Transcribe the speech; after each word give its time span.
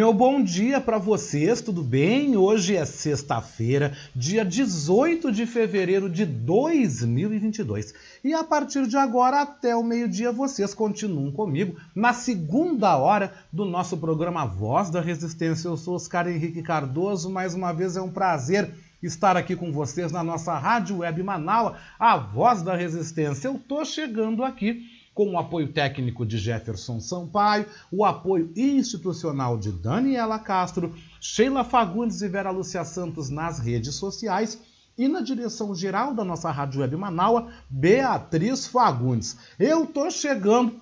Meu 0.00 0.14
bom 0.14 0.42
dia 0.42 0.80
para 0.80 0.96
vocês, 0.96 1.60
tudo 1.60 1.82
bem? 1.82 2.34
Hoje 2.34 2.74
é 2.74 2.86
sexta-feira, 2.86 3.94
dia 4.16 4.42
18 4.42 5.30
de 5.30 5.44
fevereiro 5.44 6.08
de 6.08 6.24
2022. 6.24 7.92
E 8.24 8.32
a 8.32 8.42
partir 8.42 8.86
de 8.86 8.96
agora 8.96 9.42
até 9.42 9.76
o 9.76 9.84
meio-dia 9.84 10.32
vocês 10.32 10.72
continuam 10.72 11.30
comigo 11.30 11.76
na 11.94 12.14
segunda 12.14 12.96
hora 12.96 13.30
do 13.52 13.66
nosso 13.66 13.98
programa 13.98 14.46
Voz 14.46 14.88
da 14.88 15.02
Resistência. 15.02 15.68
Eu 15.68 15.76
sou 15.76 15.96
Oscar 15.96 16.26
Henrique 16.26 16.62
Cardoso, 16.62 17.28
mais 17.28 17.52
uma 17.52 17.70
vez 17.70 17.94
é 17.94 18.00
um 18.00 18.10
prazer 18.10 18.72
estar 19.02 19.36
aqui 19.36 19.54
com 19.54 19.70
vocês 19.70 20.10
na 20.10 20.24
nossa 20.24 20.56
Rádio 20.56 21.00
Web 21.00 21.22
Manaus, 21.22 21.76
a 21.98 22.16
Voz 22.16 22.62
da 22.62 22.74
Resistência. 22.74 23.48
Eu 23.48 23.58
tô 23.58 23.84
chegando 23.84 24.42
aqui 24.42 24.82
com 25.20 25.32
o 25.32 25.38
apoio 25.38 25.70
técnico 25.70 26.24
de 26.24 26.38
Jefferson 26.38 26.98
Sampaio, 26.98 27.66
o 27.92 28.06
apoio 28.06 28.50
institucional 28.56 29.58
de 29.58 29.70
Daniela 29.70 30.38
Castro, 30.38 30.94
Sheila 31.20 31.62
Fagundes 31.62 32.22
e 32.22 32.28
Vera 32.28 32.50
Lúcia 32.50 32.82
Santos 32.86 33.28
nas 33.28 33.58
redes 33.58 33.96
sociais 33.96 34.58
e 34.96 35.06
na 35.08 35.20
direção 35.20 35.74
geral 35.74 36.14
da 36.14 36.24
nossa 36.24 36.50
Rádio 36.50 36.80
Web 36.80 36.96
Manaua, 36.96 37.48
Beatriz 37.68 38.66
Fagundes. 38.66 39.36
Eu 39.58 39.84
tô 39.84 40.10
chegando 40.10 40.80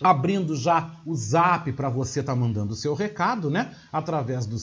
abrindo 0.00 0.54
já 0.54 0.94
o 1.04 1.12
zap 1.12 1.72
para 1.72 1.88
você 1.88 2.20
estar 2.20 2.34
tá 2.34 2.38
mandando 2.38 2.74
o 2.74 2.76
seu 2.76 2.94
recado, 2.94 3.50
né? 3.50 3.74
Através 3.92 4.46
do 4.46 4.56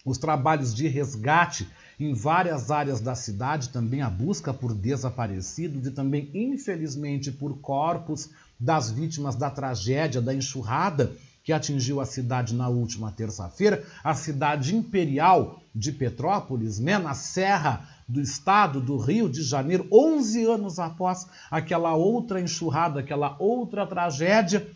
os 0.04 0.18
trabalhos 0.18 0.74
de 0.74 0.88
resgate 0.88 1.68
em 1.98 2.14
várias 2.14 2.70
áreas 2.70 3.00
da 3.00 3.14
cidade, 3.14 3.70
também 3.70 4.02
a 4.02 4.10
busca 4.10 4.54
por 4.54 4.72
desaparecidos 4.72 5.86
e 5.86 5.90
também, 5.90 6.30
infelizmente, 6.32 7.32
por 7.32 7.58
corpos 7.58 8.30
das 8.58 8.90
vítimas 8.90 9.34
da 9.34 9.50
tragédia 9.50 10.20
da 10.20 10.34
enxurrada 10.34 11.12
que 11.42 11.52
atingiu 11.52 11.98
a 11.98 12.04
cidade 12.04 12.54
na 12.54 12.68
última 12.68 13.10
terça-feira, 13.10 13.82
a 14.04 14.14
cidade 14.14 14.76
imperial 14.76 15.62
de 15.74 15.92
Petrópolis, 15.92 16.78
né, 16.78 16.98
na 16.98 17.14
serra 17.14 17.88
do 18.06 18.20
estado 18.20 18.80
do 18.80 18.98
Rio 18.98 19.30
de 19.30 19.42
Janeiro, 19.42 19.86
11 19.90 20.44
anos 20.44 20.78
após 20.78 21.26
aquela 21.50 21.94
outra 21.94 22.40
enxurrada, 22.40 23.00
aquela 23.00 23.34
outra 23.38 23.86
tragédia 23.86 24.66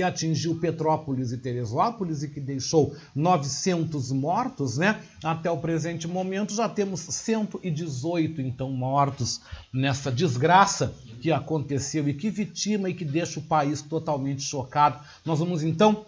que 0.00 0.02
atingiu 0.02 0.54
Petrópolis 0.54 1.30
e 1.30 1.36
Teresópolis 1.36 2.22
e 2.22 2.28
que 2.28 2.40
deixou 2.40 2.96
900 3.14 4.10
mortos, 4.12 4.78
né? 4.78 4.98
Até 5.22 5.50
o 5.50 5.58
presente 5.58 6.08
momento 6.08 6.54
já 6.54 6.70
temos 6.70 7.00
118 7.00 8.40
então 8.40 8.70
mortos 8.70 9.42
nessa 9.70 10.10
desgraça 10.10 10.94
que 11.20 11.30
aconteceu 11.30 12.08
e 12.08 12.14
que 12.14 12.30
vitima 12.30 12.88
e 12.88 12.94
que 12.94 13.04
deixa 13.04 13.40
o 13.40 13.42
país 13.42 13.82
totalmente 13.82 14.40
chocado. 14.40 14.98
Nós 15.22 15.38
vamos 15.38 15.62
então 15.62 16.06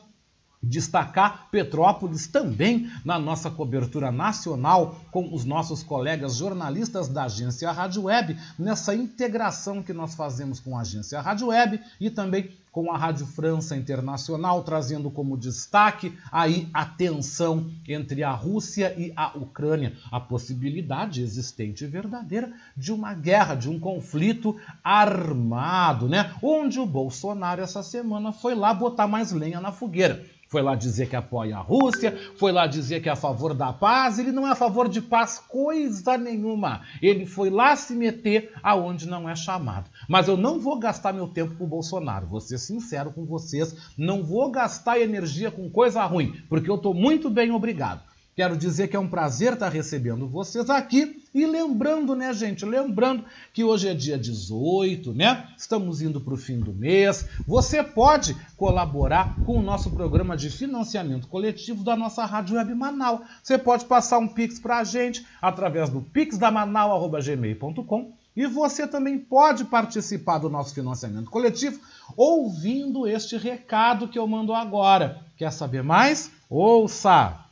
destacar 0.62 1.48
Petrópolis 1.50 2.26
também 2.26 2.90
na 3.04 3.18
nossa 3.18 3.50
cobertura 3.50 4.10
nacional 4.10 5.02
com 5.10 5.34
os 5.34 5.44
nossos 5.44 5.82
colegas 5.82 6.36
jornalistas 6.36 7.08
da 7.08 7.24
agência 7.24 7.70
Rádio 7.70 8.04
Web, 8.04 8.38
nessa 8.58 8.94
integração 8.94 9.82
que 9.82 9.92
nós 9.92 10.14
fazemos 10.14 10.60
com 10.60 10.78
a 10.78 10.80
agência 10.80 11.20
Rádio 11.20 11.48
Web 11.48 11.78
e 12.00 12.08
também 12.08 12.61
com 12.72 12.90
a 12.90 12.96
Rádio 12.96 13.26
França 13.26 13.76
Internacional, 13.76 14.64
trazendo 14.64 15.10
como 15.10 15.36
destaque 15.36 16.16
aí 16.32 16.68
a 16.72 16.86
tensão 16.86 17.70
entre 17.86 18.24
a 18.24 18.32
Rússia 18.32 18.94
e 18.98 19.12
a 19.14 19.36
Ucrânia, 19.36 19.92
a 20.10 20.18
possibilidade 20.18 21.22
existente 21.22 21.84
e 21.84 21.86
verdadeira 21.86 22.50
de 22.74 22.90
uma 22.90 23.12
guerra, 23.12 23.54
de 23.54 23.68
um 23.68 23.78
conflito 23.78 24.56
armado, 24.82 26.08
né? 26.08 26.34
Onde 26.42 26.80
o 26.80 26.86
Bolsonaro 26.86 27.60
essa 27.60 27.82
semana 27.82 28.32
foi 28.32 28.54
lá 28.54 28.72
botar 28.72 29.06
mais 29.06 29.32
lenha 29.32 29.60
na 29.60 29.70
fogueira 29.70 30.24
foi 30.52 30.60
lá 30.60 30.74
dizer 30.74 31.08
que 31.08 31.16
apoia 31.16 31.56
a 31.56 31.60
Rússia, 31.60 32.14
foi 32.36 32.52
lá 32.52 32.66
dizer 32.66 33.00
que 33.00 33.08
é 33.08 33.12
a 33.12 33.16
favor 33.16 33.54
da 33.54 33.72
paz. 33.72 34.18
Ele 34.18 34.30
não 34.30 34.46
é 34.46 34.50
a 34.50 34.54
favor 34.54 34.86
de 34.86 35.00
paz 35.00 35.38
coisa 35.38 36.18
nenhuma. 36.18 36.82
Ele 37.00 37.24
foi 37.24 37.48
lá 37.48 37.74
se 37.74 37.94
meter 37.94 38.52
aonde 38.62 39.08
não 39.08 39.26
é 39.26 39.34
chamado. 39.34 39.88
Mas 40.06 40.28
eu 40.28 40.36
não 40.36 40.60
vou 40.60 40.78
gastar 40.78 41.14
meu 41.14 41.26
tempo 41.26 41.54
com 41.54 41.64
o 41.64 41.66
Bolsonaro, 41.66 42.26
vou 42.26 42.38
ser 42.38 42.58
sincero 42.58 43.10
com 43.10 43.24
vocês. 43.24 43.74
Não 43.96 44.22
vou 44.22 44.50
gastar 44.50 45.00
energia 45.00 45.50
com 45.50 45.70
coisa 45.70 46.04
ruim, 46.04 46.34
porque 46.50 46.68
eu 46.68 46.74
estou 46.74 46.92
muito 46.92 47.30
bem 47.30 47.50
obrigado. 47.50 48.11
Quero 48.34 48.56
dizer 48.56 48.88
que 48.88 48.96
é 48.96 48.98
um 48.98 49.08
prazer 49.08 49.52
estar 49.52 49.68
recebendo 49.68 50.26
vocês 50.26 50.70
aqui 50.70 51.22
e 51.34 51.44
lembrando, 51.44 52.14
né, 52.14 52.32
gente? 52.32 52.64
Lembrando 52.64 53.26
que 53.52 53.62
hoje 53.62 53.88
é 53.88 53.94
dia 53.94 54.16
18, 54.16 55.12
né? 55.12 55.48
Estamos 55.54 56.00
indo 56.00 56.18
para 56.18 56.32
o 56.32 56.38
fim 56.38 56.58
do 56.58 56.72
mês. 56.72 57.28
Você 57.46 57.82
pode 57.82 58.34
colaborar 58.56 59.36
com 59.44 59.58
o 59.58 59.62
nosso 59.62 59.90
programa 59.90 60.34
de 60.34 60.48
financiamento 60.48 61.28
coletivo 61.28 61.84
da 61.84 61.94
nossa 61.94 62.24
Rádio 62.24 62.56
Web 62.56 62.74
Manaus. 62.74 63.20
Você 63.42 63.58
pode 63.58 63.84
passar 63.84 64.16
um 64.16 64.28
pix 64.28 64.58
para 64.58 64.78
a 64.78 64.84
gente 64.84 65.26
através 65.40 65.90
do 65.90 66.00
pixdamanau.gmail.com 66.00 68.12
e 68.34 68.46
você 68.46 68.86
também 68.86 69.18
pode 69.18 69.66
participar 69.66 70.38
do 70.38 70.48
nosso 70.48 70.72
financiamento 70.72 71.30
coletivo 71.30 71.78
ouvindo 72.16 73.06
este 73.06 73.36
recado 73.36 74.08
que 74.08 74.18
eu 74.18 74.26
mando 74.26 74.54
agora. 74.54 75.20
Quer 75.36 75.52
saber 75.52 75.82
mais? 75.82 76.30
Ouça! 76.48 77.51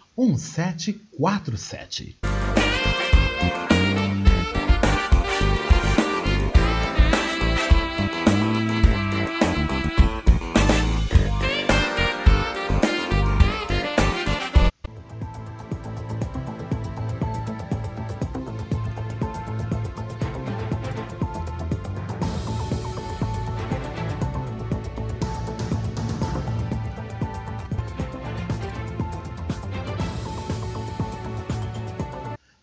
1747. 0.21 2.30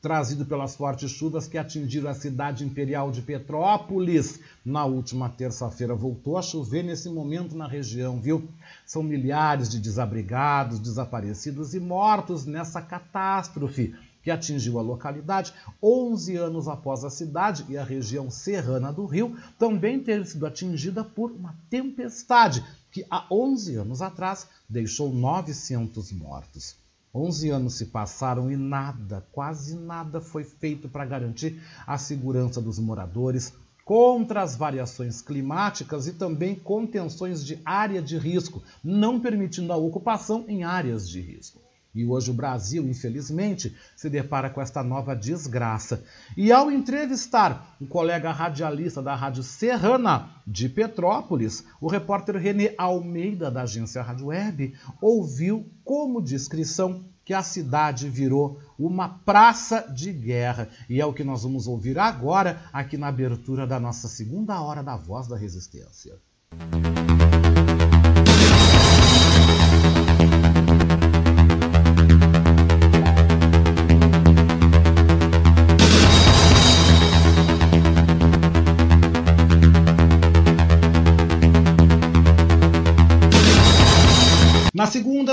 trazido 0.01 0.45
pelas 0.45 0.77
fortes 0.77 1.11
chuvas 1.11 1.47
que 1.47 1.59
atingiram 1.59 2.11
a 2.11 2.15
cidade 2.15 2.65
imperial 2.65 3.11
de 3.11 3.23
Petrópolis. 3.23 4.41
Na 4.65 4.85
última 4.85 5.29
terça-feira 5.29 5.95
voltou 5.95 6.37
a 6.37 6.43
chover 6.43 6.83
nesse 6.83 7.09
momento 7.09 7.57
na 7.57 7.67
região, 7.67 8.21
viu? 8.21 8.49
São 8.85 9.03
milhares 9.03 9.69
de 9.69 9.81
desabrigados, 9.81 10.79
desaparecidos 10.79 11.75
e 11.75 11.81
mortos 11.81 12.47
nessa 12.47 12.81
catástrofe 12.81 13.95
que 14.23 14.31
atingiu 14.33 14.77
a 14.81 14.83
localidade 14.83 15.53
11 15.81 16.37
anos 16.37 16.67
após 16.67 17.05
a 17.05 17.11
cidade 17.11 17.65
e 17.69 17.79
a 17.79 17.85
região 17.85 18.29
serrana 18.29 18.93
do 18.93 19.07
Rio 19.07 19.37
também 19.57 20.03
ter 20.03 20.27
sido 20.27 20.45
atingida 20.45 21.05
por 21.05 21.31
uma 21.31 21.55
tempestade 21.71 22.65
que 22.91 23.07
há 23.09 23.25
11 23.31 23.77
anos 23.77 24.03
atrás 24.03 24.49
deixou 24.69 25.13
900 25.13 26.11
mortos. 26.11 26.86
11 27.15 27.51
anos 27.51 27.75
se 27.75 27.87
passaram 27.87 28.51
e 28.51 28.57
nada, 28.57 29.27
quase 29.33 29.75
nada 29.75 30.21
foi 30.21 30.45
feito 30.45 30.89
para 30.89 31.05
garantir 31.05 31.63
a 31.87 31.97
segurança 31.97 32.61
dos 32.61 32.79
moradores 32.79 33.55
contra 33.85 34.43
as 34.43 34.57
variações 34.57 35.23
climáticas 35.23 36.07
e 36.07 36.13
também 36.13 36.57
contenções 36.57 37.45
de 37.45 37.61
área 37.65 38.03
de 38.03 38.19
risco, 38.19 38.63
não 38.83 39.21
permitindo 39.21 39.73
a 39.73 39.77
ocupação 39.77 40.45
em 40.49 40.65
áreas 40.65 41.09
de 41.09 41.21
risco. 41.21 41.66
E 41.97 42.05
hoje 42.05 42.31
o 42.31 42.35
Brasil, 42.35 42.87
infelizmente, 42.87 43.75
se 43.97 44.11
depara 44.11 44.51
com 44.51 44.61
esta 44.61 44.83
nova 44.83 45.17
desgraça. 45.17 46.05
E 46.37 46.53
ao 46.53 46.71
entrevistar 46.71 47.75
um 47.81 47.87
colega 47.87 48.31
radialista 48.31 49.03
da 49.03 49.15
Rádio 49.15 49.43
Serrana 49.43 50.29
de 50.47 50.69
Petrópolis, 50.69 51.65
o 51.81 51.89
repórter 51.89 52.37
René 52.37 52.75
Almeida, 52.77 53.51
da 53.51 53.63
agência 53.63 54.03
Rádio 54.03 54.27
Web, 54.27 54.75
ouviu 55.01 55.67
como 55.83 56.21
descrição 56.21 57.07
que 57.25 57.33
a 57.33 57.43
cidade 57.43 58.09
virou 58.09 58.61
uma 58.79 59.09
praça 59.09 59.81
de 59.93 60.13
guerra. 60.13 60.69
E 60.89 61.01
é 61.01 61.07
o 61.07 61.15
que 61.15 61.25
nós 61.25 61.43
vamos 61.43 61.67
ouvir 61.67 61.99
agora, 61.99 62.63
aqui 62.73 62.97
na 62.97 63.09
abertura 63.09 63.67
da 63.67 63.81
nossa 63.81 64.07
segunda 64.07 64.61
hora 64.61 64.83
da 64.83 64.97
Voz 64.97 65.27
da 65.27 65.37
Resistência. 65.37 66.15
Música 66.53 67.06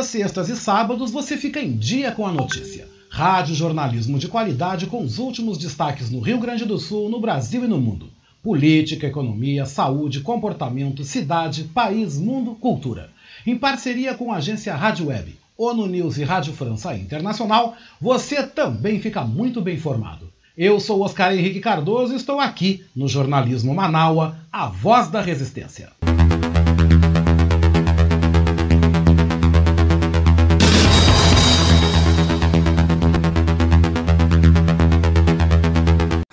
Sextas 0.03 0.49
e 0.49 0.55
sábados 0.55 1.11
você 1.11 1.37
fica 1.37 1.61
em 1.61 1.77
dia 1.77 2.11
com 2.11 2.27
a 2.27 2.31
notícia. 2.31 2.87
Rádio 3.09 3.55
jornalismo 3.55 4.19
de 4.19 4.27
qualidade 4.27 4.85
com 4.85 5.01
os 5.03 5.17
últimos 5.17 5.57
destaques 5.57 6.09
no 6.09 6.19
Rio 6.19 6.39
Grande 6.39 6.65
do 6.65 6.77
Sul, 6.77 7.09
no 7.09 7.21
Brasil 7.21 7.63
e 7.63 7.67
no 7.67 7.79
mundo. 7.79 8.09
Política, 8.43 9.07
economia, 9.07 9.65
saúde, 9.65 10.19
comportamento, 10.19 11.03
cidade, 11.03 11.63
país, 11.63 12.17
mundo, 12.17 12.55
cultura. 12.55 13.09
Em 13.47 13.57
parceria 13.57 14.13
com 14.13 14.31
a 14.31 14.37
agência 14.37 14.75
Rádio 14.75 15.07
Web, 15.07 15.37
ONU 15.57 15.87
News 15.87 16.17
e 16.17 16.23
Rádio 16.23 16.53
França 16.53 16.95
Internacional, 16.95 17.75
você 18.01 18.43
também 18.43 18.99
fica 18.99 19.23
muito 19.23 19.61
bem 19.61 19.75
informado. 19.75 20.31
Eu 20.57 20.79
sou 20.79 21.01
Oscar 21.01 21.33
Henrique 21.33 21.59
Cardoso 21.59 22.13
e 22.13 22.17
estou 22.17 22.39
aqui 22.39 22.83
no 22.95 23.07
Jornalismo 23.07 23.73
Manaua, 23.73 24.37
a 24.51 24.67
voz 24.67 25.07
da 25.07 25.21
resistência. 25.21 25.89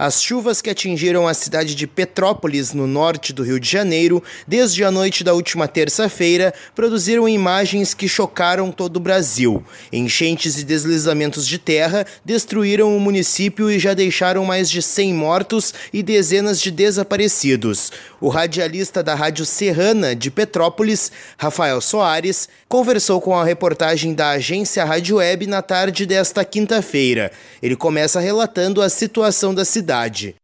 As 0.03 0.23
chuvas 0.23 0.63
que 0.63 0.71
atingiram 0.71 1.29
a 1.29 1.35
cidade 1.35 1.75
de 1.75 1.87
Petrópolis, 1.87 2.73
no 2.73 2.87
norte 2.87 3.35
do 3.35 3.43
Rio 3.43 3.61
de 3.61 3.69
Janeiro, 3.69 4.25
desde 4.49 4.83
a 4.83 4.91
noite 4.91 5.23
da 5.23 5.35
última 5.35 5.69
terça-feira, 5.69 6.55
produziram 6.75 7.29
imagens 7.29 7.93
que 7.93 8.09
chocaram 8.09 8.73
todo 8.73 8.97
o 8.97 9.01
Brasil. 9.01 9.63
Enchentes 9.93 10.59
e 10.59 10.65
deslizamentos 10.65 11.47
de 11.47 11.59
terra 11.59 12.07
destruíram 12.25 12.97
o 12.97 12.99
município 12.99 13.71
e 13.71 13.79
já 13.79 13.93
deixaram 13.93 14.43
mais 14.43 14.71
de 14.71 14.81
100 14.81 15.13
mortos 15.13 15.75
e 15.93 16.03
dezenas 16.03 16.63
de 16.63 16.71
desaparecidos. 16.71 17.93
O 18.23 18.31
radialista 18.31 19.03
da 19.03 19.15
Rádio 19.15 19.45
Serrana 19.45 20.17
de 20.17 20.31
Petrópolis, 20.31 21.13
Rafael 21.37 21.79
Soares, 21.83 22.49
conversou 22.71 23.21
com 23.21 23.37
a 23.37 23.45
reportagem 23.45 24.15
da 24.15 24.31
agência 24.31 24.83
Rádio 24.83 25.17
Web 25.17 25.47
na 25.47 25.61
tarde 25.61 26.07
desta 26.07 26.43
quinta-feira. 26.43 27.31
Ele 27.63 27.77
começa 27.77 28.19
relatando 28.19 28.81
a 28.81 28.89
situação 28.89 29.53
da 29.53 29.63
cidade 29.63 29.90
cidade. 29.91 30.37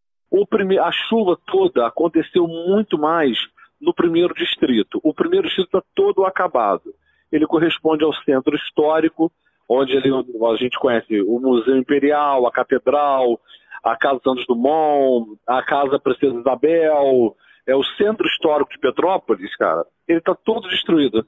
Prime... 0.50 0.78
A 0.78 0.90
chuva 0.90 1.38
toda 1.46 1.86
aconteceu 1.86 2.46
muito 2.46 2.98
mais 2.98 3.38
no 3.80 3.94
primeiro 3.94 4.34
distrito. 4.34 5.00
O 5.02 5.14
primeiro 5.14 5.46
distrito 5.46 5.68
está 5.68 5.82
todo 5.94 6.24
acabado. 6.24 6.92
Ele 7.30 7.46
corresponde 7.46 8.04
ao 8.04 8.12
centro 8.12 8.56
histórico, 8.56 9.30
onde 9.68 9.96
a 9.96 10.56
gente 10.56 10.78
conhece 10.78 11.20
o 11.22 11.38
Museu 11.40 11.76
Imperial, 11.76 12.46
a 12.46 12.52
Catedral, 12.52 13.40
a 13.82 13.96
Casa 13.96 14.20
Santos 14.22 14.46
Dumont, 14.46 15.38
a 15.46 15.62
Casa 15.62 15.98
Princesa 15.98 16.38
Isabel, 16.38 17.36
é 17.66 17.74
o 17.74 17.84
centro 17.96 18.26
histórico 18.26 18.70
de 18.70 18.78
Petrópolis, 18.78 19.54
cara. 19.56 19.84
Ele 20.06 20.18
está 20.18 20.34
todo 20.34 20.68
destruído. 20.68 21.26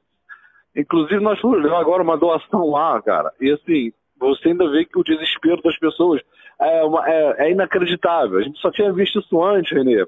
Inclusive, 0.77 1.21
nós 1.21 1.41
fomos 1.41 1.65
agora 1.73 2.03
uma 2.03 2.17
doação 2.17 2.71
lá, 2.71 3.01
cara. 3.03 3.33
E 3.41 3.51
assim, 3.51 3.93
você 4.19 4.49
ainda 4.49 4.71
vê 4.71 4.85
que 4.85 4.99
o 4.99 5.03
desespero 5.03 5.61
das 5.63 5.77
pessoas 5.79 6.21
é, 6.61 6.85
uma, 6.85 7.09
é, 7.09 7.47
é, 7.47 7.51
inacreditável. 7.51 8.39
A 8.39 8.43
gente 8.43 8.59
só 8.61 8.71
tinha 8.71 8.93
visto 8.93 9.21
isso 9.21 9.43
antes, 9.43 9.73
Renê, 9.73 10.07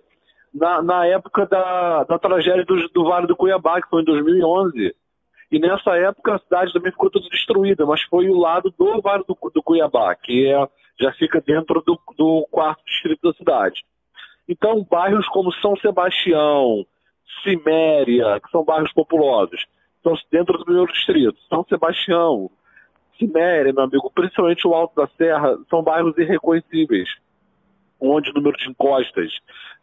na, 0.52 0.82
na 0.82 1.06
época 1.06 1.46
da, 1.46 2.04
da 2.04 2.18
tragédia 2.18 2.64
do, 2.64 2.88
do 2.88 3.04
Vale 3.04 3.26
do 3.26 3.36
Cuiabá, 3.36 3.80
que 3.80 3.88
foi 3.88 4.02
em 4.02 4.04
2011. 4.04 4.94
E 5.52 5.58
nessa 5.58 5.96
época 5.96 6.34
a 6.34 6.38
cidade 6.38 6.72
também 6.72 6.92
ficou 6.92 7.10
toda 7.10 7.28
destruída, 7.28 7.84
mas 7.84 8.02
foi 8.02 8.28
o 8.28 8.38
lado 8.38 8.72
do 8.78 9.00
Vale 9.00 9.24
do, 9.26 9.36
do 9.52 9.62
Cuiabá, 9.62 10.14
que 10.14 10.46
é, 10.46 10.68
já 11.00 11.12
fica 11.12 11.40
dentro 11.40 11.82
do, 11.82 11.98
do 12.16 12.46
quarto 12.50 12.84
distrito 12.84 13.20
da 13.22 13.36
cidade. 13.36 13.84
Então, 14.48 14.84
bairros 14.88 15.28
como 15.28 15.52
São 15.54 15.76
Sebastião, 15.76 16.84
Ciméria, 17.42 18.40
que 18.40 18.50
são 18.50 18.64
bairros 18.64 18.92
populosos, 18.92 19.64
estão 19.96 20.14
dentro 20.30 20.58
do 20.58 20.64
primeiro 20.64 20.92
distrito. 20.92 21.38
São 21.48 21.64
Sebastião, 21.68 22.50
Ciméria, 23.20 23.72
meu 23.72 23.84
amigo, 23.84 24.10
principalmente 24.12 24.66
o 24.66 24.74
Alto 24.74 24.96
da 24.96 25.06
Serra, 25.18 25.58
são 25.68 25.82
bairros 25.82 26.16
irreconhecíveis, 26.16 27.08
onde 28.00 28.30
o 28.30 28.34
número 28.34 28.56
de 28.56 28.70
encostas, 28.70 29.30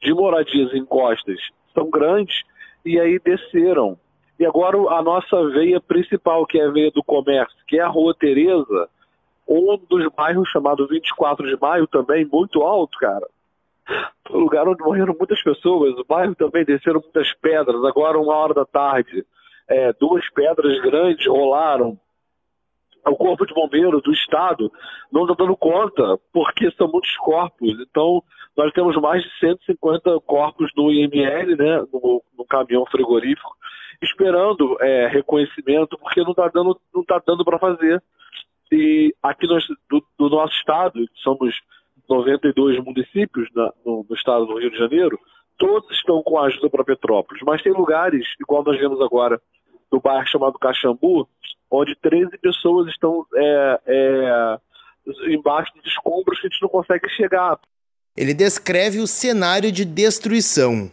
de 0.01 0.13
moradias 0.13 0.73
em 0.73 0.79
encostas, 0.79 1.39
são 1.73 1.89
grandes, 1.89 2.41
e 2.83 2.99
aí 2.99 3.19
desceram. 3.19 3.97
E 4.39 4.45
agora 4.45 4.77
a 4.77 5.01
nossa 5.01 5.49
veia 5.49 5.79
principal, 5.79 6.45
que 6.45 6.59
é 6.59 6.65
a 6.65 6.71
veia 6.71 6.91
do 6.91 7.03
comércio, 7.03 7.55
que 7.67 7.77
é 7.77 7.81
a 7.81 7.87
Rua 7.87 8.15
Tereza, 8.15 8.89
um 9.47 9.77
dos 9.89 10.11
bairros 10.13 10.49
chamado 10.49 10.87
24 10.87 11.47
de 11.47 11.59
Maio, 11.61 11.87
também 11.87 12.25
muito 12.25 12.63
alto, 12.63 12.97
cara. 12.99 13.27
Um 14.29 14.39
lugar 14.39 14.67
onde 14.67 14.83
morreram 14.83 15.15
muitas 15.17 15.41
pessoas. 15.41 15.97
O 15.97 16.03
bairro 16.03 16.35
também 16.35 16.65
desceram 16.65 16.99
muitas 16.99 17.33
pedras. 17.35 17.83
Agora, 17.85 18.19
uma 18.19 18.35
hora 18.35 18.53
da 18.53 18.65
tarde, 18.65 19.25
é, 19.69 19.93
duas 19.93 20.29
pedras 20.31 20.77
grandes 20.81 21.25
rolaram 21.25 21.97
o 23.09 23.15
Corpo 23.15 23.45
de 23.45 23.53
Bombeiros 23.53 24.01
do 24.03 24.11
Estado 24.11 24.71
não 25.11 25.23
está 25.23 25.35
dando 25.35 25.55
conta, 25.55 26.17
porque 26.33 26.71
são 26.71 26.87
muitos 26.87 27.15
corpos. 27.17 27.69
Então, 27.79 28.23
nós 28.55 28.71
temos 28.73 28.95
mais 28.97 29.23
de 29.23 29.29
150 29.39 30.19
corpos 30.21 30.71
no 30.75 30.91
IML, 30.91 31.55
né, 31.55 31.83
no, 31.93 32.23
no 32.37 32.45
caminhão 32.45 32.85
frigorífico, 32.85 33.55
esperando 34.01 34.77
é, 34.81 35.07
reconhecimento, 35.07 35.97
porque 35.97 36.21
não 36.21 36.31
está 36.31 36.47
dando, 36.47 36.79
não 36.93 37.03
tá 37.03 37.21
dando 37.25 37.45
para 37.45 37.59
fazer. 37.59 38.01
E 38.71 39.13
aqui 39.23 39.47
nós, 39.47 39.65
do, 39.89 40.03
do, 40.17 40.29
nosso 40.29 40.53
estado, 40.55 40.99
somos 41.23 41.55
92 42.09 42.83
municípios 42.83 43.47
na, 43.55 43.71
no, 43.85 44.05
no 44.09 44.15
estado 44.15 44.45
do 44.45 44.59
Rio 44.59 44.71
de 44.71 44.77
Janeiro, 44.77 45.19
todos 45.57 45.89
estão 45.91 46.21
com 46.21 46.39
ajuda 46.39 46.69
para 46.69 46.83
Petrópolis, 46.83 47.41
mas 47.45 47.61
tem 47.61 47.71
lugares, 47.71 48.25
igual 48.39 48.63
nós 48.63 48.77
vemos 48.77 49.01
agora, 49.01 49.41
no 49.91 50.01
bairro 50.01 50.27
chamado 50.27 50.59
Caxambu, 50.59 51.27
onde 51.71 51.95
13 51.95 52.37
pessoas 52.37 52.87
estão 52.89 53.25
é, 53.35 53.79
é, 53.85 54.57
embaixo 55.29 55.73
dos 55.75 55.85
escombros 55.85 56.39
que 56.39 56.47
a 56.47 56.49
gente 56.49 56.61
não 56.61 56.69
consegue 56.69 57.09
chegar. 57.09 57.59
Ele 58.15 58.33
descreve 58.33 58.99
o 58.99 59.07
cenário 59.07 59.71
de 59.71 59.85
destruição. 59.85 60.91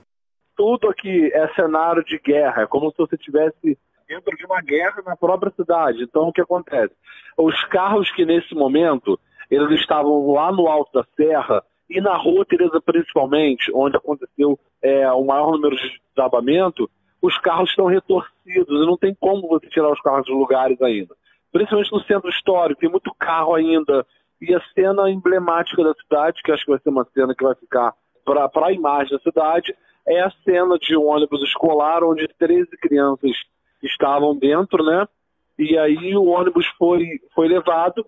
Tudo 0.57 0.89
aqui 0.89 1.31
é 1.33 1.49
cenário 1.55 2.05
de 2.05 2.19
guerra, 2.19 2.63
é 2.63 2.67
como 2.67 2.91
se 2.91 2.99
você 2.99 3.17
estivesse 3.17 3.79
dentro 4.07 4.37
de 4.37 4.45
uma 4.45 4.61
guerra 4.61 5.03
na 5.05 5.17
própria 5.17 5.53
cidade. 5.57 6.03
Então, 6.03 6.29
o 6.29 6.33
que 6.33 6.41
acontece? 6.41 6.93
Os 7.37 7.65
carros 7.65 8.11
que 8.13 8.25
nesse 8.25 8.55
momento 8.55 9.19
eles 9.51 9.81
estavam 9.81 10.33
lá 10.33 10.53
no 10.53 10.69
alto 10.69 10.93
da 10.93 11.07
serra 11.17 11.63
e 11.89 12.01
na 12.01 12.17
rua 12.17 12.45
Teresa 12.45 12.81
principalmente, 12.81 13.71
onde 13.75 13.97
aconteceu 13.97 14.59
é, 14.83 15.11
o 15.13 15.25
maior 15.25 15.53
número 15.53 15.77
de 15.77 16.01
desabamento, 16.15 16.91
os 17.25 17.39
carros 17.39 17.71
estão 17.71 17.87
retorcidos 17.87 18.83
e 18.83 18.87
não 18.87 18.99
tem 18.99 19.15
como 19.19 19.49
você 19.49 19.67
tirar 19.69 19.91
os 19.91 20.01
carros 20.03 20.27
dos 20.27 20.37
lugares 20.37 20.81
ainda. 20.83 21.17
Principalmente 21.51 21.91
no 21.91 22.05
centro 22.05 22.29
histórico, 22.29 22.83
tem 22.83 22.91
muito 22.91 23.15
carro 23.19 23.55
ainda. 23.55 24.07
E 24.43 24.55
a 24.55 24.61
cena 24.75 25.11
emblemática 25.11 25.83
da 25.83 25.95
cidade, 25.95 26.43
que 26.43 26.53
acho 26.53 26.67
que 26.67 26.71
vai 26.71 26.81
ser 26.81 26.91
uma 26.91 27.07
cena 27.15 27.35
que 27.35 27.43
vai 27.43 27.55
ficar 27.55 27.95
para 28.27 28.67
a 28.67 28.73
imagem 28.73 29.17
da 29.17 29.23
cidade, 29.23 29.75
é 30.07 30.21
a 30.21 30.31
cena 30.45 30.79
de 30.79 30.95
um 30.99 31.07
ônibus 31.07 31.43
escolar 31.43 32.05
onde 32.05 32.29
13 32.39 32.69
crianças 32.77 33.31
estavam 33.83 34.37
dentro, 34.37 34.85
né? 34.85 35.09
E 35.59 35.79
aí 35.79 36.15
o 36.15 36.27
ônibus 36.27 36.67
foi, 36.77 37.21
foi 37.35 37.49
levado, 37.49 38.05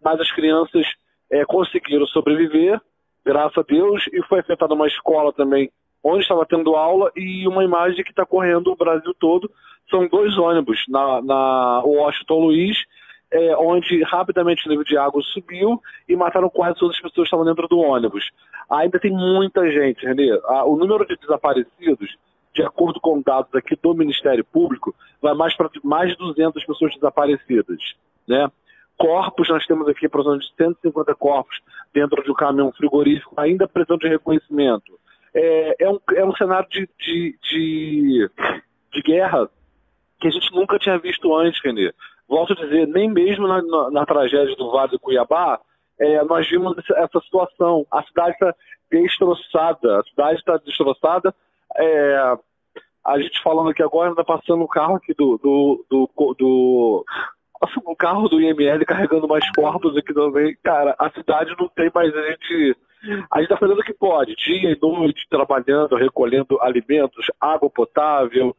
mas 0.00 0.20
as 0.20 0.30
crianças 0.30 0.86
é, 1.28 1.44
conseguiram 1.44 2.06
sobreviver, 2.06 2.80
graças 3.24 3.58
a 3.58 3.62
Deus, 3.62 4.04
e 4.12 4.22
foi 4.28 4.38
afetada 4.38 4.74
uma 4.74 4.86
escola 4.86 5.32
também 5.32 5.72
onde 6.02 6.22
estava 6.22 6.46
tendo 6.46 6.74
aula 6.74 7.10
e 7.14 7.46
uma 7.46 7.64
imagem 7.64 8.02
que 8.04 8.10
está 8.10 8.24
correndo 8.24 8.68
o 8.68 8.76
Brasil 8.76 9.14
todo. 9.18 9.50
São 9.90 10.06
dois 10.08 10.36
ônibus 10.38 10.84
na, 10.88 11.20
na 11.22 11.82
Washington 11.84 12.38
Luiz, 12.40 12.78
é, 13.30 13.56
onde 13.56 14.02
rapidamente 14.02 14.66
o 14.66 14.70
nível 14.70 14.84
de 14.84 14.96
água 14.96 15.22
subiu 15.22 15.80
e 16.08 16.16
mataram 16.16 16.48
quase 16.48 16.78
todas 16.78 16.96
as 16.96 17.02
pessoas 17.02 17.28
que 17.28 17.34
estavam 17.34 17.44
dentro 17.44 17.68
do 17.68 17.78
ônibus. 17.78 18.30
Ainda 18.70 18.98
tem 18.98 19.10
muita 19.10 19.70
gente, 19.70 20.04
Renê. 20.04 20.32
o 20.64 20.76
número 20.76 21.06
de 21.06 21.16
desaparecidos, 21.16 22.16
de 22.54 22.62
acordo 22.62 23.00
com 23.00 23.20
dados 23.20 23.54
aqui 23.54 23.76
do 23.80 23.94
Ministério 23.94 24.44
Público, 24.44 24.94
vai 25.20 25.34
mais 25.34 25.56
para 25.56 25.70
mais 25.84 26.10
de 26.10 26.18
200 26.18 26.64
pessoas 26.64 26.94
desaparecidas. 26.94 27.78
Né? 28.26 28.50
Corpos, 28.96 29.48
nós 29.48 29.66
temos 29.66 29.88
aqui 29.88 30.06
aproximadamente 30.06 30.52
150 30.56 31.14
corpos 31.14 31.60
dentro 31.92 32.22
de 32.22 32.30
um 32.30 32.34
caminhão 32.34 32.72
frigorífico, 32.72 33.34
ainda 33.36 33.66
precisando 33.66 34.00
de 34.00 34.08
reconhecimento 34.08 34.99
é, 35.34 35.84
é, 35.84 35.90
um, 35.90 35.98
é 36.14 36.24
um 36.24 36.34
cenário 36.34 36.68
de, 36.68 36.88
de, 36.98 37.38
de, 37.42 38.30
de, 38.92 39.02
guerra 39.02 39.48
que 40.20 40.28
a 40.28 40.30
gente 40.30 40.52
nunca 40.52 40.78
tinha 40.78 40.98
visto 40.98 41.34
antes, 41.34 41.60
Renê. 41.62 41.92
Volto 42.28 42.52
a 42.52 42.56
dizer, 42.56 42.86
nem 42.86 43.10
mesmo 43.10 43.46
na, 43.46 43.62
na, 43.62 43.90
na 43.90 44.06
tragédia 44.06 44.54
do 44.56 44.70
Vale 44.70 44.90
do 44.90 45.00
Cuiabá, 45.00 45.60
é, 45.98 46.22
nós 46.24 46.48
vimos 46.48 46.76
essa 46.96 47.20
situação. 47.20 47.86
A 47.90 48.02
cidade 48.02 48.32
está 48.32 48.54
destroçada, 48.90 50.00
a 50.00 50.02
cidade 50.04 50.38
está 50.38 50.56
destroçada. 50.58 51.34
É, 51.76 52.38
a 53.04 53.18
gente 53.18 53.42
falando 53.42 53.70
aqui 53.70 53.82
agora, 53.82 54.10
está 54.10 54.24
passando 54.24 54.62
um 54.62 54.68
carro 54.68 54.96
aqui 54.96 55.14
do, 55.14 55.38
do, 55.38 55.84
do, 55.90 56.10
do 56.38 57.04
carro 57.96 58.28
do 58.28 58.40
IML 58.40 58.84
carregando 58.86 59.28
mais 59.28 59.48
corpos 59.52 59.96
aqui 59.96 60.12
também. 60.14 60.56
Cara, 60.62 60.94
a 60.98 61.10
cidade 61.10 61.54
não 61.58 61.68
tem 61.68 61.90
mais 61.94 62.12
gente 62.12 62.76
a 63.30 63.38
gente 63.38 63.44
está 63.44 63.56
fazendo 63.56 63.78
o 63.80 63.84
que 63.84 63.94
pode, 63.94 64.34
dia 64.36 64.70
e 64.72 64.78
noite, 64.80 65.26
trabalhando, 65.28 65.96
recolhendo 65.96 66.60
alimentos, 66.60 67.26
água 67.40 67.70
potável. 67.70 68.54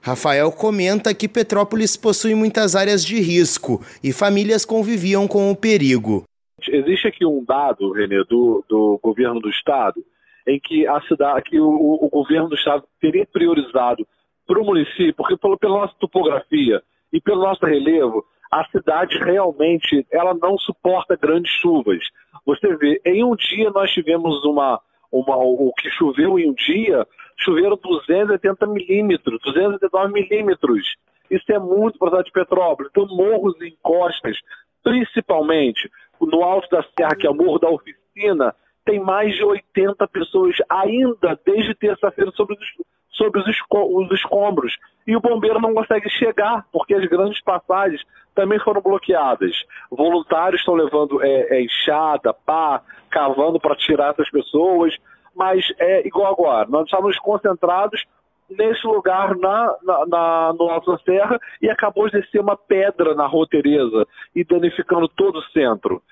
Rafael 0.00 0.52
comenta 0.52 1.14
que 1.14 1.28
Petrópolis 1.28 1.96
possui 1.96 2.34
muitas 2.34 2.76
áreas 2.76 3.04
de 3.04 3.20
risco 3.20 3.80
e 4.02 4.12
famílias 4.12 4.64
conviviam 4.64 5.26
com 5.26 5.50
o 5.50 5.56
perigo. 5.56 6.24
Existe 6.68 7.08
aqui 7.08 7.26
um 7.26 7.44
dado, 7.44 7.92
Renê, 7.92 8.22
do, 8.24 8.64
do 8.68 8.98
governo 9.02 9.40
do 9.40 9.50
estado, 9.50 10.04
em 10.46 10.60
que 10.60 10.86
a 10.86 11.00
cidade, 11.02 11.42
que 11.42 11.58
o, 11.58 11.68
o 11.68 12.08
governo 12.08 12.48
do 12.48 12.54
estado 12.54 12.84
teria 13.00 13.26
priorizado 13.26 14.06
para 14.46 14.60
o 14.60 14.64
município, 14.64 15.14
porque 15.14 15.36
pelo, 15.36 15.58
pela 15.58 15.80
nossa 15.80 15.94
topografia 15.98 16.80
e 17.12 17.20
pelo 17.20 17.42
nosso 17.42 17.66
relevo, 17.66 18.24
a 18.50 18.64
cidade 18.66 19.18
realmente 19.18 20.06
ela 20.10 20.34
não 20.34 20.58
suporta 20.58 21.16
grandes 21.16 21.50
chuvas. 21.52 22.02
Você 22.44 22.76
vê, 22.76 23.00
em 23.04 23.24
um 23.24 23.34
dia 23.34 23.70
nós 23.70 23.90
tivemos 23.92 24.44
uma, 24.44 24.80
uma 25.10 25.36
o 25.36 25.72
que 25.78 25.90
choveu 25.90 26.38
em 26.38 26.50
um 26.50 26.54
dia, 26.54 27.06
choveram 27.36 27.76
280 27.76 28.66
milímetros, 28.66 29.40
289 29.42 30.12
milímetros. 30.12 30.96
Isso 31.30 31.50
é 31.50 31.58
muito 31.58 31.98
para 31.98 32.08
a 32.08 32.10
cidade 32.10 32.26
de 32.26 32.32
Petrópolis. 32.32 32.90
Então, 32.90 33.06
morros 33.08 33.60
e 33.60 33.68
encostas, 33.68 34.38
principalmente 34.82 35.90
no 36.20 36.42
alto 36.42 36.68
da 36.70 36.84
serra, 36.96 37.16
que 37.16 37.26
é 37.26 37.30
o 37.30 37.34
Morro 37.34 37.58
da 37.58 37.68
Oficina, 37.68 38.54
tem 38.84 39.00
mais 39.00 39.34
de 39.34 39.44
80 39.44 40.06
pessoas 40.08 40.56
ainda 40.68 41.38
desde 41.44 41.74
terça-feira 41.74 42.30
sobre 42.30 42.54
os, 42.54 42.86
sobre 43.16 43.40
os, 43.40 43.46
os 43.46 44.10
escombros. 44.12 44.76
E 45.06 45.16
o 45.16 45.20
bombeiro 45.20 45.60
não 45.60 45.74
consegue 45.74 46.08
chegar, 46.10 46.64
porque 46.72 46.94
as 46.94 47.04
grandes 47.06 47.40
passagens 47.42 48.02
também 48.34 48.58
foram 48.60 48.80
bloqueadas. 48.80 49.56
Voluntários 49.90 50.60
estão 50.60 50.74
levando 50.74 51.22
é, 51.22 51.56
é, 51.56 51.62
enxada, 51.62 52.34
pá, 52.34 52.82
cavando 53.10 53.58
para 53.58 53.74
tirar 53.76 54.12
essas 54.12 54.30
pessoas, 54.30 54.94
mas 55.34 55.64
é 55.78 56.06
igual 56.06 56.32
agora. 56.32 56.68
Nós 56.68 56.84
estávamos 56.84 57.18
concentrados 57.18 58.04
nesse 58.48 58.86
lugar 58.86 59.36
na, 59.36 59.74
na, 59.82 60.06
na, 60.06 60.52
no 60.52 60.68
Alto 60.68 60.92
da 60.92 60.98
Serra 60.98 61.38
e 61.60 61.68
acabou 61.68 62.08
de 62.08 62.20
descer 62.20 62.40
uma 62.40 62.56
pedra 62.56 63.14
na 63.14 63.26
Rua 63.26 63.46
Tereza 63.48 64.06
e 64.34 64.44
danificando 64.44 65.08
todo 65.08 65.38
o 65.38 65.44
centro. 65.44 66.02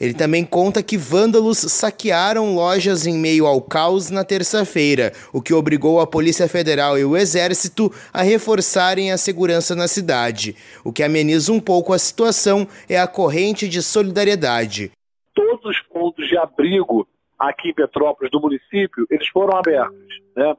Ele 0.00 0.14
também 0.14 0.44
conta 0.44 0.82
que 0.82 0.96
vândalos 0.96 1.58
saquearam 1.58 2.54
lojas 2.54 3.06
em 3.06 3.18
meio 3.18 3.46
ao 3.46 3.60
caos 3.60 4.10
na 4.10 4.24
terça-feira, 4.24 5.12
o 5.32 5.40
que 5.40 5.52
obrigou 5.52 6.00
a 6.00 6.06
Polícia 6.06 6.48
Federal 6.48 6.98
e 6.98 7.04
o 7.04 7.16
Exército 7.16 7.92
a 8.12 8.22
reforçarem 8.22 9.12
a 9.12 9.18
segurança 9.18 9.76
na 9.76 9.86
cidade. 9.86 10.56
O 10.84 10.92
que 10.92 11.02
ameniza 11.02 11.52
um 11.52 11.60
pouco 11.60 11.92
a 11.92 11.98
situação 11.98 12.66
é 12.88 12.98
a 12.98 13.06
corrente 13.06 13.68
de 13.68 13.82
solidariedade. 13.82 14.90
Todos 15.34 15.64
os 15.64 15.80
pontos 15.82 16.26
de 16.26 16.36
abrigo 16.36 17.06
aqui 17.38 17.68
em 17.68 17.74
Petrópolis, 17.74 18.30
do 18.30 18.40
município, 18.40 19.06
eles 19.10 19.28
foram 19.28 19.56
abertos. 19.56 19.98
Né? 20.34 20.56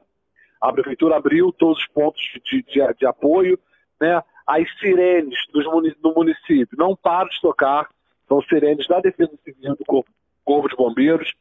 A 0.60 0.72
prefeitura 0.72 1.16
abriu 1.16 1.52
todos 1.52 1.78
os 1.78 1.86
pontos 1.88 2.22
de, 2.44 2.62
de, 2.62 2.94
de 2.94 3.06
apoio, 3.06 3.58
né? 4.00 4.22
as 4.46 4.64
sirenes 4.78 5.34
do 5.52 6.14
município 6.14 6.76
não 6.78 6.94
param 6.94 7.28
de 7.28 7.40
tocar, 7.40 7.88
são 8.28 8.40
sirenes 8.42 8.86
da 8.86 9.00
Defesa 9.00 9.32
Civil 9.44 9.76
do 9.76 9.84
Corpo, 9.84 10.10
Corpo 10.44 10.68
de 10.68 10.76
Bombeiros. 10.76 11.32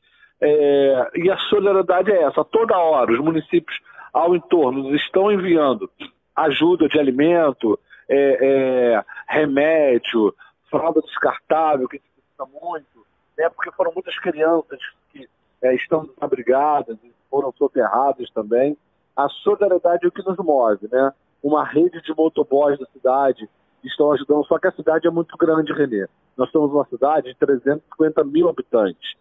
É, 0.42 1.12
e 1.16 1.32
a 1.32 1.38
solidariedade 1.38 2.12
é 2.12 2.24
essa. 2.24 2.44
Toda 2.44 2.78
hora, 2.78 3.12
os 3.12 3.20
municípios 3.20 3.80
ao 4.12 4.36
entorno 4.36 4.96
estão 4.96 5.32
enviando 5.32 5.90
ajuda 6.36 6.88
de 6.88 7.00
alimento, 7.00 7.80
é, 8.10 8.96
é, 8.96 9.06
remédio, 9.28 10.34
fralda 10.70 11.02
descartável, 11.02 11.88
que 11.88 12.00
precisa 12.00 12.62
muito, 12.62 13.06
né, 13.38 13.50
porque 13.50 13.72
foram 13.72 13.92
muitas 13.94 14.18
crianças 14.20 14.80
que 15.12 15.28
é, 15.62 15.76
estão 15.76 16.06
desabrigadas 16.06 16.98
e 17.04 17.12
foram 17.30 17.52
soterradas 17.54 18.30
também. 18.32 18.78
A 19.16 19.30
solidariedade 19.30 20.06
é 20.06 20.08
o 20.08 20.12
que 20.12 20.26
nos 20.26 20.38
move, 20.38 20.88
né? 20.92 21.14
Uma 21.42 21.64
rede 21.64 22.02
de 22.02 22.14
motoboys 22.16 22.80
da 22.80 22.86
cidade 22.88 23.48
estão 23.88 24.12
ajudando, 24.12 24.46
só 24.46 24.58
que 24.60 24.68
a 24.68 24.72
cidade 24.72 25.08
é 25.08 25.12
muito 25.12 25.36
grande, 25.38 25.74
Renê. 25.74 26.08
Nós 26.38 26.50
somos 26.52 26.72
uma 26.72 26.86
cidade 26.86 27.30
de 27.30 27.38
350 27.38 28.24
mil 28.24 28.50
habitantes. 28.50 29.14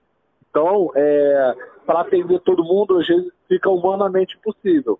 Então, 0.50 0.90
é, 0.94 1.54
para 1.86 2.00
atender 2.00 2.38
todo 2.40 2.62
mundo, 2.64 2.98
às 2.98 3.06
vezes 3.06 3.32
fica 3.48 3.70
humanamente 3.70 4.36
impossível. 4.36 4.98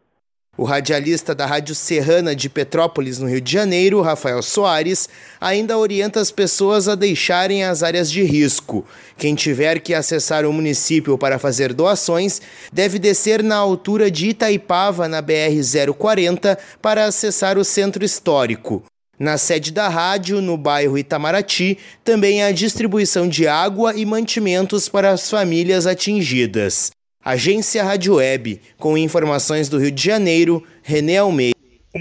O 0.54 0.64
radialista 0.64 1.34
da 1.34 1.46
Rádio 1.46 1.74
Serrana 1.74 2.36
de 2.36 2.50
Petrópolis, 2.50 3.18
no 3.18 3.26
Rio 3.26 3.40
de 3.40 3.50
Janeiro, 3.50 4.02
Rafael 4.02 4.42
Soares, 4.42 5.08
ainda 5.40 5.78
orienta 5.78 6.20
as 6.20 6.30
pessoas 6.30 6.88
a 6.88 6.94
deixarem 6.94 7.64
as 7.64 7.82
áreas 7.82 8.10
de 8.10 8.22
risco. 8.22 8.84
Quem 9.16 9.34
tiver 9.34 9.80
que 9.80 9.94
acessar 9.94 10.44
o 10.44 10.52
município 10.52 11.16
para 11.16 11.38
fazer 11.38 11.72
doações 11.72 12.42
deve 12.70 12.98
descer 12.98 13.42
na 13.42 13.56
altura 13.56 14.10
de 14.10 14.28
Itaipava, 14.28 15.08
na 15.08 15.22
BR-040, 15.22 16.58
para 16.82 17.06
acessar 17.06 17.56
o 17.56 17.64
centro 17.64 18.04
histórico. 18.04 18.82
Na 19.18 19.36
sede 19.36 19.72
da 19.72 19.88
rádio, 19.88 20.40
no 20.40 20.56
bairro 20.56 20.96
Itamaraty, 20.96 21.78
também 22.02 22.42
há 22.42 22.50
distribuição 22.50 23.28
de 23.28 23.46
água 23.46 23.94
e 23.94 24.06
mantimentos 24.06 24.88
para 24.88 25.10
as 25.10 25.28
famílias 25.28 25.86
atingidas. 25.86 26.90
Agência 27.22 27.84
Rádio 27.84 28.14
Web, 28.14 28.60
com 28.78 28.96
informações 28.96 29.68
do 29.68 29.78
Rio 29.78 29.92
de 29.92 30.02
Janeiro, 30.02 30.64
René 30.82 31.18
Almeida. 31.18 31.52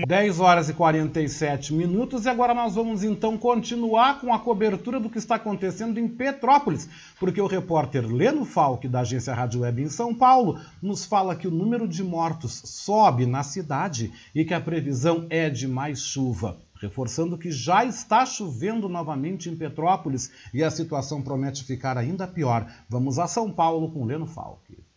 10 0.07 0.39
horas 0.39 0.69
e 0.69 0.73
47 0.73 1.73
minutos 1.73 2.23
e 2.23 2.29
agora 2.29 2.53
nós 2.53 2.75
vamos 2.75 3.03
então 3.03 3.37
continuar 3.37 4.21
com 4.21 4.33
a 4.33 4.39
cobertura 4.39 5.01
do 5.01 5.09
que 5.09 5.17
está 5.17 5.35
acontecendo 5.35 5.99
em 5.99 6.07
Petrópolis, 6.07 6.87
porque 7.19 7.41
o 7.41 7.45
repórter 7.45 8.07
Leno 8.07 8.45
Falck, 8.45 8.87
da 8.87 9.01
agência 9.01 9.33
Rádio 9.33 9.61
Web 9.61 9.83
em 9.83 9.89
São 9.89 10.15
Paulo, 10.15 10.61
nos 10.81 11.05
fala 11.05 11.35
que 11.35 11.47
o 11.47 11.51
número 11.51 11.89
de 11.89 12.05
mortos 12.05 12.61
sobe 12.63 13.25
na 13.25 13.43
cidade 13.43 14.13
e 14.33 14.45
que 14.45 14.53
a 14.53 14.61
previsão 14.61 15.27
é 15.29 15.49
de 15.49 15.67
mais 15.67 16.01
chuva. 16.01 16.57
Reforçando 16.81 17.37
que 17.37 17.51
já 17.51 17.85
está 17.85 18.25
chovendo 18.25 18.89
novamente 18.89 19.49
em 19.49 19.55
Petrópolis 19.55 20.31
e 20.51 20.63
a 20.63 20.71
situação 20.71 21.21
promete 21.21 21.63
ficar 21.63 21.97
ainda 21.97 22.27
pior. 22.27 22.69
Vamos 22.89 23.19
a 23.19 23.27
São 23.27 23.51
Paulo 23.51 23.91
com 23.91 24.03
Leno 24.03 24.25
Falck. 24.25 24.90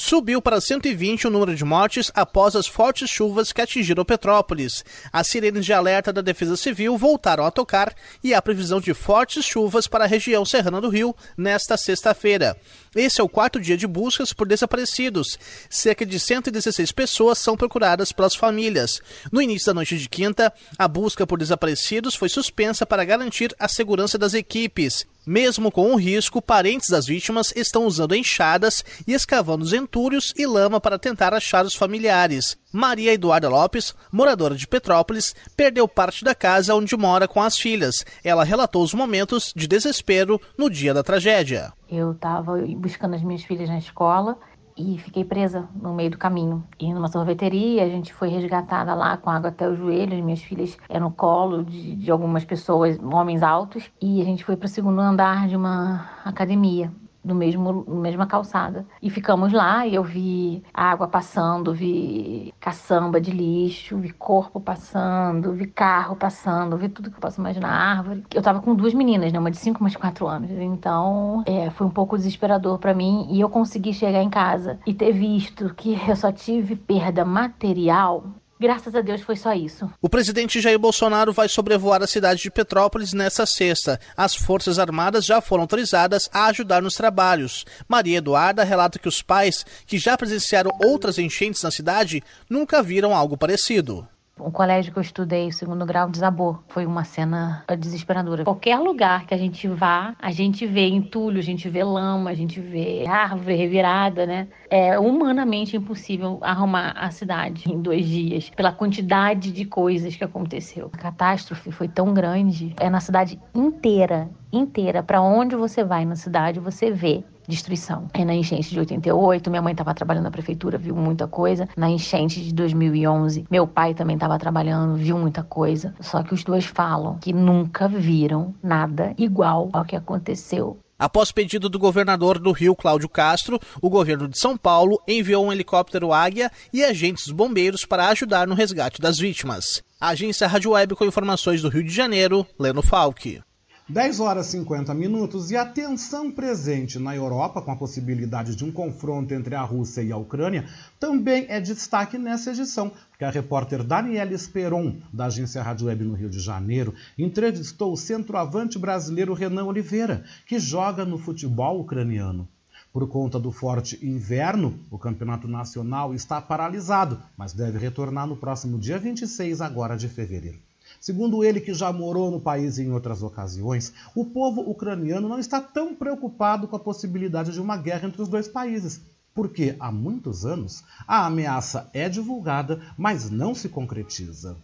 Subiu 0.00 0.40
para 0.40 0.60
120 0.60 1.26
o 1.26 1.30
número 1.30 1.56
de 1.56 1.64
mortes 1.64 2.08
após 2.14 2.54
as 2.54 2.68
fortes 2.68 3.10
chuvas 3.10 3.52
que 3.52 3.60
atingiram 3.60 4.04
Petrópolis. 4.04 4.84
As 5.12 5.26
sirenes 5.26 5.66
de 5.66 5.72
alerta 5.72 6.12
da 6.12 6.20
Defesa 6.20 6.56
Civil 6.56 6.96
voltaram 6.96 7.44
a 7.44 7.50
tocar 7.50 7.92
e 8.22 8.32
há 8.32 8.40
previsão 8.40 8.80
de 8.80 8.94
fortes 8.94 9.44
chuvas 9.44 9.88
para 9.88 10.04
a 10.04 10.06
região 10.06 10.44
serrana 10.44 10.80
do 10.80 10.88
Rio 10.88 11.16
nesta 11.36 11.76
sexta-feira. 11.76 12.56
Esse 12.94 13.20
é 13.20 13.24
o 13.24 13.28
quarto 13.28 13.58
dia 13.58 13.76
de 13.76 13.88
buscas 13.88 14.32
por 14.32 14.46
desaparecidos. 14.46 15.36
Cerca 15.68 16.06
de 16.06 16.20
116 16.20 16.92
pessoas 16.92 17.38
são 17.38 17.56
procuradas 17.56 18.12
pelas 18.12 18.36
famílias. 18.36 19.00
No 19.32 19.42
início 19.42 19.66
da 19.66 19.74
noite 19.74 19.98
de 19.98 20.08
quinta, 20.08 20.52
a 20.78 20.86
busca 20.86 21.26
por 21.26 21.40
desaparecidos 21.40 22.14
foi 22.14 22.28
suspensa 22.28 22.86
para 22.86 23.04
garantir 23.04 23.52
a 23.58 23.66
segurança 23.66 24.16
das 24.16 24.32
equipes. 24.32 25.04
Mesmo 25.28 25.70
com 25.70 25.92
o 25.92 25.96
risco, 25.96 26.40
parentes 26.40 26.88
das 26.88 27.04
vítimas 27.04 27.52
estão 27.54 27.84
usando 27.84 28.14
enxadas 28.14 28.82
e 29.06 29.12
escavando 29.12 29.62
os 29.62 29.74
entulhos 29.74 30.32
e 30.34 30.46
lama 30.46 30.80
para 30.80 30.98
tentar 30.98 31.34
achar 31.34 31.66
os 31.66 31.74
familiares. 31.74 32.56
Maria 32.72 33.12
Eduarda 33.12 33.46
Lopes, 33.46 33.94
moradora 34.10 34.54
de 34.54 34.66
Petrópolis, 34.66 35.36
perdeu 35.54 35.86
parte 35.86 36.24
da 36.24 36.34
casa 36.34 36.74
onde 36.74 36.96
mora 36.96 37.28
com 37.28 37.42
as 37.42 37.58
filhas. 37.58 38.06
Ela 38.24 38.42
relatou 38.42 38.82
os 38.82 38.94
momentos 38.94 39.52
de 39.54 39.68
desespero 39.68 40.40
no 40.56 40.70
dia 40.70 40.94
da 40.94 41.02
tragédia. 41.02 41.74
Eu 41.90 42.12
estava 42.12 42.56
buscando 42.78 43.14
as 43.14 43.22
minhas 43.22 43.44
filhas 43.44 43.68
na 43.68 43.76
escola 43.76 44.38
e 44.78 44.96
fiquei 44.98 45.24
presa 45.24 45.68
no 45.74 45.92
meio 45.92 46.10
do 46.10 46.18
caminho. 46.18 46.64
E 46.78 46.92
numa 46.94 47.08
sorveteria, 47.08 47.82
a 47.82 47.88
gente 47.88 48.14
foi 48.14 48.28
resgatada 48.28 48.94
lá 48.94 49.16
com 49.16 49.28
água 49.28 49.50
até 49.50 49.68
os 49.68 49.76
joelhos. 49.76 50.20
Minhas 50.20 50.40
filhas 50.40 50.78
eram 50.88 51.08
no 51.08 51.10
colo 51.10 51.64
de, 51.64 51.96
de 51.96 52.10
algumas 52.10 52.44
pessoas, 52.44 52.98
homens 53.02 53.42
altos, 53.42 53.90
e 54.00 54.20
a 54.20 54.24
gente 54.24 54.44
foi 54.44 54.56
para 54.56 54.66
o 54.66 54.68
segundo 54.68 55.00
andar 55.00 55.48
de 55.48 55.56
uma 55.56 56.08
academia 56.24 56.92
no 57.24 57.34
mesmo 57.34 57.84
mesma 57.88 58.26
calçada. 58.26 58.86
E 59.02 59.10
ficamos 59.10 59.52
lá 59.52 59.86
e 59.86 59.94
eu 59.94 60.02
vi 60.02 60.62
água 60.72 61.08
passando, 61.08 61.74
vi 61.74 62.54
caçamba 62.60 63.20
de 63.20 63.30
lixo, 63.30 63.98
vi 63.98 64.10
corpo 64.10 64.60
passando, 64.60 65.52
vi 65.52 65.66
carro 65.66 66.16
passando, 66.16 66.76
vi 66.76 66.88
tudo 66.88 67.10
que 67.10 67.16
eu 67.16 67.20
posso 67.20 67.40
imaginar, 67.40 67.70
árvore. 67.70 68.24
Eu 68.34 68.42
tava 68.42 68.60
com 68.60 68.74
duas 68.74 68.94
meninas, 68.94 69.32
né, 69.32 69.38
uma 69.38 69.50
de 69.50 69.58
5 69.58 69.80
uma 69.80 69.90
de 69.90 69.98
4 69.98 70.26
anos. 70.26 70.50
Então, 70.50 71.42
é, 71.46 71.70
foi 71.70 71.86
um 71.86 71.90
pouco 71.90 72.16
desesperador 72.16 72.78
para 72.78 72.94
mim 72.94 73.26
e 73.30 73.40
eu 73.40 73.48
consegui 73.48 73.92
chegar 73.92 74.22
em 74.22 74.30
casa 74.30 74.78
e 74.86 74.94
ter 74.94 75.12
visto 75.12 75.74
que 75.74 75.98
eu 76.08 76.16
só 76.16 76.32
tive 76.32 76.76
perda 76.76 77.24
material 77.24 78.24
Graças 78.60 78.94
a 78.94 79.00
Deus 79.00 79.20
foi 79.20 79.36
só 79.36 79.52
isso. 79.52 79.88
O 80.02 80.08
presidente 80.08 80.60
Jair 80.60 80.78
Bolsonaro 80.78 81.32
vai 81.32 81.48
sobrevoar 81.48 82.02
a 82.02 82.06
cidade 82.06 82.42
de 82.42 82.50
Petrópolis 82.50 83.12
nesta 83.12 83.46
sexta. 83.46 84.00
As 84.16 84.34
Forças 84.34 84.78
Armadas 84.78 85.24
já 85.24 85.40
foram 85.40 85.62
autorizadas 85.62 86.28
a 86.32 86.46
ajudar 86.46 86.82
nos 86.82 86.94
trabalhos. 86.94 87.64
Maria 87.86 88.18
Eduarda 88.18 88.64
relata 88.64 88.98
que 88.98 89.08
os 89.08 89.22
pais, 89.22 89.64
que 89.86 89.96
já 89.96 90.16
presenciaram 90.16 90.72
outras 90.82 91.18
enchentes 91.18 91.62
na 91.62 91.70
cidade, 91.70 92.22
nunca 92.50 92.82
viram 92.82 93.14
algo 93.14 93.36
parecido. 93.36 94.06
O 94.38 94.50
colégio 94.50 94.92
que 94.92 94.98
eu 94.98 95.02
estudei, 95.02 95.48
o 95.48 95.52
segundo 95.52 95.84
grau, 95.84 96.08
desabou. 96.08 96.58
Foi 96.68 96.86
uma 96.86 97.04
cena 97.04 97.64
desesperadora. 97.78 98.44
Qualquer 98.44 98.78
lugar 98.78 99.26
que 99.26 99.34
a 99.34 99.38
gente 99.38 99.66
vá, 99.68 100.14
a 100.18 100.30
gente 100.30 100.66
vê 100.66 100.88
entulho, 100.88 101.38
a 101.38 101.42
gente 101.42 101.68
vê 101.68 101.82
lama, 101.84 102.30
a 102.30 102.34
gente 102.34 102.60
vê 102.60 103.04
árvore 103.06 103.56
revirada, 103.56 104.26
né? 104.26 104.48
É 104.70 104.98
humanamente 104.98 105.76
impossível 105.76 106.38
arrumar 106.42 106.92
a 106.96 107.10
cidade 107.10 107.70
em 107.70 107.80
dois 107.80 108.06
dias, 108.06 108.50
pela 108.50 108.72
quantidade 108.72 109.52
de 109.52 109.64
coisas 109.64 110.16
que 110.16 110.24
aconteceu. 110.24 110.90
A 110.92 110.98
catástrofe 110.98 111.70
foi 111.70 111.88
tão 111.88 112.12
grande, 112.12 112.74
é 112.78 112.88
na 112.88 113.00
cidade 113.00 113.40
inteira, 113.54 114.28
inteira. 114.52 115.02
Para 115.02 115.20
onde 115.20 115.56
você 115.56 115.84
vai 115.84 116.04
na 116.04 116.16
cidade, 116.16 116.60
você 116.60 116.90
vê 116.90 117.24
destruição. 117.48 118.06
É 118.12 118.24
na 118.24 118.34
enchente 118.34 118.70
de 118.70 118.78
88, 118.78 119.50
minha 119.50 119.62
mãe 119.62 119.72
estava 119.72 119.94
trabalhando 119.94 120.24
na 120.24 120.30
prefeitura, 120.30 120.78
viu 120.78 120.94
muita 120.94 121.26
coisa. 121.26 121.68
Na 121.76 121.88
enchente 121.88 122.40
de 122.40 122.52
2011, 122.52 123.46
meu 123.50 123.66
pai 123.66 123.94
também 123.94 124.14
estava 124.14 124.38
trabalhando, 124.38 124.96
viu 124.96 125.18
muita 125.18 125.42
coisa. 125.42 125.94
Só 126.00 126.22
que 126.22 126.34
os 126.34 126.44
dois 126.44 126.64
falam 126.64 127.18
que 127.18 127.32
nunca 127.32 127.88
viram 127.88 128.54
nada 128.62 129.14
igual 129.16 129.70
ao 129.72 129.84
que 129.84 129.96
aconteceu 129.96 130.78
Após 130.98 131.30
pedido 131.30 131.68
do 131.68 131.78
governador 131.78 132.40
do 132.40 132.50
Rio, 132.50 132.74
Cláudio 132.74 133.08
Castro, 133.08 133.60
o 133.80 133.88
governo 133.88 134.26
de 134.26 134.36
São 134.36 134.56
Paulo 134.56 135.00
enviou 135.06 135.46
um 135.46 135.52
helicóptero 135.52 136.12
Águia 136.12 136.50
e 136.72 136.82
agentes 136.82 137.30
bombeiros 137.30 137.84
para 137.84 138.08
ajudar 138.08 138.48
no 138.48 138.54
resgate 138.54 139.00
das 139.00 139.16
vítimas. 139.16 139.80
A 140.00 140.08
agência 140.08 140.48
Rádio 140.48 140.72
Web 140.72 140.96
com 140.96 141.04
informações 141.04 141.62
do 141.62 141.68
Rio 141.68 141.84
de 141.84 141.94
Janeiro, 141.94 142.44
Leno 142.58 142.82
Falck. 142.82 143.40
10 143.90 144.20
horas 144.20 144.48
e 144.48 144.50
50 144.50 144.92
minutos 144.92 145.50
e 145.50 145.56
a 145.56 145.64
tensão 145.64 146.30
presente 146.30 146.98
na 146.98 147.16
Europa, 147.16 147.62
com 147.62 147.70
a 147.70 147.76
possibilidade 147.76 148.54
de 148.54 148.62
um 148.62 148.70
confronto 148.70 149.32
entre 149.32 149.54
a 149.54 149.62
Rússia 149.62 150.02
e 150.02 150.12
a 150.12 150.16
Ucrânia, 150.18 150.68
também 151.00 151.46
é 151.48 151.58
destaque 151.58 152.18
nessa 152.18 152.50
edição, 152.50 152.92
porque 153.08 153.24
a 153.24 153.30
repórter 153.30 153.82
Daniela 153.82 154.34
Esperon, 154.34 154.96
da 155.10 155.24
agência 155.24 155.62
Rádio 155.62 155.86
Web 155.86 156.04
no 156.04 156.12
Rio 156.12 156.28
de 156.28 156.38
Janeiro, 156.38 156.94
entrevistou 157.16 157.90
o 157.90 157.96
centroavante 157.96 158.78
brasileiro 158.78 159.32
Renan 159.32 159.64
Oliveira, 159.64 160.22
que 160.44 160.58
joga 160.58 161.06
no 161.06 161.16
futebol 161.16 161.80
ucraniano. 161.80 162.46
Por 162.92 163.08
conta 163.08 163.40
do 163.40 163.50
forte 163.50 163.98
inverno, 164.06 164.78
o 164.90 164.98
campeonato 164.98 165.48
nacional 165.48 166.14
está 166.14 166.42
paralisado, 166.42 167.22
mas 167.38 167.54
deve 167.54 167.78
retornar 167.78 168.26
no 168.26 168.36
próximo 168.36 168.78
dia 168.78 168.98
26 168.98 169.62
agora 169.62 169.96
de 169.96 170.08
fevereiro. 170.08 170.67
Segundo 171.00 171.44
ele, 171.44 171.60
que 171.60 171.72
já 171.72 171.92
morou 171.92 172.30
no 172.30 172.40
país 172.40 172.78
em 172.78 172.92
outras 172.92 173.22
ocasiões, 173.22 173.92
o 174.14 174.24
povo 174.24 174.60
ucraniano 174.62 175.28
não 175.28 175.38
está 175.38 175.60
tão 175.60 175.94
preocupado 175.94 176.66
com 176.66 176.76
a 176.76 176.80
possibilidade 176.80 177.52
de 177.52 177.60
uma 177.60 177.76
guerra 177.76 178.08
entre 178.08 178.20
os 178.20 178.28
dois 178.28 178.48
países, 178.48 179.00
porque 179.34 179.76
há 179.78 179.92
muitos 179.92 180.44
anos 180.44 180.82
a 181.06 181.26
ameaça 181.26 181.88
é 181.92 182.08
divulgada, 182.08 182.80
mas 182.96 183.30
não 183.30 183.54
se 183.54 183.68
concretiza. 183.68 184.56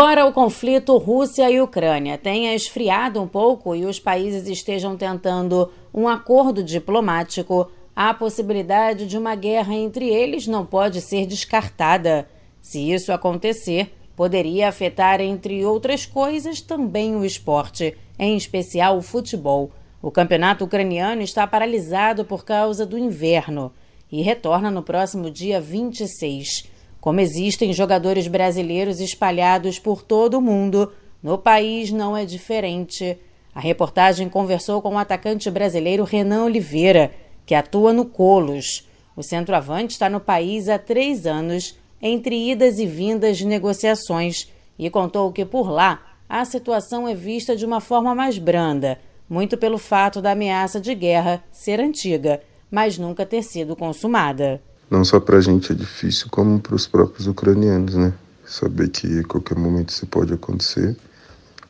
Embora 0.00 0.24
o 0.24 0.32
conflito 0.32 0.96
Rússia 0.96 1.50
e 1.50 1.60
Ucrânia 1.60 2.16
tenha 2.16 2.54
esfriado 2.54 3.20
um 3.20 3.28
pouco 3.28 3.76
e 3.76 3.84
os 3.84 4.00
países 4.00 4.48
estejam 4.48 4.96
tentando 4.96 5.70
um 5.92 6.08
acordo 6.08 6.64
diplomático, 6.64 7.70
a 7.94 8.14
possibilidade 8.14 9.06
de 9.06 9.18
uma 9.18 9.34
guerra 9.34 9.74
entre 9.74 10.08
eles 10.08 10.46
não 10.46 10.64
pode 10.64 11.02
ser 11.02 11.26
descartada. 11.26 12.26
Se 12.62 12.90
isso 12.90 13.12
acontecer, 13.12 13.92
poderia 14.16 14.70
afetar, 14.70 15.20
entre 15.20 15.66
outras 15.66 16.06
coisas, 16.06 16.62
também 16.62 17.14
o 17.14 17.22
esporte, 17.22 17.94
em 18.18 18.38
especial 18.38 18.96
o 18.96 19.02
futebol. 19.02 19.70
O 20.00 20.10
campeonato 20.10 20.64
ucraniano 20.64 21.20
está 21.20 21.46
paralisado 21.46 22.24
por 22.24 22.42
causa 22.42 22.86
do 22.86 22.96
inverno 22.96 23.70
e 24.10 24.22
retorna 24.22 24.70
no 24.70 24.82
próximo 24.82 25.30
dia 25.30 25.60
26. 25.60 26.69
Como 27.00 27.20
existem 27.20 27.72
jogadores 27.72 28.26
brasileiros 28.26 29.00
espalhados 29.00 29.78
por 29.78 30.02
todo 30.02 30.34
o 30.34 30.42
mundo, 30.42 30.92
no 31.22 31.38
país 31.38 31.90
não 31.90 32.16
é 32.16 32.26
diferente. 32.26 33.18
A 33.54 33.60
reportagem 33.60 34.28
conversou 34.28 34.82
com 34.82 34.94
o 34.94 34.98
atacante 34.98 35.50
brasileiro 35.50 36.04
Renan 36.04 36.44
Oliveira, 36.44 37.10
que 37.46 37.54
atua 37.54 37.92
no 37.92 38.04
Colos. 38.04 38.86
O 39.16 39.22
centroavante 39.22 39.92
está 39.94 40.08
no 40.08 40.20
país 40.20 40.68
há 40.68 40.78
três 40.78 41.26
anos, 41.26 41.74
entre 42.02 42.50
idas 42.50 42.78
e 42.78 42.86
vindas 42.86 43.38
de 43.38 43.46
negociações, 43.46 44.50
e 44.78 44.88
contou 44.90 45.32
que 45.32 45.44
por 45.44 45.70
lá 45.70 46.02
a 46.28 46.44
situação 46.44 47.08
é 47.08 47.14
vista 47.14 47.56
de 47.56 47.66
uma 47.66 47.80
forma 47.80 48.14
mais 48.14 48.38
branda, 48.38 48.98
muito 49.28 49.56
pelo 49.56 49.78
fato 49.78 50.22
da 50.22 50.32
ameaça 50.32 50.80
de 50.80 50.94
guerra 50.94 51.42
ser 51.50 51.80
antiga, 51.80 52.40
mas 52.70 52.98
nunca 52.98 53.26
ter 53.26 53.42
sido 53.42 53.74
consumada. 53.74 54.62
Não 54.90 55.04
só 55.04 55.20
para 55.20 55.38
a 55.38 55.40
gente 55.40 55.70
é 55.70 55.74
difícil, 55.74 56.26
como 56.30 56.58
para 56.58 56.74
os 56.74 56.86
próprios 56.86 57.28
ucranianos, 57.28 57.94
né? 57.94 58.12
Saber 58.44 58.88
que 58.88 59.20
a 59.20 59.24
qualquer 59.24 59.56
momento 59.56 59.90
isso 59.90 60.04
pode 60.06 60.32
acontecer. 60.32 60.96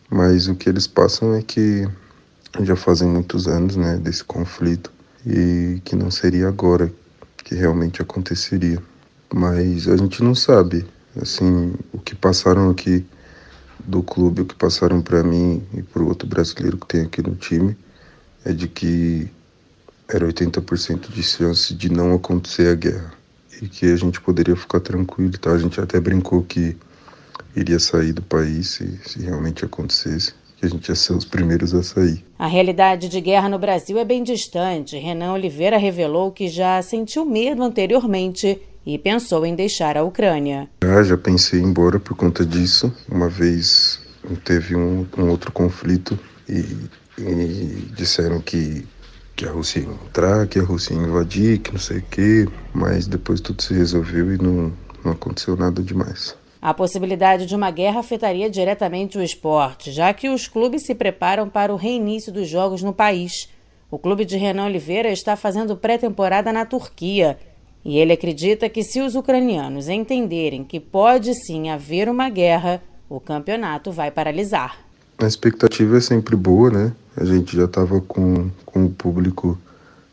Mas 0.08 0.48
o 0.48 0.54
que 0.54 0.70
eles 0.70 0.86
passam 0.86 1.34
é 1.34 1.42
que 1.42 1.86
já 2.62 2.74
fazem 2.74 3.06
muitos 3.06 3.46
anos, 3.46 3.76
né, 3.76 3.96
desse 3.98 4.24
conflito 4.24 4.90
e 5.24 5.80
que 5.84 5.94
não 5.94 6.10
seria 6.10 6.48
agora 6.48 6.92
que 7.44 7.54
realmente 7.54 8.00
aconteceria. 8.00 8.82
Mas 9.32 9.86
a 9.86 9.96
gente 9.96 10.22
não 10.24 10.34
sabe, 10.34 10.86
assim, 11.20 11.74
o 11.92 11.98
que 11.98 12.14
passaram 12.14 12.70
aqui 12.70 13.06
do 13.78 14.02
clube, 14.02 14.42
o 14.42 14.46
que 14.46 14.54
passaram 14.54 15.00
para 15.02 15.22
mim 15.22 15.62
e 15.74 15.82
para 15.82 16.02
o 16.02 16.08
outro 16.08 16.26
brasileiro 16.26 16.78
que 16.78 16.86
tem 16.86 17.02
aqui 17.02 17.22
no 17.22 17.36
time, 17.36 17.76
é 18.44 18.52
de 18.52 18.66
que 18.66 19.30
era 20.12 20.26
80% 20.26 21.10
de 21.10 21.22
chance 21.22 21.72
de 21.74 21.90
não 21.90 22.14
acontecer 22.14 22.68
a 22.68 22.74
guerra 22.74 23.12
e 23.60 23.68
que 23.68 23.86
a 23.86 23.96
gente 23.96 24.20
poderia 24.20 24.56
ficar 24.56 24.80
tranquilo, 24.80 25.32
tá? 25.38 25.52
A 25.52 25.58
gente 25.58 25.80
até 25.80 26.00
brincou 26.00 26.42
que 26.42 26.76
iria 27.54 27.78
sair 27.78 28.12
do 28.12 28.22
país 28.22 28.70
se, 28.70 28.98
se 29.04 29.22
realmente 29.22 29.64
acontecesse, 29.64 30.32
que 30.56 30.66
a 30.66 30.68
gente 30.68 30.88
ia 30.88 30.94
ser 30.94 31.12
os 31.12 31.24
primeiros 31.24 31.74
a 31.74 31.82
sair. 31.82 32.24
A 32.38 32.46
realidade 32.46 33.08
de 33.08 33.20
guerra 33.20 33.48
no 33.48 33.58
Brasil 33.58 33.98
é 33.98 34.04
bem 34.04 34.22
distante. 34.22 34.96
Renan 34.96 35.32
Oliveira 35.32 35.76
revelou 35.76 36.32
que 36.32 36.48
já 36.48 36.80
sentiu 36.82 37.24
medo 37.24 37.62
anteriormente 37.62 38.60
e 38.84 38.98
pensou 38.98 39.44
em 39.44 39.54
deixar 39.54 39.96
a 39.96 40.02
Ucrânia. 40.02 40.68
Ah, 40.80 41.02
já 41.02 41.16
pensei 41.16 41.60
em 41.60 41.64
ir 41.64 41.66
embora 41.66 42.00
por 42.00 42.16
conta 42.16 42.44
disso. 42.44 42.92
Uma 43.10 43.28
vez 43.28 44.00
teve 44.44 44.74
um, 44.74 45.06
um 45.18 45.28
outro 45.28 45.52
conflito 45.52 46.18
e, 46.48 46.64
e 47.18 47.88
disseram 47.94 48.40
que 48.40 48.86
que 49.40 49.48
a 49.48 49.50
Rússia 49.50 49.80
ia 49.80 49.86
entrar, 49.86 50.46
que 50.46 50.58
a 50.58 50.62
Rússia 50.62 50.92
ia 50.92 51.00
invadir, 51.00 51.58
que 51.60 51.72
não 51.72 51.80
sei 51.80 51.98
o 51.98 52.02
quê, 52.02 52.46
mas 52.74 53.06
depois 53.06 53.40
tudo 53.40 53.62
se 53.62 53.72
resolveu 53.72 54.34
e 54.34 54.36
não, 54.36 54.70
não 55.02 55.12
aconteceu 55.12 55.56
nada 55.56 55.82
demais. 55.82 56.36
A 56.60 56.74
possibilidade 56.74 57.46
de 57.46 57.56
uma 57.56 57.70
guerra 57.70 58.00
afetaria 58.00 58.50
diretamente 58.50 59.16
o 59.16 59.22
esporte, 59.22 59.92
já 59.92 60.12
que 60.12 60.28
os 60.28 60.46
clubes 60.46 60.82
se 60.82 60.94
preparam 60.94 61.48
para 61.48 61.72
o 61.72 61.76
reinício 61.76 62.30
dos 62.30 62.48
jogos 62.48 62.82
no 62.82 62.92
país. 62.92 63.48
O 63.90 63.98
clube 63.98 64.26
de 64.26 64.36
Renan 64.36 64.66
Oliveira 64.66 65.10
está 65.10 65.34
fazendo 65.36 65.74
pré-temporada 65.74 66.52
na 66.52 66.66
Turquia 66.66 67.38
e 67.82 67.96
ele 67.96 68.12
acredita 68.12 68.68
que 68.68 68.84
se 68.84 69.00
os 69.00 69.14
ucranianos 69.14 69.88
entenderem 69.88 70.62
que 70.62 70.78
pode 70.78 71.34
sim 71.34 71.70
haver 71.70 72.10
uma 72.10 72.28
guerra, 72.28 72.82
o 73.08 73.18
campeonato 73.18 73.90
vai 73.90 74.10
paralisar. 74.10 74.78
A 75.16 75.26
expectativa 75.26 75.96
é 75.96 76.00
sempre 76.00 76.36
boa, 76.36 76.70
né? 76.70 76.92
A 77.16 77.24
gente 77.24 77.56
já 77.56 77.64
estava 77.64 78.00
com, 78.00 78.50
com 78.64 78.84
o 78.84 78.90
público, 78.90 79.58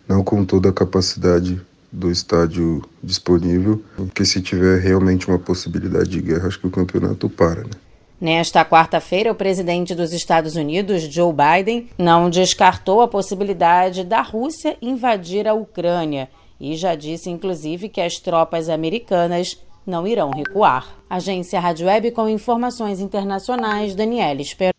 não 0.08 0.24
com 0.24 0.44
toda 0.44 0.70
a 0.70 0.74
capacidade 0.74 1.62
do 1.92 2.12
estádio 2.12 2.84
disponível, 3.02 3.82
porque 3.96 4.26
se 4.26 4.42
tiver 4.42 4.80
realmente 4.80 5.28
uma 5.28 5.40
possibilidade 5.40 6.10
de 6.10 6.22
guerra, 6.22 6.48
acho 6.48 6.60
que 6.60 6.68
o 6.68 6.72
campeonato 6.72 7.30
para, 7.30 7.62
né? 7.62 7.72
Nesta 8.20 8.66
quarta-feira, 8.66 9.32
o 9.32 9.36
presidente 9.36 9.94
dos 9.94 10.12
Estados 10.12 10.56
Unidos, 10.56 11.04
Joe 11.04 11.32
Biden, 11.32 11.88
não 12.00 12.32
descartou 12.32 13.02
a 13.02 13.08
possibilidade 13.08 14.04
da 14.04 14.22
Rússia 14.22 14.76
invadir 14.82 15.48
a 15.48 15.54
Ucrânia 15.54 16.28
e 16.60 16.76
já 16.76 16.96
disse, 16.96 17.30
inclusive, 17.30 17.90
que 17.90 18.02
as 18.02 18.16
tropas 18.16 18.70
americanas 18.70 19.62
não 19.86 20.08
irão 20.08 20.32
recuar. 20.32 20.88
Agência 21.08 21.60
Rádio 21.60 21.86
Web 21.86 22.12
com 22.12 22.28
informações 22.28 23.00
internacionais, 23.00 23.94
Daniela 23.94 24.42
Esperon. 24.42 24.77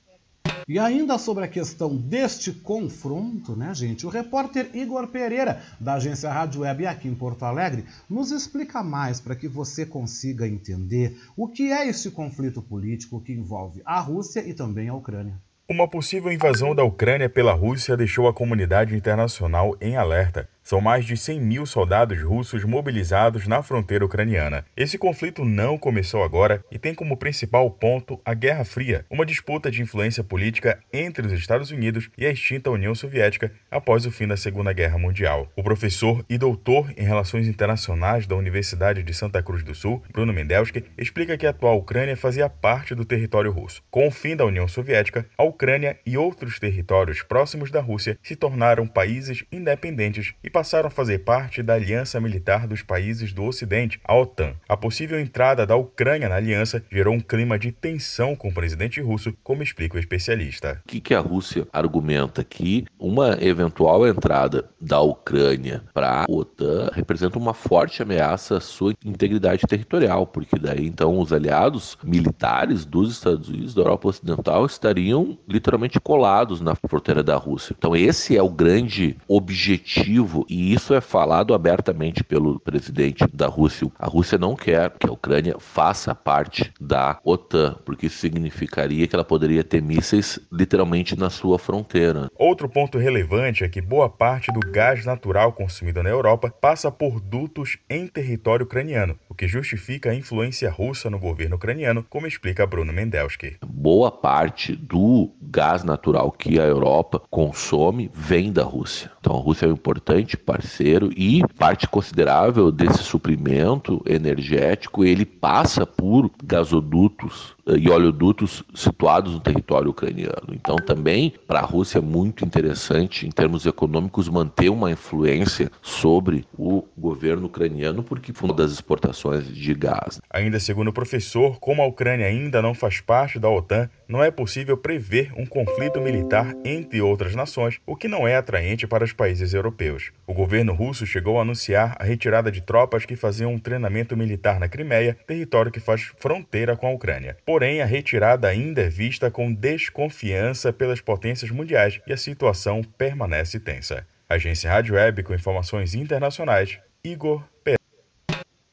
E 0.69 0.79
ainda 0.79 1.17
sobre 1.17 1.47
a 1.47 1.49
questão 1.49 1.97
deste 1.97 2.53
confronto, 2.53 3.57
né, 3.57 3.73
gente? 3.75 4.05
O 4.05 4.11
repórter 4.11 4.69
Igor 4.75 5.07
Pereira, 5.07 5.63
da 5.81 5.95
agência 5.95 6.31
Rádio 6.31 6.61
Web 6.61 6.87
aqui 6.87 7.09
em 7.09 7.15
Porto 7.15 7.45
Alegre, 7.45 7.87
nos 8.09 8.31
explica 8.31 8.83
mais 8.83 9.19
para 9.19 9.35
que 9.35 9.49
você 9.49 9.87
consiga 9.87 10.47
entender 10.47 11.19
o 11.35 11.49
que 11.49 11.73
é 11.73 11.89
esse 11.89 12.11
conflito 12.11 12.61
político 12.61 13.19
que 13.19 13.33
envolve 13.33 13.81
a 13.83 13.99
Rússia 13.99 14.47
e 14.47 14.53
também 14.53 14.91
a 14.91 14.95
Ucrânia. 14.95 15.41
Uma 15.67 15.89
possível 15.89 16.31
invasão 16.31 16.75
da 16.75 16.85
Ucrânia 16.85 17.31
pela 17.31 17.53
Rússia 17.53 17.97
deixou 17.97 18.29
a 18.29 18.35
comunidade 18.35 18.95
internacional 18.95 19.75
em 19.81 19.97
alerta. 19.97 20.51
São 20.69 20.83
mais 20.83 21.07
de 21.07 21.17
100 21.17 21.41
mil 21.41 21.65
soldados 21.65 22.23
russos 22.23 22.63
mobilizados 22.63 23.47
na 23.47 23.63
fronteira 23.63 24.05
ucraniana. 24.05 24.67
Esse 24.77 24.99
conflito 24.99 25.43
não 25.43 25.79
começou 25.79 26.23
agora 26.23 26.63
e 26.71 26.79
tem 26.79 26.95
como 26.95 27.17
principal 27.17 27.71
ponto 27.71 28.21
a 28.23 28.35
Guerra 28.35 28.67
Fria, 28.67 29.07
uma 29.09 29.25
disputa 29.25 29.71
de 29.71 29.81
influência 29.81 30.23
política 30.23 30.79
entre 30.93 31.27
os 31.27 31.33
Estados 31.33 31.71
Unidos 31.71 32.11
e 32.19 32.27
a 32.27 32.31
extinta 32.31 32.71
União 32.71 32.95
Soviética 32.95 33.51
após 33.71 34.05
o 34.05 34.11
fim 34.11 34.27
da 34.27 34.37
Segunda 34.37 34.71
Guerra 34.75 34.99
Mundial. 34.99 35.51
O 35.57 35.63
professor 35.63 36.23
e 36.29 36.37
doutor 36.37 36.93
em 36.99 37.03
Relações 37.03 37.49
Internacionais 37.49 38.27
da 38.27 38.37
Universidade 38.37 39.03
de 39.03 39.15
Santa 39.15 39.43
Cruz 39.43 39.63
do 39.63 39.75
Sul, 39.75 40.03
Bruno 40.13 40.35
Mendelski, 40.35 40.85
explica 40.99 41.39
que 41.39 41.47
a 41.47 41.51
atual 41.51 41.79
Ucrânia 41.79 42.15
fazia 42.15 42.47
parte 42.47 42.95
do 42.95 43.07
território 43.07 43.51
russo. 43.51 43.83
Com 43.91 44.07
o 44.07 44.11
fim 44.11 44.37
da 44.37 44.45
União 44.45 44.69
Soviética, 44.69 45.25
a 45.39 45.45
Ucrânia 45.45 45.99
e 46.05 46.19
outros 46.19 46.59
territórios 46.59 47.23
próximos 47.23 47.71
da 47.71 47.81
Rússia 47.81 48.19
se 48.23 48.37
tornaram 48.37 48.87
países 48.87 49.43
independentes 49.51 50.35
e 50.45 50.58
passaram 50.59 50.89
a 50.89 50.91
fazer 50.91 51.21
parte 51.21 51.63
da 51.63 51.75
Aliança 51.75 52.21
Militar 52.21 52.67
dos 52.67 52.83
Países 52.83 53.33
do 53.33 53.45
Ocidente, 53.45 54.01
a 54.03 54.17
OTAN. 54.17 54.55
A 54.69 54.77
possível 54.77 55.21
entrada 55.21 55.65
da 55.65 55.77
Ucrânia 55.77 56.29
na 56.29 56.35
aliança 56.35 56.83
gerou 56.91 57.15
um 57.15 57.21
clima 57.21 57.57
de 57.57 57.71
tensão 57.71 58.35
com 58.35 58.49
o 58.49 58.53
presidente 58.53 59.01
russo, 59.01 59.33
como 59.45 59.63
explica 59.63 59.97
o 59.97 60.01
especialista. 60.01 60.83
O 60.85 60.89
que, 60.89 61.01
que 61.01 61.15
a 61.15 61.21
Rússia 61.21 61.65
argumenta? 61.73 62.43
Que 62.43 62.85
uma 62.99 63.39
eventual 63.41 64.05
entrada 64.05 64.69
da 64.81 65.01
Ucrânia 65.01 65.85
para 65.95 66.23
a 66.23 66.27
OTAN 66.29 66.91
representa 66.93 67.39
uma 67.39 67.55
forte 67.55 68.03
ameaça 68.03 68.57
à 68.57 68.61
sua 68.61 68.95
integridade 69.05 69.63
territorial, 69.63 70.27
porque 70.27 70.59
daí 70.59 70.89
então 70.89 71.21
os 71.21 71.33
aliados 71.33 71.97
militares 72.03 72.85
dos 72.85 73.13
Estados 73.13 73.49
Unidos 73.49 73.75
da 73.75 73.83
Europa 73.83 74.09
Ocidental 74.09 74.67
estariam 74.67 75.39
literalmente 75.49 76.01
colados 76.01 76.61
na 76.61 76.75
fronteira 76.75 77.23
da 77.23 77.37
Rússia. 77.37 77.77
Então 77.79 77.95
esse 77.95 78.37
é 78.37 78.43
o 78.43 78.51
grande 78.51 79.17
objetivo 79.29 80.38
e 80.49 80.73
isso 80.73 80.95
é 80.95 81.01
falado 81.01 81.55
abertamente 81.55 82.23
pelo 82.23 82.61
presidente 82.61 83.25
da 83.33 83.47
Rússia. 83.47 83.91
A 83.99 84.07
Rússia 84.07 84.39
não 84.39 84.55
quer 84.55 84.91
que 84.99 85.09
a 85.09 85.13
Ucrânia 85.13 85.57
faça 85.59 86.15
parte 86.15 86.73
da 86.81 87.19
OTAN, 87.25 87.77
porque 87.85 88.07
isso 88.07 88.19
significaria 88.19 89.07
que 89.07 89.15
ela 89.15 89.25
poderia 89.25 89.65
ter 89.65 89.83
mísseis 89.83 90.39
literalmente 90.53 91.19
na 91.19 91.31
sua 91.31 91.59
fronteira. 91.59 92.31
Outro 92.37 92.69
ponto 92.69 92.99
relevante 92.99 93.65
é 93.65 93.69
que 93.69 93.81
boa 93.81 94.09
parte 94.09 94.53
do 94.53 94.61
gás 94.61 95.05
natural 95.05 95.53
consumido 95.53 96.03
na 96.03 96.11
Europa 96.11 96.53
passa 96.61 96.91
por 96.91 97.21
dutos 97.21 97.79
em 97.89 98.07
território 98.07 98.65
ucraniano, 98.65 99.19
o 99.29 99.35
que 99.35 99.49
justifica 99.49 100.11
a 100.11 100.15
influência 100.15 100.71
russa 100.71 101.09
no 101.09 101.19
governo 101.19 101.57
ucraniano, 101.57 102.05
como 102.09 102.27
explica 102.27 102.67
Bruno 102.67 102.93
Mendelski. 102.93 103.57
Boa 103.67 104.11
parte 104.11 104.75
do 104.77 105.33
gás 105.41 105.85
natural 105.85 106.31
que 106.31 106.61
a 106.61 106.65
Europa 106.65 107.23
consome 107.31 108.11
vem 108.13 108.53
da 108.53 108.63
Rússia. 108.63 109.11
Então 109.21 109.35
a 109.35 109.41
Rússia 109.41 109.67
é 109.67 109.69
um 109.69 109.73
importante 109.73 110.28
parceiro 110.37 111.11
e 111.17 111.43
parte 111.57 111.89
considerável 111.89 112.71
desse 112.71 113.03
suprimento 113.03 114.03
energético 114.07 115.05
ele 115.05 115.25
passa 115.25 115.87
por 115.87 116.31
gasodutos 116.43 117.57
e 117.77 117.91
oleodutos 117.91 118.65
situados 118.75 119.33
no 119.33 119.41
território 119.41 119.91
ucraniano. 119.91 120.49
Então, 120.53 120.77
também 120.77 121.35
para 121.47 121.61
a 121.61 121.65
Rússia 121.65 121.99
é 121.99 122.03
muito 122.03 122.45
interessante, 122.45 123.27
em 123.27 123.31
termos 123.31 123.67
econômicos, 123.67 124.29
manter 124.29 124.69
uma 124.69 124.91
influência 124.91 125.71
sobre 125.83 126.45
o 126.57 126.85
governo 126.97 127.47
ucraniano, 127.47 128.03
porque 128.03 128.33
foi 128.33 128.49
uma 128.49 128.57
das 128.57 128.73
exportações 128.73 129.47
de 129.47 129.75
gás. 129.75 130.21
Ainda 130.31 130.59
segundo 130.61 130.89
o 130.89 130.93
professor, 130.93 131.59
como 131.59 131.83
a 131.83 131.87
Ucrânia 131.87 132.27
ainda 132.27 132.63
não 132.63 132.75
faz 132.75 133.01
parte 133.01 133.39
da 133.39 133.49
OTAN, 133.49 133.89
não 134.09 134.23
é 134.23 134.31
possível 134.31 134.77
prever 134.77 135.33
um 135.37 135.45
conflito 135.45 136.01
militar 136.01 136.55
entre 136.65 137.01
outras 137.03 137.35
nações, 137.35 137.79
o 137.87 137.95
que 137.95 138.09
não 138.09 138.27
é 138.27 138.37
atraente 138.37 138.87
para 138.87 139.05
os 139.05 139.13
países 139.13 139.53
europeus. 139.53 140.11
O 140.27 140.33
governo 140.33 140.73
russo 140.73 141.05
chegou 141.05 141.39
a 141.39 141.43
anunciar 141.43 141.97
a 141.99 142.05
retirada 142.05 142.51
de 142.51 142.63
tropas 142.63 143.05
que 143.05 143.17
faziam 143.17 143.53
um 143.53 143.59
treinamento 143.59 144.17
militar 144.17 144.59
na 144.59 144.69
Crimeia, 144.69 145.17
território 145.27 145.71
que 145.71 145.81
faz 145.81 146.11
fronteira 146.19 146.77
com 146.77 146.87
a 146.87 146.91
Ucrânia. 146.91 147.37
Porém, 147.59 147.83
a 147.83 147.85
retirada 147.85 148.47
ainda 148.47 148.83
é 148.83 148.89
vista 148.89 149.33
com 149.33 149.53
desconfiança 149.53 150.73
pelas 150.73 151.01
potências 151.01 151.51
mundiais 151.51 152.01
e 152.07 152.13
a 152.13 152.17
situação 152.17 152.83
permanece 152.97 153.59
tensa. 153.59 154.07
Agência 154.29 154.71
Rádio 154.71 154.95
Web 154.95 155.25
com 155.25 155.35
informações 155.35 155.93
internacionais, 155.93 156.79
Igor 157.03 157.43
Pereira. 157.65 157.83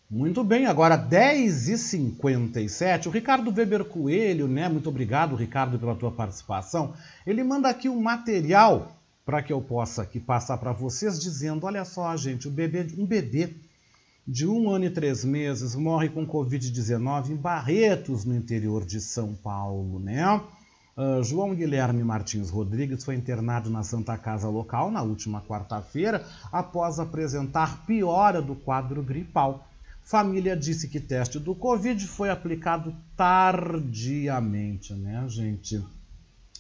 Muito 0.08 0.44
bem, 0.44 0.68
agora 0.68 1.00
10h57. 1.00 3.08
O 3.08 3.10
Ricardo 3.10 3.52
Weber 3.52 3.86
Coelho, 3.86 4.48
né? 4.48 4.70
Muito 4.70 4.88
obrigado, 4.88 5.36
Ricardo, 5.36 5.80
pela 5.80 5.96
tua 5.96 6.12
participação. 6.12 6.94
Ele 7.26 7.44
manda 7.44 7.68
aqui 7.68 7.90
um 7.90 8.00
material 8.00 8.96
para 9.26 9.42
que 9.42 9.52
eu 9.52 9.62
possa 9.62 10.04
aqui 10.04 10.20
passar 10.20 10.60
para 10.60 10.74
vocês, 10.74 11.20
dizendo: 11.20 11.66
olha 11.66 11.84
só, 11.86 12.16
gente, 12.16 12.48
bebê, 12.48 12.86
um 13.00 13.06
bebê 13.08 13.56
de 14.28 14.48
um 14.48 14.72
ano 14.72 14.86
e 14.86 14.90
três 14.90 15.24
meses 15.24 15.76
morre 15.76 16.10
com 16.10 16.26
Covid-19 16.26 17.30
em 17.30 17.36
Barretos, 17.36 18.26
no 18.26 18.36
interior 18.36 18.84
de 18.84 19.00
São 19.00 19.36
Paulo, 19.36 20.00
né? 20.00 20.42
Uh, 20.98 21.24
João 21.24 21.54
Guilherme 21.54 22.04
Martins 22.04 22.50
Rodrigues 22.50 23.04
foi 23.04 23.16
internado 23.16 23.70
na 23.70 23.84
Santa 23.84 24.18
Casa 24.18 24.48
local 24.48 24.90
na 24.90 25.04
última 25.04 25.42
quarta-feira 25.42 26.26
após 26.52 27.00
apresentar 27.00 27.86
piora 27.86 28.42
do 28.42 28.56
quadro 28.56 29.04
gripal. 29.04 29.68
Família 30.02 30.56
disse 30.56 30.88
que 30.88 31.00
teste 31.00 31.38
do 31.38 31.54
Covid 31.54 32.08
foi 32.08 32.30
aplicado 32.30 32.96
tardiamente, 33.18 34.94
né, 34.94 35.26
gente? 35.28 35.84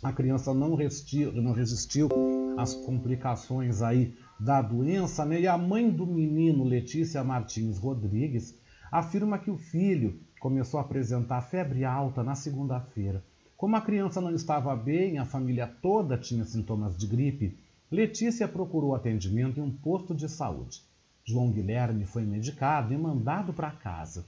A 0.04 0.12
criança 0.12 0.54
não 0.54 0.76
resistiu, 0.76 1.32
não 1.32 1.54
resistiu 1.54 2.10
às 2.58 2.74
complicações 2.76 3.82
aí 3.82 4.14
da 4.40 4.62
doença, 4.62 5.26
né? 5.26 5.42
E 5.42 5.48
a 5.48 5.58
mãe 5.58 5.90
do 5.90 6.06
menino, 6.06 6.64
Letícia 6.64 7.24
Martins 7.24 7.78
Rodrigues, 7.78 8.58
afirma 8.92 9.40
que 9.40 9.50
o 9.50 9.58
filho 9.58 10.20
começou 10.40 10.80
a 10.80 10.84
apresentar 10.84 11.42
febre 11.42 11.84
alta 11.84 12.24
na 12.24 12.36
segunda-feira. 12.36 13.24
Como 13.58 13.76
a 13.76 13.82
criança 13.82 14.20
não 14.20 14.34
estava 14.34 14.76
bem, 14.76 15.18
a 15.18 15.26
família 15.26 15.66
toda 15.82 16.18
tinha 16.18 16.44
sintomas 16.44 16.98
de 16.98 17.08
gripe, 17.08 17.58
Letícia 17.90 18.48
procurou 18.48 18.94
atendimento 18.94 19.60
em 19.60 19.64
um 19.64 19.72
posto 19.72 20.14
de 20.14 20.28
saúde. 20.28 20.82
João 21.24 21.52
Guilherme 21.52 22.06
foi 22.06 22.24
medicado 22.24 22.94
e 22.94 22.98
mandado 22.98 23.54
para 23.54 23.72
casa. 23.72 24.26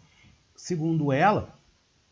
Segundo 0.55 1.11
ela, 1.11 1.53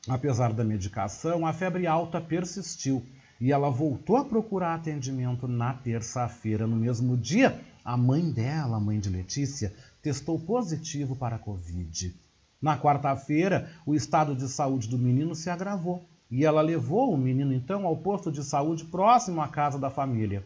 apesar 0.07 0.53
da 0.53 0.63
medicação, 0.63 1.45
a 1.45 1.53
febre 1.53 1.87
alta 1.87 2.19
persistiu 2.19 3.03
e 3.39 3.51
ela 3.51 3.69
voltou 3.69 4.17
a 4.17 4.25
procurar 4.25 4.75
atendimento 4.75 5.47
na 5.47 5.73
terça-feira. 5.73 6.67
No 6.67 6.75
mesmo 6.75 7.17
dia, 7.17 7.59
a 7.85 7.95
mãe 7.95 8.31
dela, 8.31 8.77
a 8.77 8.79
mãe 8.79 8.99
de 8.99 9.09
Letícia, 9.09 9.71
testou 10.01 10.39
positivo 10.39 11.15
para 11.15 11.35
a 11.35 11.39
Covid. 11.39 12.15
Na 12.59 12.75
quarta-feira, 12.79 13.71
o 13.85 13.93
estado 13.93 14.35
de 14.35 14.49
saúde 14.49 14.89
do 14.89 14.97
menino 14.97 15.35
se 15.35 15.51
agravou 15.51 16.03
e 16.31 16.43
ela 16.43 16.61
levou 16.63 17.13
o 17.13 17.17
menino 17.17 17.53
então 17.53 17.85
ao 17.85 17.95
posto 17.95 18.31
de 18.31 18.43
saúde 18.43 18.85
próximo 18.85 19.39
à 19.39 19.47
casa 19.47 19.77
da 19.77 19.91
família. 19.91 20.43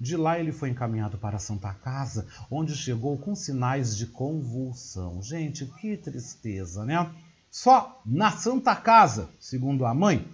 De 0.00 0.16
lá 0.16 0.38
ele 0.38 0.50
foi 0.50 0.70
encaminhado 0.70 1.18
para 1.18 1.36
a 1.36 1.40
Santa 1.40 1.74
Casa, 1.74 2.26
onde 2.50 2.74
chegou 2.74 3.18
com 3.18 3.34
sinais 3.34 3.94
de 3.94 4.06
convulsão. 4.06 5.20
Gente, 5.20 5.66
que 5.66 5.96
tristeza, 5.96 6.84
né? 6.86 7.10
Só 7.50 8.00
na 8.06 8.30
Santa 8.30 8.74
Casa, 8.74 9.28
segundo 9.38 9.84
a 9.84 9.92
mãe, 9.92 10.26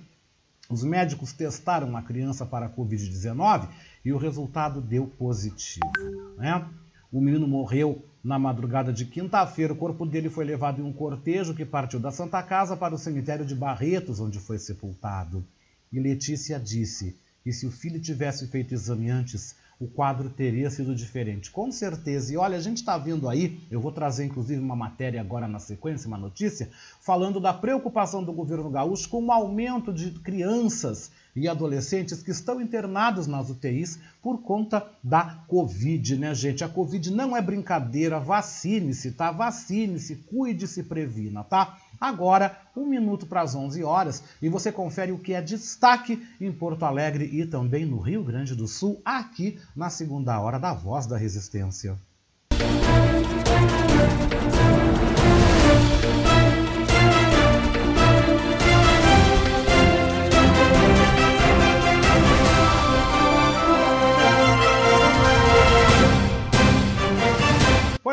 os 0.69 0.85
médicos 0.85 1.33
testaram 1.33 1.97
a 1.97 2.03
criança 2.03 2.47
para 2.47 2.67
a 2.67 2.71
Covid-19 2.71 3.69
e 4.05 4.13
o 4.13 4.19
resultado 4.19 4.81
deu 4.81 5.07
positivo. 5.07 5.91
Né? 6.37 6.69
O 7.11 7.21
menino 7.21 7.49
morreu 7.49 8.05
na 8.23 8.39
madrugada 8.39 8.93
de 8.93 9.05
quinta-feira, 9.05 9.73
o 9.73 9.77
corpo 9.77 10.05
dele 10.07 10.31
foi 10.31 10.45
levado 10.45 10.81
em 10.81 10.85
um 10.85 10.93
cortejo 10.93 11.55
que 11.55 11.65
partiu 11.65 12.01
da 12.01 12.11
Santa 12.11 12.43
Casa 12.43 12.77
para 12.77 12.95
o 12.95 12.99
cemitério 12.99 13.45
de 13.45 13.55
Barretos, 13.55 14.21
onde 14.21 14.39
foi 14.39 14.59
sepultado. 14.59 15.45
E 15.93 16.01
Letícia 16.01 16.59
disse 16.59 17.17
que 17.43 17.53
se 17.53 17.67
o 17.67 17.71
filho 17.71 18.01
tivesse 18.01 18.47
feito 18.49 18.73
exame 18.73 19.11
antes, 19.11 19.55
o 19.79 19.87
quadro 19.87 20.31
teria 20.31 20.71
sido 20.71 20.95
diferente. 20.95 21.51
Com 21.51 21.71
certeza. 21.71 22.33
E 22.33 22.37
olha, 22.37 22.57
a 22.57 22.61
gente 22.61 22.79
está 22.79 22.97
vendo 22.97 23.29
aí, 23.29 23.61
eu 23.71 23.81
vou 23.81 23.93
trazer 23.93 24.25
inclusive 24.25 24.61
uma 24.61 24.77
matéria 24.77 25.21
agora 25.21 25.47
na 25.47 25.59
sequência, 25.59 26.09
uma 26.09 26.17
notícia, 26.17 26.71
falando 27.01 27.39
da 27.39 27.53
preocupação 27.53 28.25
do 28.25 28.33
governo 28.33 28.71
gaúcho 28.71 29.09
com 29.09 29.25
o 29.25 29.33
aumento 29.33 29.93
de 29.93 30.11
crianças 30.13 31.11
e 31.35 31.49
adolescentes 31.49 32.23
que 32.23 32.31
estão 32.31 32.61
internados 32.61 33.27
nas 33.27 33.51
UTIs 33.51 33.99
por 34.23 34.43
conta 34.43 34.87
da 35.03 35.39
Covid, 35.49 36.17
né, 36.17 36.35
gente? 36.35 36.63
A 36.63 36.69
Covid 36.69 37.11
não 37.11 37.37
é 37.37 37.43
brincadeira, 37.43 38.21
vacine-se, 38.21 39.13
tá? 39.13 39.31
Vacine-se, 39.31 40.17
cuide-se, 40.17 40.83
previna, 40.83 41.43
tá? 41.43 41.79
Agora, 42.01 42.59
um 42.77 42.87
minuto 42.87 43.27
para 43.27 43.41
as 43.41 43.55
11 43.55 43.83
horas 43.83 44.23
e 44.43 44.49
você 44.49 44.71
confere 44.71 45.13
o 45.13 45.19
que 45.19 45.33
é 45.33 45.41
destaque 45.41 46.23
em 46.41 46.53
Porto 46.53 46.85
Alegre 46.85 47.25
e 47.33 47.47
também 47.47 47.85
no 47.87 47.99
Rio 47.99 48.23
Grande 48.23 48.55
do 48.55 48.69
Sul, 48.69 49.01
aqui 49.05 49.59
na 49.75 49.91
segunda 49.91 50.39
hora 50.41 50.59
da 50.59 50.73
Voz 50.73 51.07
da 51.07 51.17
Resistência. 51.17 51.97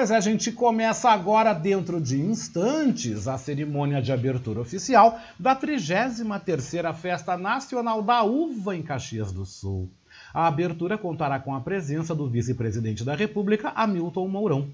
Pois 0.02 0.10
é, 0.10 0.16
a 0.16 0.20
gente 0.20 0.52
começa 0.52 1.12
agora, 1.12 1.54
dentro 1.54 2.02
de 2.02 2.20
instantes, 2.20 3.28
a 3.28 3.38
cerimônia 3.38 4.02
de 4.02 4.12
abertura 4.12 4.60
oficial 4.60 5.20
da 5.38 5.56
33ª 5.56 6.92
Festa 6.96 7.38
Nacional 7.38 8.02
da 8.02 8.24
Uva 8.24 8.76
em 8.76 8.82
Caxias 8.82 9.32
do 9.32 9.46
Sul. 9.46 9.92
A 10.34 10.48
abertura 10.48 10.98
contará 10.98 11.40
com 11.40 11.54
a 11.54 11.62
presença 11.62 12.16
do 12.16 12.28
vice-presidente 12.28 13.04
da 13.04 13.14
República, 13.14 13.70
Hamilton 13.76 14.28
Mourão. 14.28 14.70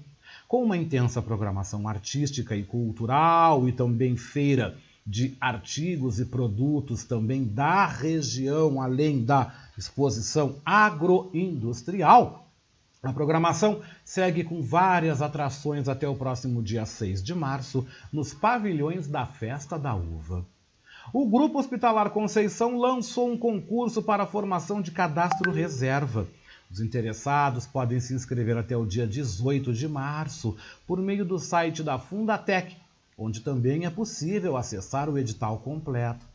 Com 0.48 0.64
uma 0.64 0.78
intensa 0.78 1.20
programação 1.20 1.86
artística 1.86 2.56
e 2.56 2.62
cultural 2.62 3.68
e 3.68 3.72
também 3.72 4.16
feira 4.16 4.78
de 5.06 5.36
artigos 5.38 6.18
e 6.18 6.24
produtos 6.24 7.04
também 7.04 7.44
da 7.44 7.84
região, 7.84 8.80
além 8.80 9.22
da 9.22 9.54
exposição 9.76 10.56
agroindustrial, 10.64 12.47
a 13.02 13.12
programação 13.12 13.80
segue 14.04 14.42
com 14.42 14.60
várias 14.60 15.22
atrações 15.22 15.88
até 15.88 16.08
o 16.08 16.16
próximo 16.16 16.62
dia 16.62 16.84
6 16.84 17.22
de 17.22 17.32
março 17.32 17.86
nos 18.12 18.34
pavilhões 18.34 19.06
da 19.06 19.24
Festa 19.24 19.78
da 19.78 19.94
Uva. 19.94 20.44
O 21.12 21.26
Grupo 21.26 21.58
Hospitalar 21.58 22.10
Conceição 22.10 22.76
lançou 22.76 23.30
um 23.30 23.38
concurso 23.38 24.02
para 24.02 24.24
a 24.24 24.26
formação 24.26 24.82
de 24.82 24.90
cadastro 24.90 25.50
reserva. 25.52 26.26
Os 26.70 26.80
interessados 26.80 27.66
podem 27.66 27.98
se 27.98 28.12
inscrever 28.12 28.58
até 28.58 28.76
o 28.76 28.84
dia 28.84 29.06
18 29.06 29.72
de 29.72 29.88
março 29.88 30.56
por 30.86 31.00
meio 31.00 31.24
do 31.24 31.38
site 31.38 31.82
da 31.82 31.98
Fundatec, 31.98 32.76
onde 33.16 33.40
também 33.40 33.86
é 33.86 33.90
possível 33.90 34.56
acessar 34.56 35.08
o 35.08 35.16
edital 35.16 35.58
completo. 35.58 36.26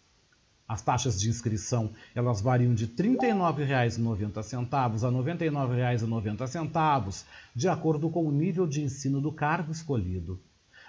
As 0.69 0.83
taxas 0.83 1.19
de 1.19 1.31
inscrição 1.31 1.93
elas 2.15 2.43
variam 2.43 2.75
de 2.75 2.85
R$ 2.85 2.93
39,90 2.93 4.69
a 4.71 4.87
R$ 4.87 4.93
99,90, 4.93 7.25
de 7.55 7.69
acordo 7.69 8.11
com 8.11 8.27
o 8.27 8.31
nível 8.31 8.67
de 8.67 8.83
ensino 8.83 9.19
do 9.19 9.33
cargo 9.33 9.73
escolhido. 9.73 10.39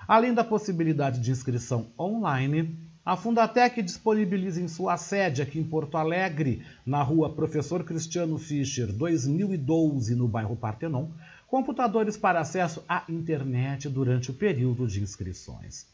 Além 0.06 0.34
da 0.34 0.44
possibilidade 0.44 1.22
de 1.22 1.32
inscrição 1.32 1.94
online, 1.98 2.78
a 3.06 3.16
Fundatec 3.16 3.82
disponibiliza 3.82 4.62
em 4.62 4.68
sua 4.68 4.98
sede 4.98 5.42
aqui 5.42 5.58
em 5.58 5.64
Porto 5.64 5.98
Alegre, 5.98 6.62
na 6.86 7.02
rua 7.02 7.34
Professor 7.34 7.82
Cristiano 7.84 8.38
Fischer, 8.38 8.92
2012, 8.92 10.14
no 10.14 10.28
bairro 10.28 10.58
Partenon, 10.58 11.08
computadores 11.48 12.18
para 12.18 12.42
acesso 12.42 12.84
à 12.88 13.06
internet 13.08 13.88
durante 13.88 14.30
o 14.30 14.34
período 14.34 14.86
de 14.86 15.02
inscrições. 15.02 15.88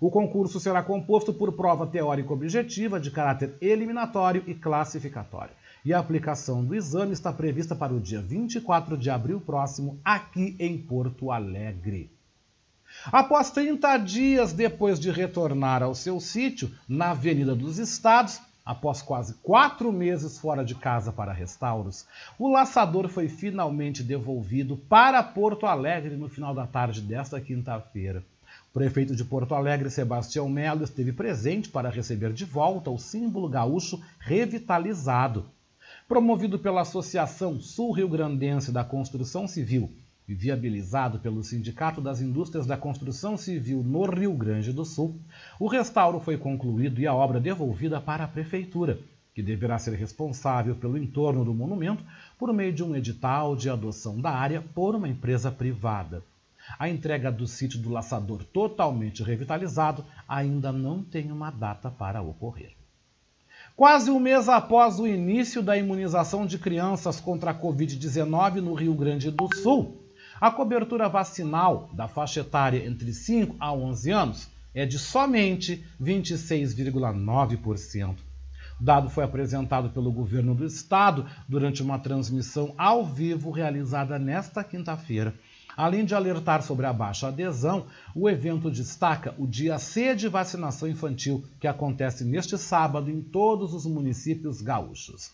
O 0.00 0.10
concurso 0.10 0.58
será 0.58 0.82
composto 0.82 1.30
por 1.30 1.52
prova 1.52 1.86
teórica 1.86 2.32
objetiva 2.32 2.98
de 2.98 3.10
caráter 3.10 3.54
eliminatório 3.60 4.42
e 4.46 4.54
classificatório. 4.54 5.52
E 5.84 5.92
a 5.92 5.98
aplicação 5.98 6.64
do 6.64 6.74
exame 6.74 7.12
está 7.12 7.30
prevista 7.30 7.76
para 7.76 7.92
o 7.92 8.00
dia 8.00 8.22
24 8.22 8.96
de 8.96 9.10
abril 9.10 9.38
próximo, 9.42 10.00
aqui 10.02 10.56
em 10.58 10.78
Porto 10.78 11.30
Alegre. 11.30 12.10
Após 13.12 13.50
30 13.50 13.98
dias 13.98 14.54
depois 14.54 14.98
de 14.98 15.10
retornar 15.10 15.82
ao 15.82 15.94
seu 15.94 16.18
sítio, 16.18 16.70
na 16.88 17.10
Avenida 17.10 17.54
dos 17.54 17.78
Estados, 17.78 18.40
após 18.64 19.02
quase 19.02 19.34
quatro 19.42 19.92
meses 19.92 20.38
fora 20.38 20.64
de 20.64 20.74
casa 20.74 21.12
para 21.12 21.32
restauros, 21.32 22.06
o 22.38 22.50
laçador 22.50 23.06
foi 23.10 23.28
finalmente 23.28 24.02
devolvido 24.02 24.78
para 24.78 25.22
Porto 25.22 25.66
Alegre 25.66 26.16
no 26.16 26.28
final 26.28 26.54
da 26.54 26.66
tarde 26.66 27.02
desta 27.02 27.38
quinta-feira. 27.38 28.24
Prefeito 28.72 29.16
de 29.16 29.24
Porto 29.24 29.52
Alegre, 29.52 29.90
Sebastião 29.90 30.48
Melo, 30.48 30.84
esteve 30.84 31.12
presente 31.12 31.68
para 31.68 31.90
receber 31.90 32.32
de 32.32 32.44
volta 32.44 32.88
o 32.88 32.98
símbolo 32.98 33.48
gaúcho 33.48 34.00
revitalizado. 34.20 35.46
Promovido 36.06 36.56
pela 36.56 36.82
Associação 36.82 37.58
Sul-Rio 37.58 38.08
Grandense 38.08 38.70
da 38.70 38.84
Construção 38.84 39.48
Civil 39.48 39.90
e 40.28 40.34
viabilizado 40.34 41.18
pelo 41.18 41.42
Sindicato 41.42 42.00
das 42.00 42.20
Indústrias 42.20 42.64
da 42.64 42.76
Construção 42.76 43.36
Civil 43.36 43.82
no 43.82 44.04
Rio 44.04 44.34
Grande 44.34 44.72
do 44.72 44.84
Sul, 44.84 45.18
o 45.58 45.66
restauro 45.66 46.20
foi 46.20 46.36
concluído 46.36 47.00
e 47.00 47.08
a 47.08 47.12
obra 47.12 47.40
devolvida 47.40 48.00
para 48.00 48.22
a 48.22 48.28
Prefeitura, 48.28 49.00
que 49.34 49.42
deverá 49.42 49.80
ser 49.80 49.96
responsável 49.96 50.76
pelo 50.76 50.96
entorno 50.96 51.44
do 51.44 51.52
monumento 51.52 52.04
por 52.38 52.52
meio 52.52 52.72
de 52.72 52.84
um 52.84 52.94
edital 52.94 53.56
de 53.56 53.68
adoção 53.68 54.20
da 54.20 54.30
área 54.30 54.62
por 54.62 54.94
uma 54.94 55.08
empresa 55.08 55.50
privada. 55.50 56.22
A 56.78 56.88
entrega 56.88 57.30
do 57.30 57.46
sítio 57.46 57.80
do 57.80 57.90
laçador 57.90 58.44
totalmente 58.44 59.22
revitalizado 59.22 60.04
ainda 60.28 60.72
não 60.72 61.02
tem 61.02 61.30
uma 61.30 61.50
data 61.50 61.90
para 61.90 62.22
ocorrer. 62.22 62.72
Quase 63.76 64.10
um 64.10 64.20
mês 64.20 64.48
após 64.48 64.98
o 64.98 65.06
início 65.06 65.62
da 65.62 65.76
imunização 65.76 66.44
de 66.44 66.58
crianças 66.58 67.20
contra 67.20 67.52
a 67.52 67.54
Covid-19 67.54 68.56
no 68.56 68.74
Rio 68.74 68.94
Grande 68.94 69.30
do 69.30 69.48
Sul, 69.56 69.96
a 70.40 70.50
cobertura 70.50 71.08
vacinal 71.08 71.88
da 71.92 72.08
faixa 72.08 72.40
etária 72.40 72.84
entre 72.86 73.12
5 73.12 73.56
a 73.58 73.72
11 73.72 74.10
anos 74.10 74.48
é 74.74 74.86
de 74.86 74.98
somente 74.98 75.84
26,9%. 76.00 78.16
O 78.80 78.82
dado 78.82 79.10
foi 79.10 79.24
apresentado 79.24 79.90
pelo 79.90 80.10
governo 80.10 80.54
do 80.54 80.64
estado 80.64 81.26
durante 81.46 81.82
uma 81.82 81.98
transmissão 81.98 82.74
ao 82.78 83.04
vivo 83.04 83.50
realizada 83.50 84.18
nesta 84.18 84.64
quinta-feira 84.64 85.34
Além 85.76 86.04
de 86.04 86.14
alertar 86.14 86.62
sobre 86.62 86.86
a 86.86 86.92
baixa 86.92 87.28
adesão, 87.28 87.86
o 88.14 88.28
evento 88.28 88.70
destaca 88.70 89.34
o 89.38 89.46
Dia 89.46 89.78
C 89.78 90.14
de 90.14 90.28
Vacinação 90.28 90.88
Infantil, 90.88 91.44
que 91.60 91.66
acontece 91.66 92.24
neste 92.24 92.58
sábado 92.58 93.10
em 93.10 93.20
todos 93.22 93.72
os 93.74 93.86
municípios 93.86 94.60
gaúchos. 94.60 95.30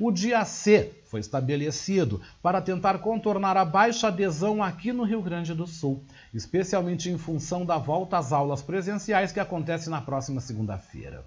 O 0.00 0.10
Dia 0.10 0.44
C 0.44 0.92
foi 1.04 1.20
estabelecido 1.20 2.20
para 2.42 2.60
tentar 2.60 2.98
contornar 2.98 3.56
a 3.56 3.64
baixa 3.64 4.08
adesão 4.08 4.62
aqui 4.62 4.92
no 4.92 5.04
Rio 5.04 5.22
Grande 5.22 5.54
do 5.54 5.66
Sul, 5.66 6.02
especialmente 6.34 7.08
em 7.08 7.16
função 7.16 7.64
da 7.64 7.78
volta 7.78 8.18
às 8.18 8.32
aulas 8.32 8.62
presenciais 8.62 9.30
que 9.30 9.38
acontece 9.38 9.88
na 9.88 10.00
próxima 10.00 10.40
segunda-feira. 10.40 11.24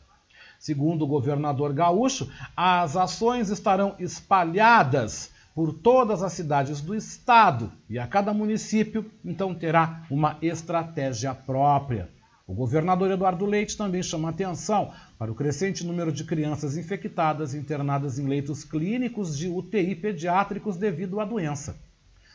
Segundo 0.59 1.03
o 1.03 1.07
governador 1.07 1.71
gaúcho, 1.71 2.29
as 2.55 2.97
ações 2.97 3.49
estarão 3.49 3.95
espalhadas 3.97 5.31
por 5.53 5.73
todas 5.73 6.23
as 6.23 6.33
cidades 6.33 6.81
do 6.81 6.95
estado 6.95 7.71
e 7.89 7.97
a 7.99 8.07
cada 8.07 8.33
município 8.33 9.09
então 9.23 9.53
terá 9.53 10.03
uma 10.09 10.37
estratégia 10.41 11.33
própria. 11.33 12.09
O 12.47 12.53
governador 12.53 13.11
Eduardo 13.11 13.45
Leite 13.45 13.77
também 13.77 14.01
chama 14.01 14.29
atenção 14.29 14.91
para 15.19 15.31
o 15.31 15.35
crescente 15.35 15.85
número 15.85 16.11
de 16.11 16.23
crianças 16.23 16.77
infectadas 16.77 17.53
internadas 17.53 18.17
em 18.17 18.27
leitos 18.27 18.63
clínicos 18.63 19.37
de 19.37 19.47
UTI 19.47 19.95
pediátricos 19.95 20.75
devido 20.75 21.19
à 21.19 21.25
doença. 21.25 21.75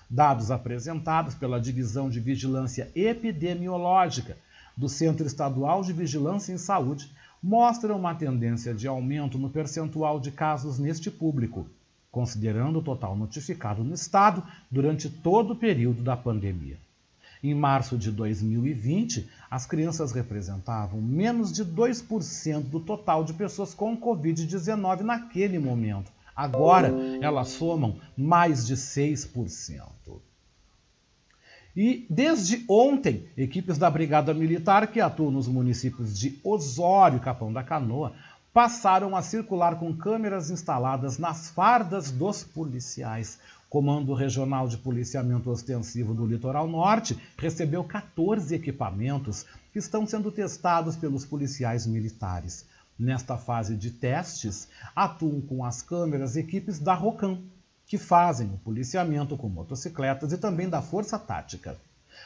Dados 0.08 0.50
apresentados 0.50 1.34
pela 1.34 1.60
Divisão 1.60 2.08
de 2.08 2.20
Vigilância 2.20 2.90
Epidemiológica 2.94 4.36
do 4.76 4.88
Centro 4.88 5.26
Estadual 5.26 5.82
de 5.82 5.92
Vigilância 5.92 6.52
em 6.52 6.58
Saúde 6.58 7.10
mostram 7.42 7.96
uma 7.96 8.14
tendência 8.14 8.72
de 8.72 8.86
aumento 8.86 9.36
no 9.36 9.50
percentual 9.50 10.20
de 10.20 10.30
casos 10.30 10.78
neste 10.78 11.10
público, 11.10 11.66
considerando 12.14 12.78
o 12.78 12.82
total 12.82 13.16
notificado 13.16 13.82
no 13.82 13.92
Estado 13.92 14.40
durante 14.70 15.10
todo 15.10 15.52
o 15.52 15.56
período 15.56 16.00
da 16.00 16.16
pandemia. 16.16 16.78
Em 17.42 17.52
março 17.52 17.98
de 17.98 18.12
2020, 18.12 19.28
as 19.50 19.66
crianças 19.66 20.12
representavam 20.12 21.02
menos 21.02 21.52
de 21.52 21.64
2% 21.64 22.62
do 22.62 22.78
total 22.78 23.24
de 23.24 23.34
pessoas 23.34 23.74
com 23.74 23.96
Covid-19 23.96 25.00
naquele 25.00 25.58
momento. 25.58 26.12
Agora, 26.36 26.94
elas 27.20 27.48
somam 27.48 27.96
mais 28.16 28.64
de 28.64 28.76
6%. 28.76 29.82
E 31.76 32.06
desde 32.08 32.64
ontem, 32.68 33.26
equipes 33.36 33.76
da 33.76 33.90
Brigada 33.90 34.32
Militar 34.32 34.86
que 34.86 35.00
atuam 35.00 35.32
nos 35.32 35.48
municípios 35.48 36.16
de 36.16 36.38
Osório 36.44 37.16
e 37.16 37.20
Capão 37.20 37.52
da 37.52 37.64
Canoa 37.64 38.12
passaram 38.54 39.16
a 39.16 39.20
circular 39.20 39.80
com 39.80 39.92
câmeras 39.92 40.48
instaladas 40.48 41.18
nas 41.18 41.50
fardas 41.50 42.12
dos 42.12 42.44
policiais. 42.44 43.40
Comando 43.68 44.14
Regional 44.14 44.68
de 44.68 44.78
Policiamento 44.78 45.50
Ostensivo 45.50 46.14
do 46.14 46.24
Litoral 46.24 46.68
Norte 46.68 47.18
recebeu 47.36 47.82
14 47.82 48.54
equipamentos 48.54 49.44
que 49.72 49.80
estão 49.80 50.06
sendo 50.06 50.30
testados 50.30 50.94
pelos 50.94 51.24
policiais 51.24 51.84
militares. 51.84 52.64
Nesta 52.96 53.36
fase 53.36 53.74
de 53.74 53.90
testes, 53.90 54.68
atuam 54.94 55.40
com 55.40 55.64
as 55.64 55.82
câmeras 55.82 56.36
equipes 56.36 56.78
da 56.78 56.94
ROCAM, 56.94 57.40
que 57.88 57.98
fazem 57.98 58.46
o 58.46 58.58
policiamento 58.58 59.36
com 59.36 59.48
motocicletas 59.48 60.32
e 60.32 60.38
também 60.38 60.68
da 60.68 60.80
Força 60.80 61.18
Tática. 61.18 61.76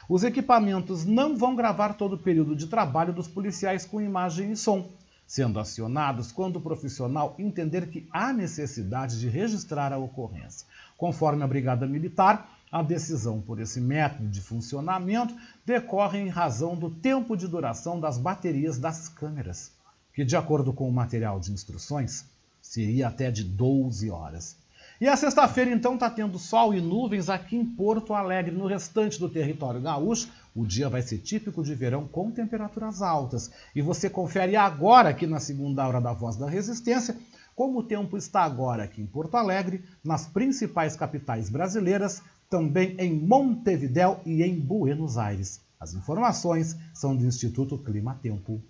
Os 0.06 0.22
equipamentos 0.22 1.06
não 1.06 1.34
vão 1.34 1.56
gravar 1.56 1.94
todo 1.94 2.16
o 2.16 2.18
período 2.18 2.54
de 2.54 2.66
trabalho 2.66 3.14
dos 3.14 3.26
policiais 3.26 3.86
com 3.86 3.98
imagem 3.98 4.52
e 4.52 4.56
som, 4.56 4.86
sendo 5.28 5.60
acionados 5.60 6.32
quando 6.32 6.56
o 6.56 6.60
profissional 6.60 7.36
entender 7.38 7.90
que 7.90 8.08
há 8.10 8.32
necessidade 8.32 9.20
de 9.20 9.28
registrar 9.28 9.92
a 9.92 9.98
ocorrência. 9.98 10.66
Conforme 10.96 11.44
a 11.44 11.46
Brigada 11.46 11.86
Militar, 11.86 12.58
a 12.72 12.82
decisão 12.82 13.38
por 13.38 13.60
esse 13.60 13.78
método 13.78 14.26
de 14.26 14.40
funcionamento 14.40 15.36
decorre 15.66 16.18
em 16.18 16.28
razão 16.28 16.74
do 16.74 16.88
tempo 16.88 17.36
de 17.36 17.46
duração 17.46 18.00
das 18.00 18.16
baterias 18.16 18.78
das 18.78 19.10
câmeras, 19.10 19.70
que, 20.14 20.24
de 20.24 20.34
acordo 20.34 20.72
com 20.72 20.88
o 20.88 20.92
material 20.92 21.38
de 21.38 21.52
instruções, 21.52 22.24
seria 22.62 23.08
até 23.08 23.30
de 23.30 23.44
12 23.44 24.10
horas. 24.10 24.56
E 25.00 25.06
a 25.06 25.16
sexta-feira, 25.16 25.70
então, 25.70 25.94
está 25.94 26.10
tendo 26.10 26.40
sol 26.40 26.74
e 26.74 26.80
nuvens 26.80 27.28
aqui 27.28 27.54
em 27.54 27.64
Porto 27.64 28.14
Alegre. 28.14 28.50
No 28.50 28.66
restante 28.66 29.20
do 29.20 29.28
território 29.28 29.80
gaúcho, 29.80 30.28
o 30.56 30.66
dia 30.66 30.88
vai 30.88 31.02
ser 31.02 31.18
típico 31.18 31.62
de 31.62 31.72
verão 31.72 32.08
com 32.08 32.32
temperaturas 32.32 33.00
altas. 33.00 33.48
E 33.76 33.80
você 33.80 34.10
confere 34.10 34.56
agora, 34.56 35.10
aqui 35.10 35.24
na 35.24 35.38
segunda 35.38 35.86
hora 35.86 36.00
da 36.00 36.12
Voz 36.12 36.34
da 36.34 36.50
Resistência, 36.50 37.16
como 37.54 37.78
o 37.78 37.82
tempo 37.84 38.16
está 38.16 38.42
agora 38.42 38.82
aqui 38.82 39.00
em 39.00 39.06
Porto 39.06 39.36
Alegre, 39.36 39.84
nas 40.02 40.26
principais 40.26 40.96
capitais 40.96 41.48
brasileiras, 41.48 42.20
também 42.50 42.96
em 42.98 43.14
Montevidéu 43.14 44.20
e 44.26 44.42
em 44.42 44.58
Buenos 44.58 45.16
Aires. 45.16 45.60
As 45.78 45.94
informações 45.94 46.76
são 46.92 47.14
do 47.14 47.24
Instituto 47.24 47.78
Clima 47.78 48.18
Tempo. 48.20 48.60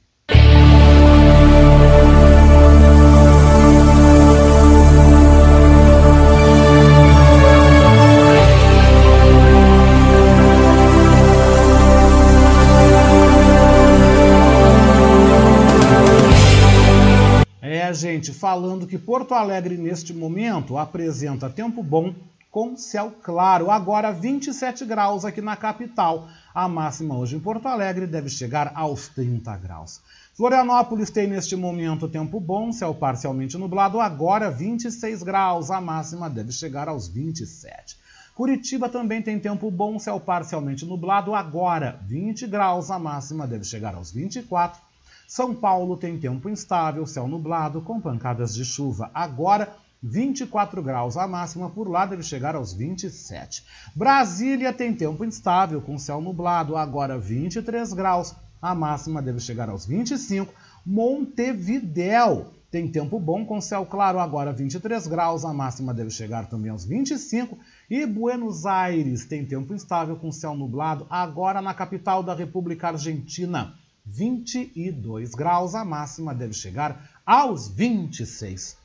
Gente, 17.92 18.32
falando 18.32 18.86
que 18.86 18.98
Porto 18.98 19.34
Alegre 19.34 19.76
neste 19.76 20.12
momento 20.14 20.76
apresenta 20.76 21.50
tempo 21.50 21.82
bom 21.82 22.14
com 22.50 22.76
céu 22.76 23.12
claro. 23.22 23.70
Agora 23.70 24.12
27 24.12 24.84
graus 24.84 25.24
aqui 25.24 25.40
na 25.40 25.56
capital. 25.56 26.28
A 26.54 26.68
máxima 26.68 27.16
hoje 27.16 27.36
em 27.36 27.40
Porto 27.40 27.66
Alegre 27.66 28.06
deve 28.06 28.28
chegar 28.28 28.72
aos 28.74 29.08
30 29.08 29.56
graus. 29.58 30.00
Florianópolis 30.34 31.10
tem 31.10 31.26
neste 31.26 31.56
momento 31.56 32.08
tempo 32.08 32.38
bom, 32.40 32.72
céu 32.72 32.94
parcialmente 32.94 33.58
nublado, 33.58 34.00
agora 34.00 34.50
26 34.50 35.22
graus. 35.22 35.70
A 35.70 35.80
máxima 35.80 36.30
deve 36.30 36.52
chegar 36.52 36.88
aos 36.88 37.08
27. 37.08 37.96
Curitiba 38.34 38.88
também 38.88 39.20
tem 39.20 39.38
tempo 39.38 39.70
bom, 39.70 39.98
céu 39.98 40.20
parcialmente 40.20 40.86
nublado, 40.86 41.34
agora 41.34 42.00
20 42.06 42.46
graus. 42.46 42.90
A 42.90 42.98
máxima 42.98 43.46
deve 43.46 43.64
chegar 43.64 43.94
aos 43.94 44.12
24. 44.12 44.87
São 45.28 45.54
Paulo 45.54 45.94
tem 45.98 46.18
tempo 46.18 46.48
instável, 46.48 47.06
céu 47.06 47.28
nublado, 47.28 47.82
com 47.82 48.00
pancadas 48.00 48.54
de 48.54 48.64
chuva. 48.64 49.10
Agora, 49.12 49.76
24 50.02 50.82
graus. 50.82 51.18
A 51.18 51.28
máxima 51.28 51.68
por 51.68 51.86
lá 51.86 52.06
deve 52.06 52.22
chegar 52.22 52.56
aos 52.56 52.72
27. 52.72 53.62
Brasília 53.94 54.72
tem 54.72 54.94
tempo 54.94 55.26
instável, 55.26 55.82
com 55.82 55.98
céu 55.98 56.22
nublado. 56.22 56.78
Agora, 56.78 57.18
23 57.18 57.92
graus. 57.92 58.34
A 58.60 58.74
máxima 58.74 59.20
deve 59.20 59.38
chegar 59.38 59.68
aos 59.68 59.84
25. 59.84 60.50
Montevidéu 60.86 62.46
tem 62.70 62.88
tempo 62.88 63.20
bom 63.20 63.44
com 63.44 63.60
céu 63.60 63.84
claro, 63.84 64.18
agora 64.18 64.52
23 64.52 65.06
graus, 65.06 65.42
a 65.44 65.54
máxima 65.54 65.94
deve 65.94 66.10
chegar 66.10 66.46
também 66.46 66.70
aos 66.70 66.86
25. 66.86 67.58
E 67.88 68.06
Buenos 68.06 68.64
Aires 68.64 69.26
tem 69.26 69.44
tempo 69.44 69.74
instável 69.74 70.16
com 70.16 70.32
céu 70.32 70.54
nublado, 70.54 71.06
agora 71.08 71.60
na 71.60 71.74
capital 71.74 72.22
da 72.22 72.34
República 72.34 72.88
Argentina. 72.88 73.74
22 74.10 75.34
graus, 75.34 75.74
a 75.74 75.84
máxima 75.84 76.34
deve 76.34 76.54
chegar 76.54 77.10
aos 77.26 77.68
26. 77.68 78.76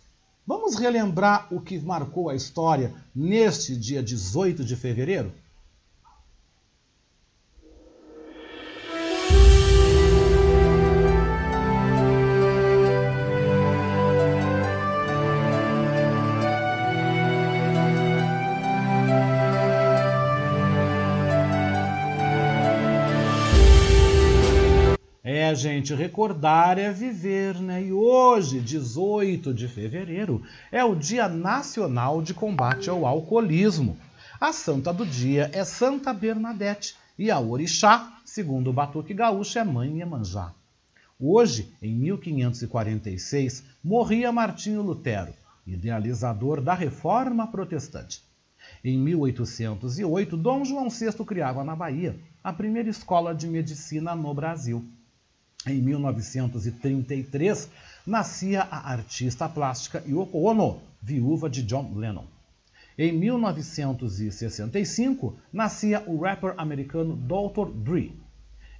Vamos 0.45 0.76
relembrar 0.76 1.47
o 1.49 1.61
que 1.61 1.80
marcou 1.80 2.30
a 2.30 2.36
história 2.36 2.93
neste 3.15 3.76
dia 3.78 4.03
18 4.03 4.65
de 4.65 4.76
fevereiro? 4.76 5.32
Gente, 25.64 25.95
recordar 25.95 26.78
é 26.78 26.91
viver, 26.91 27.57
né? 27.61 27.82
E 27.82 27.93
hoje, 27.93 28.59
18 28.59 29.53
de 29.53 29.70
fevereiro, 29.70 30.43
é 30.70 30.84
o 30.84 30.93
Dia 30.93 31.30
Nacional 31.30 32.22
de 32.22 32.34
Combate 32.34 32.89
ao 32.89 33.05
Alcoolismo. 33.05 33.97
A 34.41 34.51
santa 34.51 34.91
do 34.91 35.05
dia 35.05 35.49
é 35.53 35.64
Santa 35.64 36.14
Bernadette 36.14 36.97
e 37.18 37.32
a 37.32 37.39
orixá, 37.39 38.20
segundo 38.26 38.72
o 38.72 38.74
Batuque 38.74 39.14
Gaúcho, 39.14 39.57
é 39.57 39.64
Mãe 39.64 39.99
Iemanjá. 39.99 40.51
Hoje, 41.18 41.74
em 41.82 41.95
1546, 41.95 43.64
morria 43.82 44.34
Martinho 44.34 44.82
Lutero, 44.82 45.32
idealizador 45.66 46.59
da 46.59 46.74
Reforma 46.74 47.47
Protestante. 47.47 48.22
Em 48.84 48.97
1808, 48.97 50.36
Dom 50.36 50.66
João 50.66 50.89
VI 50.89 51.14
criava 51.26 51.64
na 51.64 51.74
Bahia 51.74 52.20
a 52.43 52.51
primeira 52.51 52.89
escola 52.89 53.34
de 53.34 53.47
medicina 53.47 54.14
no 54.14 54.34
Brasil. 54.34 54.86
Em 55.66 55.82
1933, 55.82 57.70
nascia 58.05 58.64
a 58.64 58.91
artista 58.91 59.47
plástica 59.47 60.03
Yoko 60.05 60.39
Ono, 60.39 60.82
viúva 61.01 61.49
de 61.49 61.64
John 61.64 61.93
Lennon. 61.95 62.26
Em 62.97 63.14
1965, 63.14 65.38
nascia 65.53 66.03
o 66.05 66.20
rapper 66.20 66.53
americano 66.57 67.16
Dr. 67.16 67.72
Dre. 67.74 68.11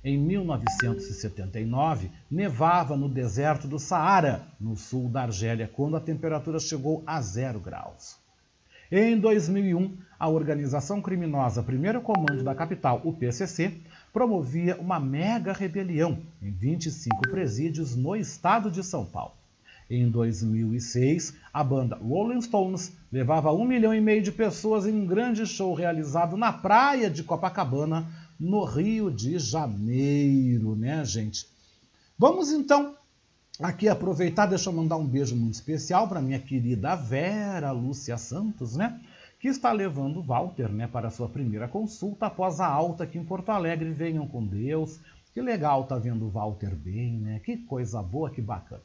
Em 0.04 0.18
1979, 0.18 2.12
nevava 2.30 2.98
no 2.98 3.08
deserto 3.08 3.66
do 3.66 3.80
Saara, 3.80 4.46
no 4.60 4.76
sul 4.76 5.08
da 5.08 5.22
Argélia, 5.22 5.72
quando 5.74 5.96
a 5.96 6.02
temperatura 6.02 6.60
chegou 6.60 7.02
a 7.08 7.22
zero 7.22 7.62
graus. 7.62 8.18
Em 8.92 9.18
2001, 9.18 9.98
a 10.20 10.28
organização 10.28 11.02
criminosa 11.02 11.64
Primeiro 11.64 12.02
Comando 12.02 12.44
da 12.44 12.54
Capital, 12.54 13.00
o 13.06 13.14
PCC, 13.14 13.80
promovia 14.14 14.80
uma 14.80 14.99
mega 14.99 15.51
rebelião 15.51 16.20
em 16.39 16.51
25 16.51 17.24
presídios 17.24 17.95
no 17.95 18.16
estado 18.16 18.70
de 18.70 18.84
São 18.84 19.03
Paulo. 19.03 19.34
Em 19.89 20.09
2006, 20.09 21.34
a 21.51 21.64
banda 21.64 21.97
Rolling 21.97 22.41
Stones 22.41 22.93
levava 23.11 23.51
um 23.51 23.66
milhão 23.66 23.93
e 23.93 23.99
meio 23.99 24.22
de 24.22 24.32
pessoas 24.32 24.86
em 24.86 24.93
um 24.93 25.05
grande 25.05 25.45
show 25.47 25.74
realizado 25.74 26.38
na 26.38 26.53
praia 26.53 27.09
de 27.09 27.24
Copacabana, 27.24 28.07
no 28.39 28.64
Rio 28.64 29.11
de 29.11 29.38
Janeiro, 29.39 30.76
né, 30.76 31.03
gente? 31.03 31.47
Vamos 32.18 32.51
então 32.51 32.95
aqui 33.59 33.88
aproveitar, 33.88 34.45
deixa 34.45 34.70
eu 34.70 34.74
mandar 34.74 34.97
um 34.97 35.07
beijo 35.07 35.36
muito 35.36 35.55
especial 35.55 36.07
para 36.07 36.22
minha 36.22 36.39
querida 36.39 36.95
Vera 36.95 37.72
Lúcia 37.72 38.18
Santos, 38.18 38.76
né? 38.76 38.99
Que 39.44 39.50
está 39.50 39.74
levando 39.74 40.24
Walter, 40.24 40.70
né, 40.70 40.88
para 40.88 41.10
sua 41.10 41.28
primeira 41.28 41.68
consulta 41.68 42.28
após 42.28 42.62
a 42.62 42.66
alta 42.66 43.04
aqui 43.04 43.18
em 43.18 43.26
Porto 43.26 43.50
Alegre. 43.50 43.91
Venham 43.91 44.26
com 44.26 44.41
Deus. 44.41 45.02
Que 45.34 45.41
legal 45.41 45.84
tá 45.84 45.98
vendo 45.98 46.24
o 46.24 46.30
Walter 46.30 46.74
bem, 46.74 47.18
né? 47.18 47.41
Que 47.44 47.58
coisa 47.58 48.02
boa, 48.02 48.30
que 48.30 48.41
bacana. 48.41 48.82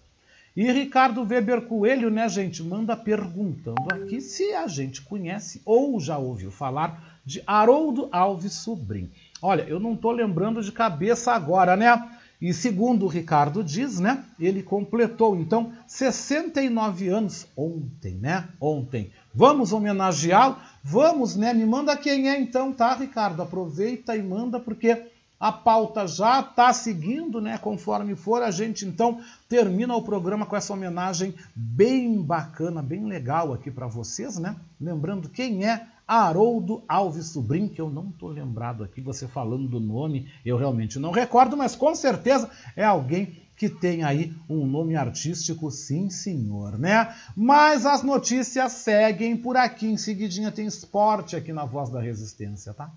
E 0.57 0.69
Ricardo 0.73 1.23
Weber 1.23 1.63
Coelho, 1.63 2.11
né, 2.11 2.29
gente, 2.29 2.61
manda 2.61 2.97
perguntando 2.97 3.87
aqui 3.93 4.21
se 4.21 4.53
a 4.53 4.67
gente 4.67 5.01
conhece 5.01 5.63
ou 5.65 6.01
já 6.01 6.19
ouviu 6.19 6.51
falar 6.51 7.21
de 7.25 7.41
Haroldo 7.47 8.09
Alves 8.11 8.55
Sobrinho. 8.55 9.13
Olha, 9.41 9.63
eu 9.63 9.79
não 9.79 9.95
estou 9.95 10.11
lembrando 10.11 10.61
de 10.61 10.73
cabeça 10.73 11.31
agora, 11.31 11.77
né? 11.77 12.19
E 12.41 12.53
segundo 12.53 13.05
o 13.05 13.09
Ricardo 13.09 13.63
diz, 13.63 14.01
né? 14.01 14.25
Ele 14.41 14.65
completou 14.65 15.37
então 15.37 15.73
69 15.87 17.09
anos 17.09 17.47
ontem, 17.57 18.15
né? 18.15 18.49
Ontem. 18.61 19.13
Vamos 19.39 19.73
homenageá-lo? 19.73 20.57
Vamos, 20.83 21.37
né? 21.37 21.55
Me 21.55 21.65
manda 21.65 21.97
quem 21.97 22.29
é 22.29 22.41
então, 22.41 22.73
tá, 22.73 22.93
Ricardo? 22.97 23.41
Aproveita 23.41 24.17
e 24.17 24.21
manda 24.21 24.59
porque 24.59 25.07
a 25.39 25.53
pauta 25.53 26.09
já 26.09 26.41
está 26.41 26.73
seguindo, 26.73 27.41
né? 27.41 27.57
Conforme 27.57 28.17
for, 28.17 28.43
a 28.43 28.51
gente 28.51 28.85
então 28.85 29.21
termina 29.49 29.95
o 29.95 30.03
programa 30.03 30.45
com 30.45 30.57
essa 30.57 30.73
homenagem 30.73 31.37
bem 31.55 32.21
bacana, 32.21 32.83
bem 32.83 33.05
legal 33.05 33.53
aqui 33.53 33.71
para 33.71 33.87
vocês, 33.87 34.41
né? 34.41 34.57
Lembrando 34.81 35.29
quem 35.29 35.65
é 35.65 35.87
Haroldo 36.05 36.83
Alves 36.89 37.27
Sobrinho, 37.27 37.69
que 37.69 37.81
eu 37.81 37.89
não 37.89 38.09
estou 38.09 38.31
lembrado 38.31 38.83
aqui, 38.83 39.01
você 39.01 39.29
falando 39.29 39.69
do 39.69 39.79
nome, 39.79 40.29
eu 40.45 40.57
realmente 40.57 40.99
não 40.99 41.13
recordo, 41.13 41.57
mas 41.57 41.77
com 41.77 41.95
certeza 41.95 42.51
é 42.75 42.85
alguém 42.85 43.48
que 43.59 43.69
tem 43.69 44.05
aí 44.05 44.33
um 44.49 44.65
nome 44.65 44.95
artístico, 44.95 45.71
sim 45.71 46.09
senhor, 46.09 46.79
né? 46.79 47.13
Mas 47.37 47.85
as 47.85 48.03
notícias 48.05 48.73
seguem 48.73 49.37
por 49.37 49.57
aqui, 49.57 49.87
em 49.87 49.97
seguidinha 49.97 50.53
tem 50.53 50.67
esporte 50.67 51.35
aqui 51.35 51.53
na 51.53 51.65
Voz 51.65 51.91
da 51.91 52.01
Resistência, 52.01 52.73
tá? 52.73 52.93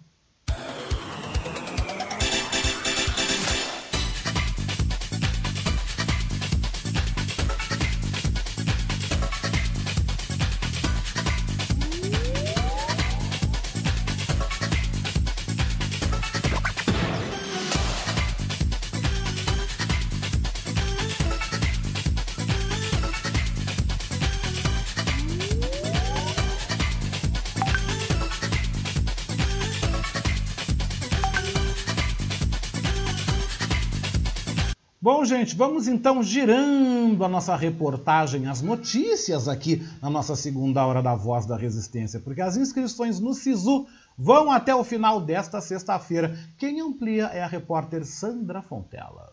Gente, 35.41 35.55
vamos 35.55 35.87
então 35.87 36.21
girando 36.21 37.25
a 37.25 37.27
nossa 37.27 37.55
reportagem, 37.55 38.45
as 38.45 38.61
notícias 38.61 39.47
aqui 39.47 39.83
na 39.99 40.07
nossa 40.07 40.35
segunda 40.35 40.85
hora 40.85 41.01
da 41.01 41.15
Voz 41.15 41.47
da 41.47 41.57
Resistência, 41.57 42.19
porque 42.19 42.41
as 42.41 42.57
inscrições 42.57 43.19
no 43.19 43.33
SISU 43.33 43.87
vão 44.15 44.51
até 44.51 44.75
o 44.75 44.83
final 44.83 45.19
desta 45.19 45.59
sexta-feira. 45.59 46.37
Quem 46.59 46.79
amplia 46.79 47.25
é 47.25 47.41
a 47.41 47.47
repórter 47.47 48.05
Sandra 48.05 48.61
Fontela. 48.61 49.30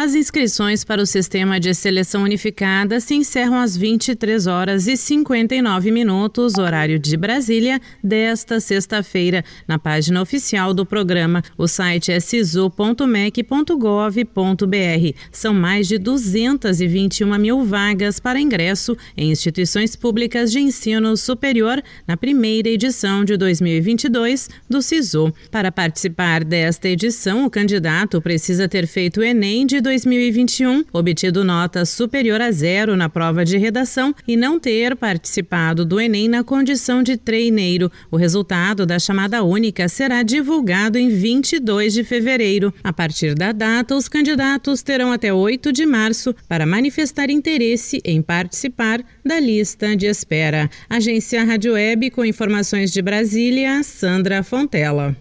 As 0.00 0.14
inscrições 0.14 0.84
para 0.84 1.02
o 1.02 1.06
Sistema 1.06 1.58
de 1.58 1.74
Seleção 1.74 2.22
Unificada 2.22 3.00
se 3.00 3.16
encerram 3.16 3.58
às 3.58 3.76
23 3.76 4.46
horas 4.46 4.86
e 4.86 4.96
59 4.96 5.90
minutos, 5.90 6.56
horário 6.56 7.00
de 7.00 7.16
Brasília, 7.16 7.80
desta 8.00 8.60
sexta-feira, 8.60 9.44
na 9.66 9.76
página 9.76 10.22
oficial 10.22 10.72
do 10.72 10.86
programa. 10.86 11.42
O 11.56 11.66
site 11.66 12.12
é 12.12 12.20
sisu.mec.gov.br. 12.20 15.18
São 15.32 15.52
mais 15.52 15.88
de 15.88 15.98
221 15.98 17.36
mil 17.36 17.64
vagas 17.64 18.20
para 18.20 18.40
ingresso 18.40 18.96
em 19.16 19.32
instituições 19.32 19.96
públicas 19.96 20.52
de 20.52 20.60
ensino 20.60 21.16
superior 21.16 21.82
na 22.06 22.16
primeira 22.16 22.68
edição 22.68 23.24
de 23.24 23.36
2022 23.36 24.48
do 24.70 24.80
SISU. 24.80 25.34
Para 25.50 25.72
participar 25.72 26.44
desta 26.44 26.88
edição, 26.88 27.44
o 27.44 27.50
candidato 27.50 28.22
precisa 28.22 28.68
ter 28.68 28.86
feito 28.86 29.18
o 29.18 29.24
Enem 29.24 29.66
de 29.66 29.87
2021, 29.88 30.84
obtido 30.92 31.42
nota 31.42 31.82
superior 31.86 32.42
a 32.42 32.52
zero 32.52 32.94
na 32.94 33.08
prova 33.08 33.42
de 33.42 33.56
redação 33.56 34.14
e 34.26 34.36
não 34.36 34.60
ter 34.60 34.94
participado 34.94 35.82
do 35.82 35.98
Enem 35.98 36.28
na 36.28 36.44
condição 36.44 37.02
de 37.02 37.16
treineiro. 37.16 37.90
O 38.10 38.18
resultado 38.18 38.84
da 38.84 38.98
chamada 38.98 39.42
única 39.42 39.88
será 39.88 40.22
divulgado 40.22 40.98
em 40.98 41.08
22 41.08 41.94
de 41.94 42.04
fevereiro. 42.04 42.72
A 42.84 42.92
partir 42.92 43.34
da 43.34 43.50
data, 43.50 43.96
os 43.96 44.08
candidatos 44.08 44.82
terão 44.82 45.10
até 45.10 45.32
8 45.32 45.72
de 45.72 45.86
março 45.86 46.34
para 46.46 46.66
manifestar 46.66 47.30
interesse 47.30 47.98
em 48.04 48.20
participar 48.20 49.02
da 49.24 49.40
lista 49.40 49.96
de 49.96 50.04
espera. 50.04 50.68
Agência 50.90 51.42
Rádio 51.44 51.72
Web 51.72 52.10
com 52.10 52.26
informações 52.26 52.92
de 52.92 53.00
Brasília, 53.00 53.82
Sandra 53.82 54.42
Fontela. 54.42 55.16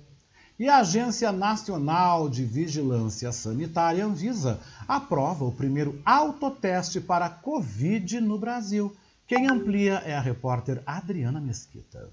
E 0.59 0.67
a 0.67 0.79
Agência 0.79 1.31
Nacional 1.31 2.27
de 2.27 2.43
Vigilância 2.43 3.31
Sanitária, 3.31 4.03
Anvisa, 4.03 4.59
aprova 4.87 5.45
o 5.45 5.51
primeiro 5.51 6.01
autoteste 6.03 6.99
para 6.99 7.29
Covid 7.29 8.19
no 8.19 8.39
Brasil. 8.39 8.95
Quem 9.27 9.47
amplia 9.47 10.01
é 10.05 10.15
a 10.15 10.21
repórter 10.21 10.81
Adriana 10.83 11.39
Mesquita. 11.39 12.09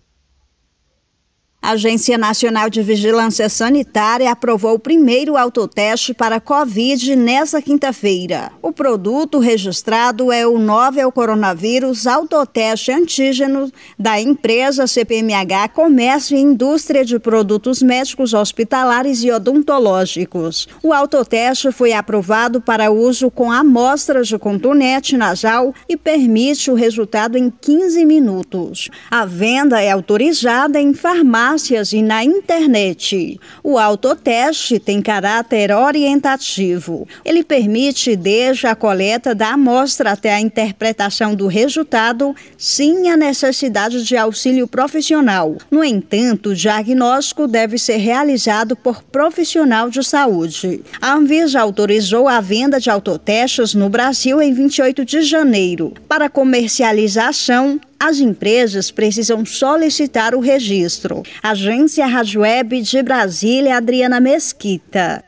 A 1.65 1.71
Agência 1.71 2.19
Nacional 2.19 2.69
de 2.69 2.83
Vigilância 2.83 3.49
Sanitária 3.49 4.31
aprovou 4.31 4.75
o 4.75 4.79
primeiro 4.79 5.35
autoteste 5.35 6.12
para 6.12 6.39
Covid 6.39 7.17
nesta 7.17 7.62
quinta-feira. 7.62 8.53
O 8.61 8.71
produto 8.71 9.39
registrado 9.39 10.31
é 10.31 10.47
o 10.47 10.59
novel 10.59 11.11
coronavírus 11.11 12.07
autoteste 12.07 12.93
antígeno 12.93 13.73
da 13.99 14.21
empresa 14.21 14.87
CPMH 14.87 15.71
Comércio 15.73 16.37
e 16.37 16.41
Indústria 16.41 17.03
de 17.03 17.19
Produtos 17.19 17.81
Médicos 17.81 18.35
Hospitalares 18.35 19.25
e 19.25 19.31
Odontológicos. 19.31 20.69
O 20.83 20.93
autoteste 20.93 21.73
foi 21.73 21.95
aprovado 21.95 22.61
para 22.61 22.91
uso 22.91 23.31
com 23.31 23.51
amostras 23.51 24.29
de 24.29 24.39
cotonete 24.39 25.17
nasal 25.17 25.75
e 25.89 25.97
permite 25.97 26.71
o 26.71 26.75
resultado 26.75 27.39
em 27.39 27.49
15 27.49 28.05
minutos. 28.05 28.91
A 29.11 29.25
venda 29.25 29.81
é 29.81 29.91
autorizada 29.91 30.79
em 30.79 30.93
farmácias 30.93 31.54
farmácias 31.55 31.93
e 31.93 32.03
na 32.03 32.25
internet. 32.25 33.39
O 33.63 33.79
autoteste 33.79 34.79
tem 34.79 35.01
caráter 35.01 35.71
orientativo. 35.71 37.07
Ele 37.25 37.45
permite, 37.45 38.17
desde 38.17 38.67
a 38.67 38.75
coleta 38.75 39.35
da 39.35 39.51
amostra 39.51 40.13
até 40.13 40.35
a 40.35 40.41
interpretação 40.41 41.35
do 41.35 41.47
resultado, 41.47 42.35
sem 42.59 43.11
a 43.11 43.17
necessidade 43.17 44.03
de 44.05 44.17
auxílio 44.17 44.67
profissional. 44.67 45.57
No 45.71 45.85
entanto, 45.85 46.51
o 46.51 46.55
diagnóstico 46.55 47.47
deve 47.47 47.79
ser 47.79 47.97
realizado 47.99 48.75
por 48.75 49.03
profissional 49.03 49.89
de 49.89 50.03
saúde. 50.03 50.83
A 51.01 51.15
Anvisa 51.15 51.61
autorizou 51.61 52.27
a 52.27 52.41
venda 52.41 52.81
de 52.81 52.91
autotestes 52.91 53.75
no 53.75 53.89
Brasil 53.89 54.43
em 54.43 54.53
28 54.53 55.05
de 55.05 55.23
janeiro. 55.23 55.93
Para 56.09 56.29
comercialização, 56.29 57.81
as 58.05 58.21
empresas 58.21 58.91
precisam 58.91 59.47
solicitar 59.47 60.35
o 60.35 60.41
registro. 60.41 61.23
Agência 61.43 62.07
Rádio 62.07 62.43
Web 62.43 62.83
de 62.83 63.03
Brasília, 63.03 63.79
Adriana 63.79 64.21
Mesquita. 64.21 65.25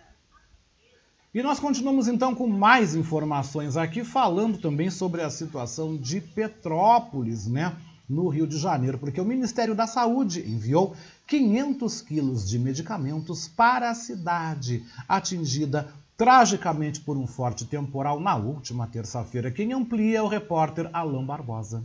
E 1.35 1.43
nós 1.43 1.59
continuamos 1.59 2.07
então 2.07 2.35
com 2.35 2.47
mais 2.47 2.95
informações 2.95 3.79
aqui, 3.79 4.05
falando 4.05 4.59
também 4.59 4.91
sobre 4.91 5.23
a 5.23 5.31
situação 5.31 5.97
de 5.97 6.21
Petrópolis, 6.21 7.47
né? 7.47 7.75
No 8.07 8.29
Rio 8.29 8.47
de 8.47 8.59
Janeiro, 8.59 8.99
porque 8.99 9.21
o 9.21 9.25
Ministério 9.25 9.75
da 9.75 9.87
Saúde 9.87 10.41
enviou 10.41 10.95
500 11.27 12.03
quilos 12.03 12.47
de 12.47 12.59
medicamentos 12.59 13.49
para 13.49 13.91
a 13.91 13.95
cidade, 13.95 14.85
atingida 15.09 15.89
tragicamente 16.15 17.01
por 17.01 17.17
um 17.17 17.27
forte 17.27 17.65
temporal 17.65 18.21
na 18.21 18.37
última 18.37 18.87
terça-feira. 18.87 19.51
Quem 19.51 19.73
amplia 19.73 20.19
é 20.19 20.23
o 20.23 20.29
repórter 20.29 20.91
Alain 20.93 21.25
Barbosa. 21.25 21.83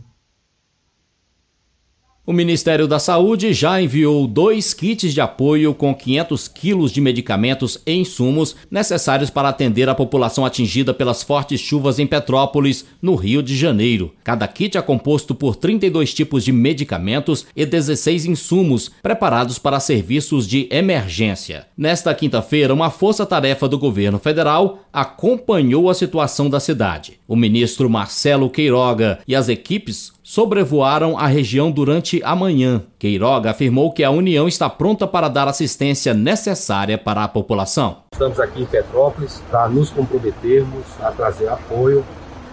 O 2.24 2.32
Ministério 2.32 2.86
da 2.86 3.00
Saúde 3.00 3.52
já 3.52 3.82
enviou 3.82 4.28
dois 4.28 4.72
kits 4.72 5.12
de 5.12 5.20
apoio 5.20 5.74
com 5.74 5.92
500 5.92 6.46
quilos 6.46 6.92
de 6.92 7.00
medicamentos 7.00 7.78
e 7.84 7.94
insumos 7.94 8.54
necessários 8.70 9.28
para 9.28 9.48
atender 9.48 9.88
a 9.88 9.94
população 9.94 10.46
atingida 10.46 10.94
pelas 10.94 11.24
fortes 11.24 11.60
chuvas 11.60 11.98
em 11.98 12.06
Petrópolis, 12.06 12.84
no 13.02 13.16
Rio 13.16 13.42
de 13.42 13.56
Janeiro. 13.56 14.12
Cada 14.22 14.46
kit 14.46 14.78
é 14.78 14.82
composto 14.82 15.34
por 15.34 15.56
32 15.56 16.14
tipos 16.14 16.44
de 16.44 16.52
medicamentos 16.52 17.44
e 17.56 17.66
16 17.66 18.26
insumos 18.26 18.88
preparados 19.02 19.58
para 19.58 19.80
serviços 19.80 20.46
de 20.46 20.68
emergência. 20.70 21.66
Nesta 21.76 22.14
quinta-feira, 22.14 22.72
uma 22.72 22.88
força-tarefa 22.88 23.66
do 23.66 23.80
governo 23.80 24.20
federal 24.20 24.84
acompanhou 24.92 25.90
a 25.90 25.94
situação 25.94 26.48
da 26.48 26.60
cidade. 26.60 27.18
O 27.26 27.34
ministro 27.34 27.90
Marcelo 27.90 28.48
Queiroga 28.48 29.18
e 29.26 29.34
as 29.34 29.48
equipes 29.48 30.12
sobrevoaram 30.32 31.18
a 31.18 31.26
região 31.26 31.70
durante 31.70 32.18
a 32.24 32.34
manhã. 32.34 32.82
Queiroga 32.98 33.50
afirmou 33.50 33.92
que 33.92 34.02
a 34.02 34.10
União 34.10 34.48
está 34.48 34.70
pronta 34.70 35.06
para 35.06 35.28
dar 35.28 35.46
assistência 35.46 36.14
necessária 36.14 36.96
para 36.96 37.22
a 37.22 37.28
população. 37.28 37.98
Estamos 38.14 38.40
aqui 38.40 38.62
em 38.62 38.64
Petrópolis 38.64 39.42
para 39.50 39.68
nos 39.68 39.90
comprometermos 39.90 40.86
a 41.02 41.10
trazer 41.10 41.48
apoio 41.50 42.02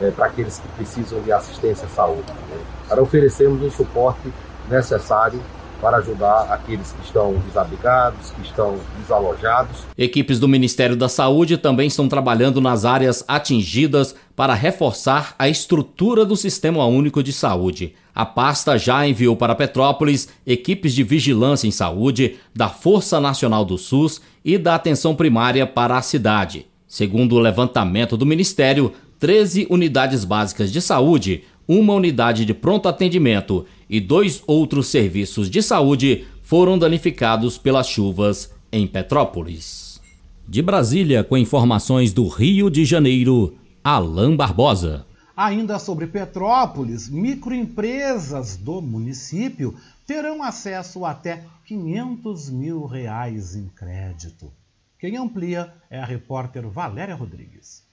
é, 0.02 0.12
para 0.12 0.26
aqueles 0.26 0.60
que 0.60 0.68
precisam 0.76 1.22
de 1.22 1.32
assistência 1.32 1.86
à 1.86 1.90
saúde, 1.90 2.30
né? 2.50 2.58
para 2.86 3.02
oferecermos 3.02 3.64
o 3.64 3.72
suporte 3.72 4.28
necessário 4.70 5.40
para 5.82 5.98
ajudar 5.98 6.52
aqueles 6.52 6.92
que 6.92 7.06
estão 7.06 7.34
desabrigados, 7.48 8.32
que 8.32 8.42
estão 8.42 8.78
desalojados. 9.00 9.84
Equipes 9.98 10.40
do 10.40 10.48
Ministério 10.48 10.96
da 10.96 11.10
Saúde 11.10 11.58
também 11.58 11.88
estão 11.88 12.08
trabalhando 12.08 12.60
nas 12.62 12.86
áreas 12.86 13.24
atingidas 13.28 14.16
para 14.36 14.54
reforçar 14.54 15.36
a 15.38 15.50
estrutura 15.50 16.26
do 16.26 16.36
Sistema 16.36 16.86
Único 16.86 17.24
de 17.24 17.34
Saúde. 17.34 17.94
A 18.14 18.26
pasta 18.26 18.78
já 18.78 19.08
enviou 19.08 19.36
para 19.36 19.56
Petrópolis 19.56 20.30
equipes 20.46 20.94
de 20.94 21.04
vigilância 21.04 21.68
em 21.68 21.72
saúde 21.72 22.38
da 22.54 22.68
Força 22.68 23.20
Nacional 23.20 23.64
do 23.64 23.78
SUS 23.78 24.22
e 24.44 24.58
da 24.58 24.76
Atenção 24.76 25.16
Primária 25.16 25.66
para 25.66 25.98
a 25.98 26.02
cidade. 26.02 26.66
Segundo 26.88 27.36
o 27.36 27.40
levantamento 27.40 28.18
do 28.18 28.26
Ministério, 28.26 28.92
13 29.20 29.68
unidades 29.70 30.24
básicas 30.24 30.72
de 30.72 30.82
saúde, 30.82 31.44
uma 31.70 31.94
unidade 31.94 32.46
de 32.46 32.54
pronto 32.56 32.90
atendimento 32.90 33.64
e 33.88 34.00
dois 34.02 34.42
outros 34.48 34.88
serviços 34.88 35.48
de 35.48 35.62
saúde 35.62 36.26
foram 36.42 36.80
danificados 36.80 37.60
pelas 37.60 37.88
chuvas 37.88 38.52
em 38.72 38.88
Petrópolis. 38.88 40.02
De 40.48 40.64
Brasília, 40.64 41.24
com 41.24 41.38
informações 41.38 42.12
do 42.12 42.28
Rio 42.28 42.72
de 42.72 42.84
Janeiro, 42.86 43.56
Alain 43.84 44.36
Barbosa. 44.36 45.06
Ainda 45.38 45.78
sobre 45.78 46.08
Petrópolis, 46.08 47.08
microempresas 47.08 48.58
do 48.58 48.82
município 48.82 49.76
terão 50.08 50.42
acesso 50.42 51.06
a 51.06 51.12
até 51.12 51.44
500 51.66 52.50
mil 52.50 52.88
reais 52.88 53.56
em 53.56 53.68
crédito. 53.68 54.52
Quem 54.98 55.18
amplia 55.18 55.72
é 55.88 56.00
a 56.00 56.06
repórter 56.06 56.68
Valéria 56.68 57.14
Rodrigues. 57.14 57.88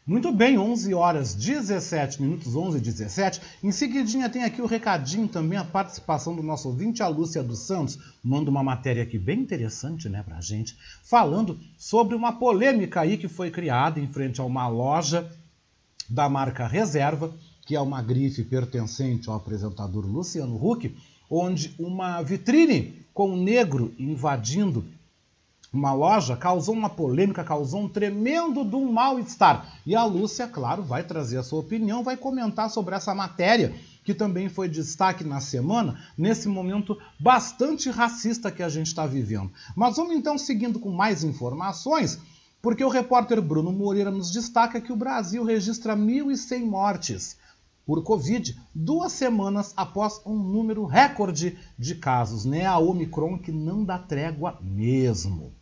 Muito 0.04 0.32
bem, 0.32 0.58
11 0.58 0.92
horas 0.94 1.32
17 1.32 2.20
minutos, 2.20 2.56
11 2.56 2.76
e 2.76 2.80
17. 2.80 3.40
Em 3.62 3.70
seguidinha 3.70 4.28
tem 4.28 4.42
aqui 4.42 4.60
o 4.60 4.66
recadinho 4.66 5.28
também, 5.28 5.56
a 5.56 5.64
participação 5.64 6.34
do 6.34 6.42
nosso 6.42 6.66
ouvinte, 6.66 7.04
a 7.04 7.06
Lúcia 7.06 7.40
dos 7.40 7.60
Santos. 7.60 7.96
Manda 8.20 8.50
uma 8.50 8.64
matéria 8.64 9.04
aqui 9.04 9.16
bem 9.16 9.38
interessante, 9.38 10.08
né, 10.08 10.24
pra 10.24 10.40
gente, 10.40 10.76
falando 11.04 11.56
sobre 11.78 12.16
uma 12.16 12.32
polêmica 12.32 13.00
aí 13.00 13.16
que 13.16 13.28
foi 13.28 13.52
criada 13.52 14.00
em 14.00 14.08
frente 14.08 14.40
a 14.40 14.44
uma 14.44 14.66
loja 14.66 15.30
da 16.10 16.28
marca 16.28 16.66
Reserva, 16.66 17.32
que 17.64 17.76
é 17.76 17.80
uma 17.80 18.02
grife 18.02 18.42
pertencente 18.42 19.28
ao 19.28 19.36
apresentador 19.36 20.04
Luciano 20.04 20.56
Huck, 20.56 20.92
onde 21.30 21.76
uma 21.78 22.20
vitrine 22.22 23.06
com 23.14 23.36
negro 23.36 23.94
invadindo 23.96 24.84
uma 25.72 25.94
loja 25.94 26.36
causou 26.36 26.74
uma 26.74 26.90
polêmica, 26.90 27.42
causou 27.42 27.80
um 27.80 27.88
tremendo 27.88 28.62
do 28.62 28.80
mal-estar. 28.80 29.80
E 29.86 29.96
a 29.96 30.04
Lúcia, 30.04 30.46
claro, 30.46 30.82
vai 30.82 31.02
trazer 31.02 31.38
a 31.38 31.42
sua 31.42 31.60
opinião, 31.60 32.04
vai 32.04 32.16
comentar 32.16 32.68
sobre 32.68 32.94
essa 32.94 33.14
matéria, 33.14 33.74
que 34.04 34.12
também 34.12 34.50
foi 34.50 34.68
destaque 34.68 35.24
na 35.24 35.40
semana, 35.40 35.98
nesse 36.18 36.46
momento 36.46 36.98
bastante 37.18 37.88
racista 37.88 38.50
que 38.50 38.62
a 38.62 38.68
gente 38.68 38.88
está 38.88 39.06
vivendo. 39.06 39.50
Mas 39.74 39.96
vamos 39.96 40.14
então 40.14 40.36
seguindo 40.36 40.78
com 40.78 40.90
mais 40.90 41.24
informações, 41.24 42.18
porque 42.60 42.84
o 42.84 42.90
repórter 42.90 43.40
Bruno 43.40 43.72
Moreira 43.72 44.10
nos 44.10 44.30
destaca 44.30 44.80
que 44.80 44.92
o 44.92 44.96
Brasil 44.96 45.42
registra 45.42 45.96
1.100 45.96 46.66
mortes 46.66 47.38
por 47.86 48.02
Covid 48.02 48.60
duas 48.74 49.12
semanas 49.12 49.72
após 49.76 50.20
um 50.26 50.36
número 50.36 50.84
recorde 50.84 51.58
de 51.78 51.94
casos, 51.94 52.44
né? 52.44 52.66
A 52.66 52.78
Omicron 52.78 53.38
que 53.38 53.50
não 53.50 53.84
dá 53.84 53.98
trégua 53.98 54.58
mesmo. 54.60 55.61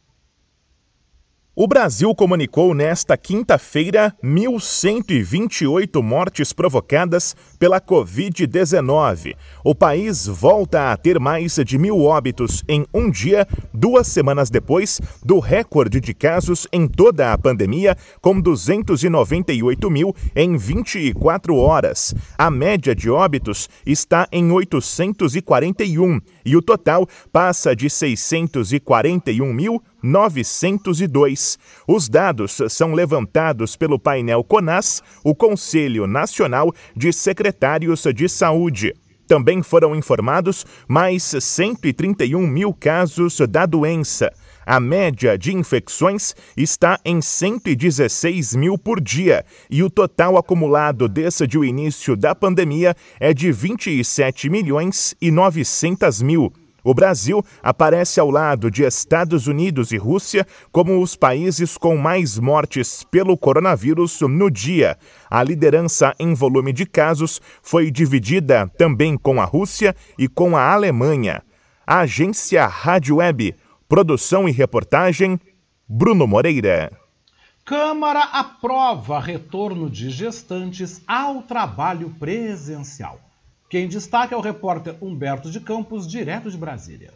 O 1.62 1.68
Brasil 1.68 2.14
comunicou 2.14 2.72
nesta 2.72 3.18
quinta-feira 3.18 4.16
1.128 4.24 6.02
mortes 6.02 6.54
provocadas 6.54 7.36
pela 7.58 7.78
Covid-19. 7.78 9.36
O 9.62 9.74
país 9.74 10.26
volta 10.26 10.90
a 10.90 10.96
ter 10.96 11.20
mais 11.20 11.56
de 11.56 11.76
mil 11.76 12.02
óbitos 12.02 12.64
em 12.66 12.86
um 12.94 13.10
dia, 13.10 13.46
duas 13.74 14.06
semanas 14.06 14.48
depois 14.48 15.02
do 15.22 15.38
recorde 15.38 16.00
de 16.00 16.14
casos 16.14 16.66
em 16.72 16.88
toda 16.88 17.30
a 17.30 17.36
pandemia, 17.36 17.94
com 18.22 18.40
298 18.40 19.90
mil 19.90 20.16
em 20.34 20.56
24 20.56 21.54
horas. 21.56 22.14
A 22.38 22.50
média 22.50 22.94
de 22.94 23.10
óbitos 23.10 23.68
está 23.84 24.26
em 24.32 24.50
841 24.50 26.22
e 26.42 26.56
o 26.56 26.62
total 26.62 27.06
passa 27.30 27.76
de 27.76 27.90
641 27.90 29.52
mil 29.52 29.82
902. 30.02 31.58
Os 31.86 32.08
dados 32.08 32.58
são 32.68 32.92
levantados 32.92 33.76
pelo 33.76 33.98
painel 33.98 34.44
CONAS, 34.44 35.02
o 35.24 35.34
Conselho 35.34 36.06
Nacional 36.06 36.72
de 36.96 37.12
Secretários 37.12 38.04
de 38.14 38.28
Saúde. 38.28 38.94
Também 39.30 39.62
foram 39.62 39.94
informados 39.94 40.66
mais 40.88 41.22
131 41.22 42.44
mil 42.48 42.74
casos 42.74 43.38
da 43.48 43.64
doença. 43.64 44.32
A 44.66 44.78
média 44.80 45.38
de 45.38 45.54
infecções 45.54 46.34
está 46.56 46.98
em 47.04 47.20
116 47.20 48.56
mil 48.56 48.76
por 48.76 49.00
dia 49.00 49.44
e 49.70 49.82
o 49.82 49.90
total 49.90 50.36
acumulado 50.36 51.08
desde 51.08 51.56
o 51.56 51.64
início 51.64 52.16
da 52.16 52.34
pandemia 52.34 52.94
é 53.18 53.32
de 53.32 53.52
27 53.52 54.50
milhões 54.50 55.14
e 55.20 55.30
900 55.30 56.22
mil. 56.22 56.52
O 56.82 56.94
Brasil 56.94 57.44
aparece 57.62 58.18
ao 58.18 58.30
lado 58.30 58.70
de 58.70 58.82
Estados 58.82 59.46
Unidos 59.46 59.92
e 59.92 59.96
Rússia 59.96 60.46
como 60.72 61.00
os 61.02 61.14
países 61.14 61.76
com 61.76 61.96
mais 61.96 62.38
mortes 62.38 63.04
pelo 63.04 63.36
coronavírus 63.36 64.20
no 64.22 64.50
dia. 64.50 64.96
A 65.30 65.42
liderança 65.42 66.14
em 66.18 66.34
volume 66.34 66.72
de 66.72 66.86
casos 66.86 67.40
foi 67.62 67.90
dividida 67.90 68.70
também 68.78 69.16
com 69.16 69.40
a 69.40 69.44
Rússia 69.44 69.94
e 70.18 70.28
com 70.28 70.56
a 70.56 70.72
Alemanha. 70.72 71.42
A 71.86 72.00
agência 72.00 72.66
Rádio 72.66 73.16
Web, 73.16 73.54
produção 73.88 74.48
e 74.48 74.52
reportagem, 74.52 75.38
Bruno 75.88 76.26
Moreira. 76.26 76.90
Câmara 77.64 78.22
aprova 78.22 79.20
retorno 79.20 79.90
de 79.90 80.10
gestantes 80.10 81.02
ao 81.06 81.42
trabalho 81.42 82.10
presencial. 82.18 83.20
Quem 83.70 83.86
destaca 83.86 84.34
é 84.34 84.36
o 84.36 84.40
repórter 84.40 84.96
Humberto 85.00 85.48
de 85.48 85.60
Campos, 85.60 86.04
direto 86.04 86.50
de 86.50 86.58
Brasília. 86.58 87.12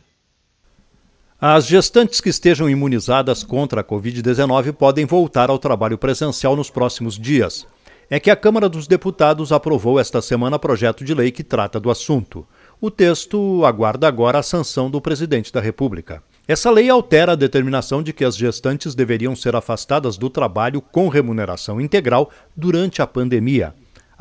As 1.40 1.66
gestantes 1.66 2.20
que 2.20 2.28
estejam 2.28 2.70
imunizadas 2.70 3.42
contra 3.42 3.80
a 3.80 3.84
Covid-19 3.84 4.72
podem 4.72 5.04
voltar 5.04 5.50
ao 5.50 5.58
trabalho 5.58 5.98
presencial 5.98 6.54
nos 6.54 6.70
próximos 6.70 7.18
dias. 7.18 7.66
É 8.08 8.20
que 8.20 8.30
a 8.30 8.36
Câmara 8.36 8.68
dos 8.68 8.86
Deputados 8.86 9.50
aprovou 9.50 9.98
esta 9.98 10.22
semana 10.22 10.56
projeto 10.56 11.04
de 11.04 11.12
lei 11.12 11.32
que 11.32 11.42
trata 11.42 11.80
do 11.80 11.90
assunto. 11.90 12.46
O 12.80 12.88
texto 12.88 13.64
aguarda 13.64 14.06
agora 14.06 14.38
a 14.38 14.42
sanção 14.42 14.88
do 14.88 15.00
presidente 15.00 15.52
da 15.52 15.60
República. 15.60 16.22
Essa 16.46 16.70
lei 16.70 16.88
altera 16.88 17.32
a 17.32 17.36
determinação 17.36 18.00
de 18.00 18.12
que 18.12 18.24
as 18.24 18.36
gestantes 18.36 18.94
deveriam 18.94 19.34
ser 19.34 19.56
afastadas 19.56 20.16
do 20.16 20.30
trabalho 20.30 20.80
com 20.80 21.08
remuneração 21.08 21.80
integral 21.80 22.30
durante 22.56 23.02
a 23.02 23.08
pandemia. 23.08 23.74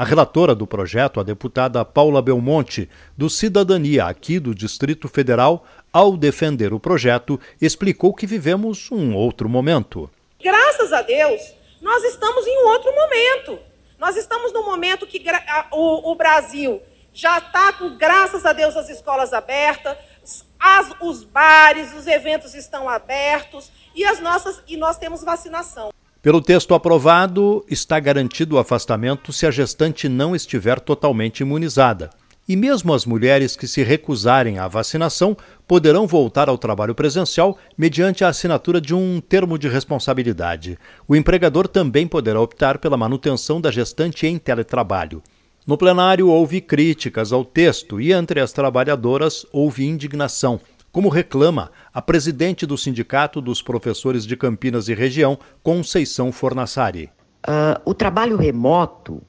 A 0.03 0.05
relatora 0.05 0.53
do 0.53 0.67
projeto, 0.67 1.21
a 1.21 1.23
deputada 1.23 1.85
Paula 1.85 2.21
Belmonte, 2.21 2.89
do 3.17 3.29
Cidadania, 3.29 4.03
aqui 4.03 4.37
do 4.37 4.53
Distrito 4.53 5.07
Federal, 5.07 5.65
ao 5.93 6.17
defender 6.17 6.73
o 6.73 6.79
projeto, 6.79 7.39
explicou 7.61 8.13
que 8.13 8.27
vivemos 8.27 8.91
um 8.91 9.15
outro 9.15 9.47
momento. 9.47 10.11
Graças 10.43 10.91
a 10.91 11.01
Deus, 11.01 11.39
nós 11.81 12.03
estamos 12.03 12.45
em 12.45 12.65
um 12.65 12.67
outro 12.67 12.93
momento. 12.93 13.57
Nós 13.97 14.17
estamos 14.17 14.51
no 14.51 14.65
momento 14.65 15.07
que 15.07 15.23
o, 15.71 16.11
o 16.11 16.15
Brasil 16.15 16.81
já 17.13 17.37
está 17.37 17.71
com, 17.71 17.95
graças 17.95 18.45
a 18.45 18.51
Deus, 18.51 18.75
as 18.75 18.89
escolas 18.89 19.31
abertas, 19.31 19.95
as, 20.59 20.91
os 20.99 21.23
bares, 21.23 21.93
os 21.93 22.07
eventos 22.07 22.53
estão 22.53 22.89
abertos 22.89 23.71
e, 23.95 24.03
as 24.03 24.19
nossas, 24.19 24.61
e 24.67 24.75
nós 24.75 24.97
temos 24.97 25.23
vacinação. 25.23 25.92
Pelo 26.23 26.39
texto 26.39 26.73
aprovado, 26.73 27.65
está 27.69 27.99
garantido 27.99 28.55
o 28.55 28.57
afastamento 28.57 29.33
se 29.33 29.45
a 29.45 29.51
gestante 29.51 30.07
não 30.07 30.33
estiver 30.33 30.79
totalmente 30.79 31.41
imunizada. 31.41 32.11
E 32.47 32.55
mesmo 32.55 32.93
as 32.93 33.05
mulheres 33.05 33.57
que 33.57 33.67
se 33.67 33.83
recusarem 33.83 34.57
à 34.57 34.65
vacinação 34.69 35.35
poderão 35.67 36.07
voltar 36.07 36.47
ao 36.47 36.57
trabalho 36.57 36.95
presencial 36.95 37.57
mediante 37.77 38.23
a 38.23 38.29
assinatura 38.29 38.79
de 38.79 38.95
um 38.95 39.19
termo 39.19 39.57
de 39.57 39.67
responsabilidade. 39.67 40.79
O 41.09 41.13
empregador 41.13 41.67
também 41.67 42.07
poderá 42.07 42.39
optar 42.39 42.77
pela 42.77 42.95
manutenção 42.95 43.59
da 43.59 43.69
gestante 43.69 44.25
em 44.25 44.37
teletrabalho. 44.37 45.21
No 45.67 45.77
plenário 45.77 46.29
houve 46.29 46.61
críticas 46.61 47.33
ao 47.33 47.43
texto 47.43 47.99
e 47.99 48.13
entre 48.13 48.39
as 48.39 48.53
trabalhadoras 48.53 49.45
houve 49.51 49.85
indignação 49.85 50.57
como 50.93 51.09
reclama 51.09 51.69
a 51.91 52.01
presidente 52.03 52.67
do 52.67 52.77
Sindicato 52.77 53.41
dos 53.41 53.63
Professores 53.63 54.27
de 54.27 54.37
Campinas 54.37 54.87
e 54.87 54.93
Região, 54.93 55.39
Conceição 55.63 56.31
Fornassari. 56.31 57.09
Uh, 57.45 57.81
o 57.83 57.95
trabalho 57.95 58.37
remoto 58.37 59.19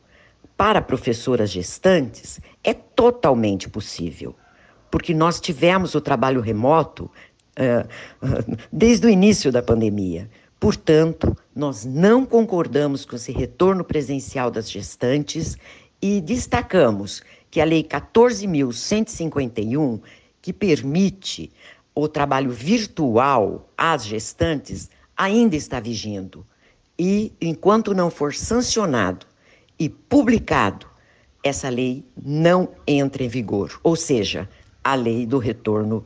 para 0.58 0.82
professoras 0.82 1.50
gestantes 1.50 2.38
é 2.62 2.74
totalmente 2.74 3.70
possível, 3.70 4.36
porque 4.90 5.14
nós 5.14 5.40
tivemos 5.40 5.94
o 5.94 6.02
trabalho 6.02 6.42
remoto 6.42 7.10
uh, 7.58 7.88
desde 8.70 9.06
o 9.06 9.10
início 9.10 9.50
da 9.50 9.62
pandemia. 9.62 10.28
Portanto, 10.60 11.34
nós 11.56 11.86
não 11.86 12.26
concordamos 12.26 13.06
com 13.06 13.16
esse 13.16 13.32
retorno 13.32 13.82
presencial 13.82 14.50
das 14.50 14.70
gestantes 14.70 15.56
e 16.00 16.20
destacamos 16.20 17.22
que 17.50 17.58
a 17.58 17.64
Lei 17.64 17.82
14.151 17.82 20.00
que 20.45 20.53
permite 20.53 21.51
o 21.95 22.07
trabalho 22.07 22.51
virtual 22.51 23.66
às 23.78 24.05
gestantes 24.05 24.90
ainda 25.16 25.57
está 25.57 25.80
vigindo. 25.80 26.47
E 26.99 27.32
enquanto 27.40 27.95
não 27.95 28.11
for 28.11 28.34
sancionado 28.34 29.24
e 29.78 29.88
publicado, 29.88 30.86
essa 31.42 31.70
lei 31.70 32.05
não 32.22 32.68
entra 32.86 33.24
em 33.24 33.28
vigor, 33.28 33.80
ou 33.82 33.97
seja, 33.97 34.47
a 34.84 34.95
lei 34.95 35.24
do 35.24 35.38
retorno 35.38 36.05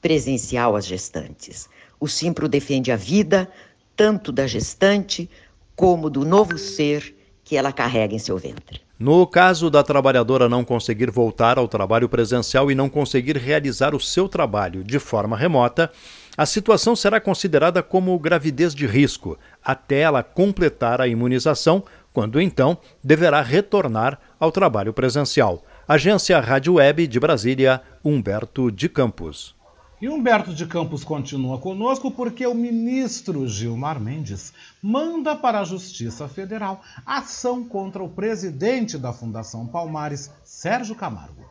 presencial 0.00 0.76
às 0.76 0.86
gestantes. 0.86 1.68
O 1.98 2.06
Simpro 2.06 2.48
defende 2.48 2.92
a 2.92 2.96
vida 2.96 3.50
tanto 3.96 4.30
da 4.30 4.46
gestante 4.46 5.28
como 5.74 6.08
do 6.08 6.24
novo 6.24 6.56
ser 6.56 7.12
que 7.42 7.56
ela 7.56 7.72
carrega 7.72 8.14
em 8.14 8.20
seu 8.20 8.38
ventre. 8.38 8.82
No 9.00 9.26
caso 9.26 9.70
da 9.70 9.82
trabalhadora 9.82 10.46
não 10.46 10.62
conseguir 10.62 11.10
voltar 11.10 11.56
ao 11.56 11.66
trabalho 11.66 12.06
presencial 12.06 12.70
e 12.70 12.74
não 12.74 12.86
conseguir 12.86 13.34
realizar 13.34 13.94
o 13.94 13.98
seu 13.98 14.28
trabalho 14.28 14.84
de 14.84 14.98
forma 14.98 15.38
remota, 15.38 15.90
a 16.36 16.44
situação 16.44 16.94
será 16.94 17.18
considerada 17.18 17.82
como 17.82 18.18
gravidez 18.18 18.74
de 18.74 18.86
risco 18.86 19.38
até 19.64 20.00
ela 20.00 20.22
completar 20.22 21.00
a 21.00 21.08
imunização, 21.08 21.82
quando 22.12 22.38
então 22.38 22.76
deverá 23.02 23.40
retornar 23.40 24.20
ao 24.38 24.52
trabalho 24.52 24.92
presencial. 24.92 25.64
Agência 25.88 26.38
Rádio 26.38 26.74
Web 26.74 27.06
de 27.06 27.18
Brasília, 27.18 27.80
Humberto 28.04 28.70
de 28.70 28.86
Campos. 28.86 29.58
E 30.00 30.08
Humberto 30.08 30.54
de 30.54 30.64
Campos 30.64 31.04
continua 31.04 31.58
conosco 31.58 32.10
porque 32.10 32.46
o 32.46 32.54
ministro 32.54 33.46
Gilmar 33.46 34.00
Mendes 34.00 34.50
manda 34.82 35.36
para 35.36 35.60
a 35.60 35.64
Justiça 35.64 36.26
Federal 36.26 36.80
ação 37.04 37.62
contra 37.62 38.02
o 38.02 38.08
presidente 38.08 38.96
da 38.96 39.12
Fundação 39.12 39.66
Palmares, 39.66 40.30
Sérgio 40.42 40.94
Camargo. 40.94 41.44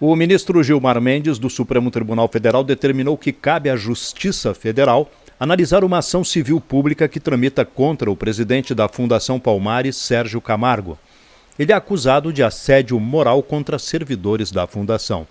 O 0.00 0.16
ministro 0.16 0.60
Gilmar 0.60 1.00
Mendes, 1.00 1.38
do 1.38 1.48
Supremo 1.48 1.88
Tribunal 1.88 2.26
Federal, 2.26 2.64
determinou 2.64 3.16
que 3.16 3.32
cabe 3.32 3.70
à 3.70 3.76
Justiça 3.76 4.52
Federal 4.52 5.08
analisar 5.38 5.84
uma 5.84 5.98
ação 5.98 6.24
civil 6.24 6.60
pública 6.60 7.06
que 7.06 7.20
tramita 7.20 7.64
contra 7.64 8.10
o 8.10 8.16
presidente 8.16 8.74
da 8.74 8.88
Fundação 8.88 9.38
Palmares, 9.38 9.94
Sérgio 9.96 10.40
Camargo. 10.40 10.98
Ele 11.56 11.70
é 11.70 11.76
acusado 11.76 12.32
de 12.32 12.42
assédio 12.42 12.98
moral 12.98 13.40
contra 13.40 13.78
servidores 13.78 14.50
da 14.50 14.66
fundação. 14.66 15.28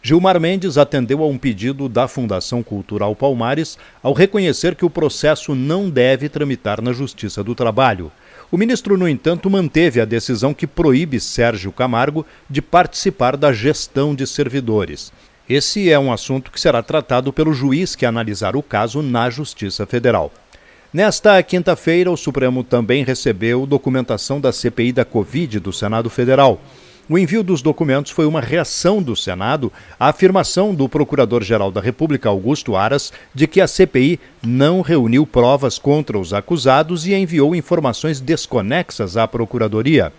Gilmar 0.00 0.38
Mendes 0.40 0.78
atendeu 0.78 1.22
a 1.22 1.26
um 1.26 1.36
pedido 1.36 1.88
da 1.88 2.06
Fundação 2.06 2.62
Cultural 2.62 3.14
Palmares 3.16 3.76
ao 4.02 4.12
reconhecer 4.12 4.74
que 4.74 4.84
o 4.84 4.90
processo 4.90 5.54
não 5.54 5.90
deve 5.90 6.28
tramitar 6.28 6.80
na 6.80 6.92
Justiça 6.92 7.42
do 7.42 7.54
Trabalho. 7.54 8.12
O 8.50 8.56
ministro, 8.56 8.96
no 8.96 9.08
entanto, 9.08 9.50
manteve 9.50 10.00
a 10.00 10.04
decisão 10.04 10.54
que 10.54 10.66
proíbe 10.66 11.20
Sérgio 11.20 11.72
Camargo 11.72 12.24
de 12.48 12.62
participar 12.62 13.36
da 13.36 13.52
gestão 13.52 14.14
de 14.14 14.26
servidores. 14.26 15.12
Esse 15.48 15.90
é 15.90 15.98
um 15.98 16.12
assunto 16.12 16.50
que 16.52 16.60
será 16.60 16.82
tratado 16.82 17.32
pelo 17.32 17.52
juiz 17.52 17.96
que 17.96 18.06
analisar 18.06 18.54
o 18.54 18.62
caso 18.62 19.02
na 19.02 19.28
Justiça 19.28 19.84
Federal. 19.84 20.32
Nesta 20.92 21.42
quinta-feira, 21.42 22.10
o 22.10 22.16
Supremo 22.16 22.64
também 22.64 23.04
recebeu 23.04 23.66
documentação 23.66 24.40
da 24.40 24.52
CPI 24.52 24.92
da 24.92 25.04
Covid 25.04 25.60
do 25.60 25.72
Senado 25.72 26.08
Federal. 26.08 26.60
O 27.10 27.16
envio 27.16 27.42
dos 27.42 27.62
documentos 27.62 28.12
foi 28.12 28.26
uma 28.26 28.42
reação 28.42 29.02
do 29.02 29.16
Senado 29.16 29.72
à 29.98 30.08
afirmação 30.08 30.74
do 30.74 30.86
Procurador-Geral 30.90 31.70
da 31.70 31.80
República, 31.80 32.28
Augusto 32.28 32.76
Aras, 32.76 33.14
de 33.34 33.46
que 33.46 33.62
a 33.62 33.66
CPI 33.66 34.20
não 34.42 34.82
reuniu 34.82 35.26
provas 35.26 35.78
contra 35.78 36.18
os 36.18 36.34
acusados 36.34 37.06
e 37.06 37.14
enviou 37.14 37.56
informações 37.56 38.20
desconexas 38.20 39.16
à 39.16 39.26
Procuradoria. 39.26 40.12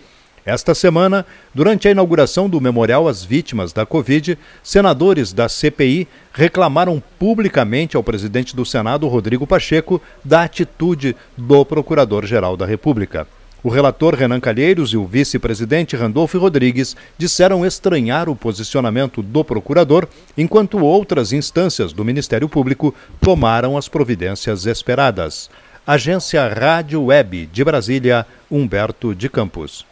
Esta 0.43 0.73
semana, 0.73 1.27
durante 1.53 1.87
a 1.87 1.91
inauguração 1.91 2.49
do 2.49 2.59
Memorial 2.59 3.07
às 3.07 3.23
Vítimas 3.23 3.71
da 3.71 3.85
Covid, 3.85 4.35
senadores 4.63 5.31
da 5.31 5.47
CPI 5.47 6.07
reclamaram 6.33 7.03
publicamente 7.19 7.95
ao 7.95 8.03
presidente 8.03 8.55
do 8.55 8.65
Senado, 8.65 9.07
Rodrigo 9.07 9.45
Pacheco, 9.45 10.01
da 10.25 10.41
atitude 10.41 11.15
do 11.37 11.63
Procurador-Geral 11.63 12.57
da 12.57 12.65
República. 12.65 13.27
O 13.61 13.67
relator 13.67 14.15
Renan 14.15 14.39
Calheiros 14.39 14.93
e 14.93 14.97
o 14.97 15.05
vice-presidente 15.05 15.93
Randolfo 15.93 16.39
Rodrigues 16.39 16.95
disseram 17.17 17.65
estranhar 17.65 18.29
o 18.29 18.35
posicionamento 18.35 19.21
do 19.21 19.43
procurador, 19.43 20.07
enquanto 20.37 20.77
outras 20.79 21.33
instâncias 21.33 21.91
do 21.91 22.05
Ministério 22.05 22.47
Público 22.47 22.95
tomaram 23.19 23.77
as 23.77 23.89
providências 23.89 24.65
esperadas. 24.65 25.49
Agência 25.85 26.47
Rádio 26.47 27.03
Web 27.03 27.47
de 27.47 27.61
Brasília, 27.65 28.25
Humberto 28.49 29.13
de 29.13 29.27
Campos. 29.27 29.85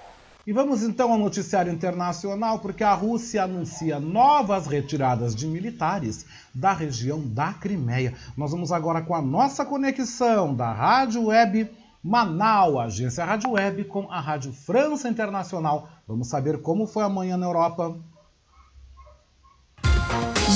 E 0.45 0.53
vamos 0.53 0.81
então 0.81 1.11
ao 1.11 1.17
noticiário 1.17 1.73
internacional, 1.73 2.59
porque 2.59 2.85
a 2.85 2.93
Rússia 2.93 3.43
anuncia 3.43 3.99
novas 3.99 4.65
retiradas 4.65 5.35
de 5.35 5.45
militares 5.45 6.25
da 6.55 6.71
região 6.71 7.19
da 7.19 7.51
Crimeia. 7.51 8.13
Nós 8.37 8.51
vamos 8.51 8.71
agora 8.71 9.01
com 9.01 9.13
a 9.13 9.21
nossa 9.21 9.65
conexão 9.65 10.55
da 10.55 10.71
Rádio 10.71 11.25
Web 11.25 11.69
Manaus, 12.03 12.77
agência 12.77 13.25
Rádio 13.25 13.51
Web 13.51 13.85
com 13.85 14.11
a 14.11 14.19
Rádio 14.19 14.51
França 14.53 15.09
Internacional. 15.09 15.89
Vamos 16.07 16.27
saber 16.27 16.61
como 16.61 16.87
foi 16.87 17.03
amanhã 17.03 17.37
na 17.37 17.45
Europa. 17.45 17.95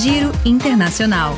Giro 0.00 0.30
Internacional. 0.44 1.34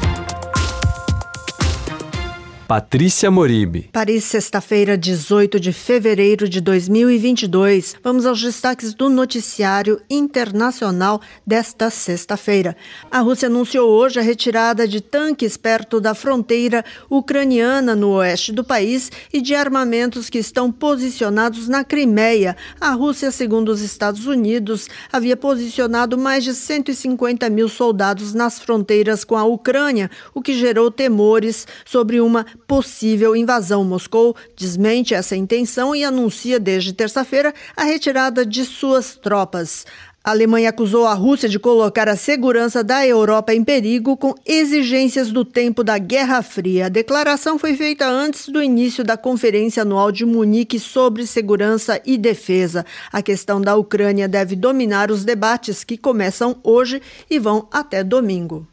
Patrícia 2.66 3.30
Moribe. 3.30 3.90
Paris, 3.92 4.24
sexta-feira, 4.24 4.96
18 4.96 5.60
de 5.60 5.70
fevereiro 5.70 6.48
de 6.48 6.62
2022. 6.62 7.94
Vamos 8.02 8.24
aos 8.24 8.40
destaques 8.40 8.94
do 8.94 9.10
noticiário 9.10 10.00
internacional 10.08 11.20
desta 11.46 11.90
sexta-feira. 11.90 12.74
A 13.10 13.20
Rússia 13.20 13.48
anunciou 13.48 13.90
hoje 13.90 14.18
a 14.18 14.22
retirada 14.22 14.88
de 14.88 15.02
tanques 15.02 15.58
perto 15.58 16.00
da 16.00 16.14
fronteira 16.14 16.82
ucraniana 17.10 17.94
no 17.94 18.12
oeste 18.12 18.50
do 18.50 18.64
país 18.64 19.12
e 19.30 19.42
de 19.42 19.54
armamentos 19.54 20.30
que 20.30 20.38
estão 20.38 20.72
posicionados 20.72 21.68
na 21.68 21.84
Crimeia. 21.84 22.56
A 22.80 22.92
Rússia, 22.92 23.30
segundo 23.30 23.68
os 23.68 23.82
Estados 23.82 24.26
Unidos, 24.26 24.88
havia 25.12 25.36
posicionado 25.36 26.16
mais 26.16 26.42
de 26.42 26.54
150 26.54 27.50
mil 27.50 27.68
soldados 27.68 28.32
nas 28.32 28.58
fronteiras 28.58 29.22
com 29.22 29.36
a 29.36 29.44
Ucrânia, 29.44 30.10
o 30.32 30.40
que 30.40 30.54
gerou 30.54 30.90
temores 30.90 31.66
sobre 31.84 32.22
uma 32.22 32.46
possível 32.66 33.36
invasão. 33.36 33.84
Moscou 33.84 34.34
desmente 34.56 35.14
essa 35.14 35.36
intenção 35.36 35.94
e 35.94 36.04
anuncia 36.04 36.58
desde 36.58 36.92
terça-feira 36.92 37.54
a 37.76 37.84
retirada 37.84 38.44
de 38.44 38.64
suas 38.64 39.14
tropas. 39.16 39.84
A 40.26 40.30
Alemanha 40.30 40.70
acusou 40.70 41.06
a 41.06 41.12
Rússia 41.12 41.50
de 41.50 41.58
colocar 41.58 42.08
a 42.08 42.16
segurança 42.16 42.82
da 42.82 43.06
Europa 43.06 43.52
em 43.52 43.62
perigo 43.62 44.16
com 44.16 44.34
exigências 44.46 45.30
do 45.30 45.44
tempo 45.44 45.84
da 45.84 45.98
Guerra 45.98 46.40
Fria. 46.40 46.86
A 46.86 46.88
declaração 46.88 47.58
foi 47.58 47.76
feita 47.76 48.08
antes 48.08 48.48
do 48.48 48.62
início 48.62 49.04
da 49.04 49.18
Conferência 49.18 49.82
Anual 49.82 50.10
de 50.10 50.24
Munique 50.24 50.80
sobre 50.80 51.26
Segurança 51.26 52.00
e 52.06 52.16
Defesa. 52.16 52.86
A 53.12 53.20
questão 53.20 53.60
da 53.60 53.76
Ucrânia 53.76 54.26
deve 54.26 54.56
dominar 54.56 55.10
os 55.10 55.26
debates 55.26 55.84
que 55.84 55.98
começam 55.98 56.56
hoje 56.62 57.02
e 57.28 57.38
vão 57.38 57.68
até 57.70 58.02
domingo. 58.02 58.66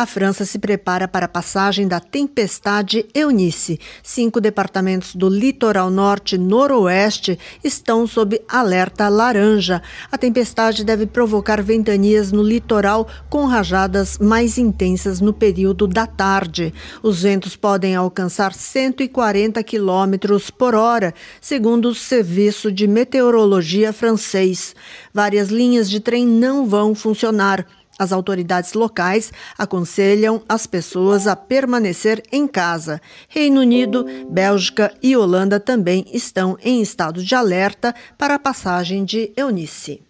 A 0.00 0.06
França 0.06 0.46
se 0.46 0.58
prepara 0.58 1.06
para 1.06 1.26
a 1.26 1.28
passagem 1.28 1.86
da 1.86 2.00
tempestade 2.00 3.04
Eunice. 3.14 3.78
Cinco 4.02 4.40
departamentos 4.40 5.14
do 5.14 5.28
litoral 5.28 5.90
norte 5.90 6.36
e 6.36 6.38
noroeste 6.38 7.38
estão 7.62 8.06
sob 8.06 8.40
alerta 8.48 9.10
laranja. 9.10 9.82
A 10.10 10.16
tempestade 10.16 10.84
deve 10.84 11.04
provocar 11.04 11.62
ventanias 11.62 12.32
no 12.32 12.42
litoral 12.42 13.06
com 13.28 13.44
rajadas 13.44 14.16
mais 14.16 14.56
intensas 14.56 15.20
no 15.20 15.34
período 15.34 15.86
da 15.86 16.06
tarde. 16.06 16.72
Os 17.02 17.20
ventos 17.20 17.54
podem 17.54 17.94
alcançar 17.94 18.54
140 18.54 19.62
quilômetros 19.62 20.48
por 20.48 20.74
hora, 20.74 21.12
segundo 21.42 21.90
o 21.90 21.94
Serviço 21.94 22.72
de 22.72 22.86
Meteorologia 22.86 23.92
francês. 23.92 24.74
Várias 25.12 25.50
linhas 25.50 25.90
de 25.90 26.00
trem 26.00 26.26
não 26.26 26.64
vão 26.64 26.94
funcionar. 26.94 27.66
As 28.00 28.12
autoridades 28.12 28.72
locais 28.72 29.30
aconselham 29.58 30.42
as 30.48 30.66
pessoas 30.66 31.26
a 31.26 31.36
permanecer 31.36 32.22
em 32.32 32.48
casa. 32.48 32.98
Reino 33.28 33.60
Unido, 33.60 34.06
Bélgica 34.30 34.90
e 35.02 35.14
Holanda 35.14 35.60
também 35.60 36.06
estão 36.10 36.56
em 36.64 36.80
estado 36.80 37.22
de 37.22 37.34
alerta 37.34 37.94
para 38.16 38.36
a 38.36 38.38
passagem 38.38 39.04
de 39.04 39.30
Eunice. 39.36 40.00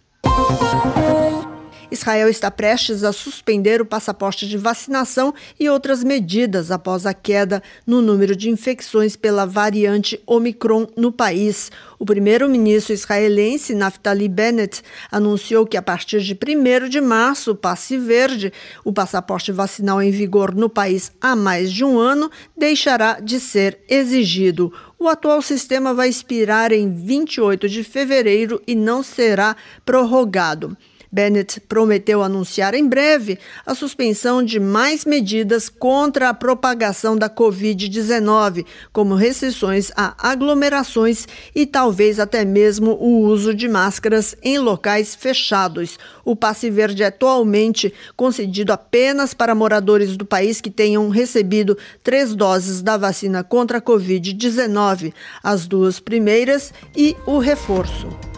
Israel 1.90 2.28
está 2.28 2.50
prestes 2.50 3.02
a 3.02 3.12
suspender 3.12 3.80
o 3.80 3.86
passaporte 3.86 4.46
de 4.46 4.56
vacinação 4.56 5.34
e 5.58 5.68
outras 5.68 6.04
medidas 6.04 6.70
após 6.70 7.04
a 7.06 7.12
queda 7.12 7.62
no 7.86 8.00
número 8.00 8.36
de 8.36 8.48
infecções 8.48 9.16
pela 9.16 9.44
variante 9.44 10.20
Omicron 10.26 10.86
no 10.96 11.10
país. 11.10 11.70
O 11.98 12.06
primeiro-ministro 12.06 12.94
israelense 12.94 13.74
Naftali 13.74 14.28
Bennett 14.28 14.82
anunciou 15.10 15.66
que 15.66 15.76
a 15.76 15.82
partir 15.82 16.20
de 16.20 16.34
1 16.34 16.88
de 16.88 17.00
março, 17.00 17.50
o 17.50 17.56
passe 17.56 17.98
verde, 17.98 18.52
o 18.84 18.92
passaporte 18.92 19.52
vacinal 19.52 20.00
em 20.00 20.10
vigor 20.10 20.54
no 20.54 20.70
país 20.70 21.12
há 21.20 21.34
mais 21.34 21.72
de 21.72 21.84
um 21.84 21.98
ano, 21.98 22.30
deixará 22.56 23.20
de 23.20 23.40
ser 23.40 23.80
exigido. 23.88 24.72
O 24.98 25.08
atual 25.08 25.42
sistema 25.42 25.92
vai 25.92 26.08
expirar 26.08 26.72
em 26.72 26.92
28 26.92 27.68
de 27.68 27.82
fevereiro 27.82 28.62
e 28.66 28.74
não 28.74 29.02
será 29.02 29.56
prorrogado. 29.84 30.76
Bennett 31.12 31.60
prometeu 31.60 32.22
anunciar 32.22 32.72
em 32.74 32.86
breve 32.86 33.38
a 33.66 33.74
suspensão 33.74 34.42
de 34.42 34.60
mais 34.60 35.04
medidas 35.04 35.68
contra 35.68 36.28
a 36.28 36.34
propagação 36.34 37.16
da 37.16 37.28
Covid-19, 37.28 38.64
como 38.92 39.14
restrições 39.14 39.90
a 39.96 40.14
aglomerações 40.30 41.26
e 41.54 41.66
talvez 41.66 42.20
até 42.20 42.44
mesmo 42.44 42.92
o 42.92 43.20
uso 43.22 43.52
de 43.54 43.68
máscaras 43.68 44.36
em 44.42 44.58
locais 44.58 45.14
fechados. 45.14 45.98
O 46.24 46.36
passe 46.36 46.70
verde 46.70 47.02
é 47.02 47.06
atualmente 47.06 47.92
concedido 48.16 48.72
apenas 48.72 49.34
para 49.34 49.54
moradores 49.54 50.16
do 50.16 50.24
país 50.24 50.60
que 50.60 50.70
tenham 50.70 51.08
recebido 51.08 51.76
três 52.04 52.34
doses 52.34 52.82
da 52.82 52.96
vacina 52.96 53.42
contra 53.42 53.78
a 53.78 53.82
Covid-19, 53.82 55.12
as 55.42 55.66
duas 55.66 55.98
primeiras 55.98 56.72
e 56.96 57.16
o 57.26 57.38
reforço. 57.38 58.29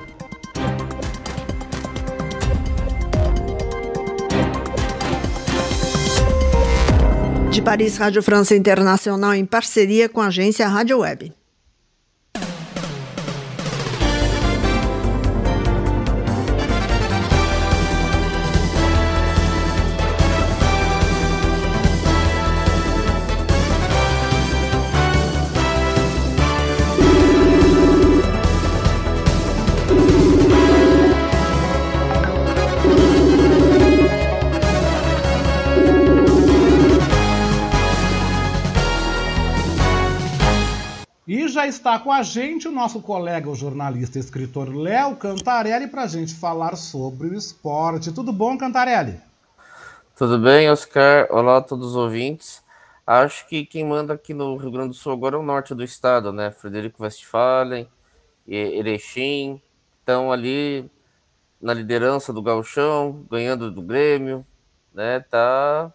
De 7.52 7.60
Paris, 7.60 7.98
Rádio 7.98 8.22
França 8.22 8.56
Internacional 8.56 9.34
em 9.34 9.44
parceria 9.44 10.08
com 10.08 10.22
a 10.22 10.28
agência 10.28 10.66
Rádio 10.66 11.00
Web. 11.00 11.34
Já 41.52 41.66
está 41.66 41.98
com 41.98 42.10
a 42.10 42.22
gente 42.22 42.66
o 42.66 42.72
nosso 42.72 43.00
colega, 43.02 43.48
o 43.48 43.54
jornalista 43.54 44.16
e 44.16 44.20
escritor 44.20 44.74
Léo 44.74 45.16
Cantarelli, 45.16 45.86
para 45.86 46.04
a 46.04 46.06
gente 46.06 46.34
falar 46.34 46.76
sobre 46.76 47.28
o 47.28 47.34
esporte. 47.34 48.10
Tudo 48.10 48.32
bom, 48.32 48.56
Cantarelli? 48.56 49.20
Tudo 50.16 50.38
bem, 50.38 50.70
Oscar? 50.70 51.28
Olá 51.30 51.58
a 51.58 51.60
todos 51.60 51.88
os 51.88 51.96
ouvintes. 51.96 52.62
Acho 53.06 53.46
que 53.46 53.66
quem 53.66 53.84
manda 53.84 54.14
aqui 54.14 54.32
no 54.32 54.56
Rio 54.56 54.70
Grande 54.70 54.88
do 54.88 54.94
Sul 54.94 55.12
agora 55.12 55.36
é 55.36 55.38
o 55.38 55.42
norte 55.42 55.74
do 55.74 55.84
estado, 55.84 56.32
né? 56.32 56.50
Frederico 56.50 57.02
Westphalen, 57.02 57.86
Erechim, 58.48 59.60
estão 60.00 60.32
ali 60.32 60.90
na 61.60 61.74
liderança 61.74 62.32
do 62.32 62.40
gauchão, 62.40 63.26
ganhando 63.30 63.70
do 63.70 63.82
Grêmio, 63.82 64.46
né? 64.94 65.20
Tá 65.20 65.92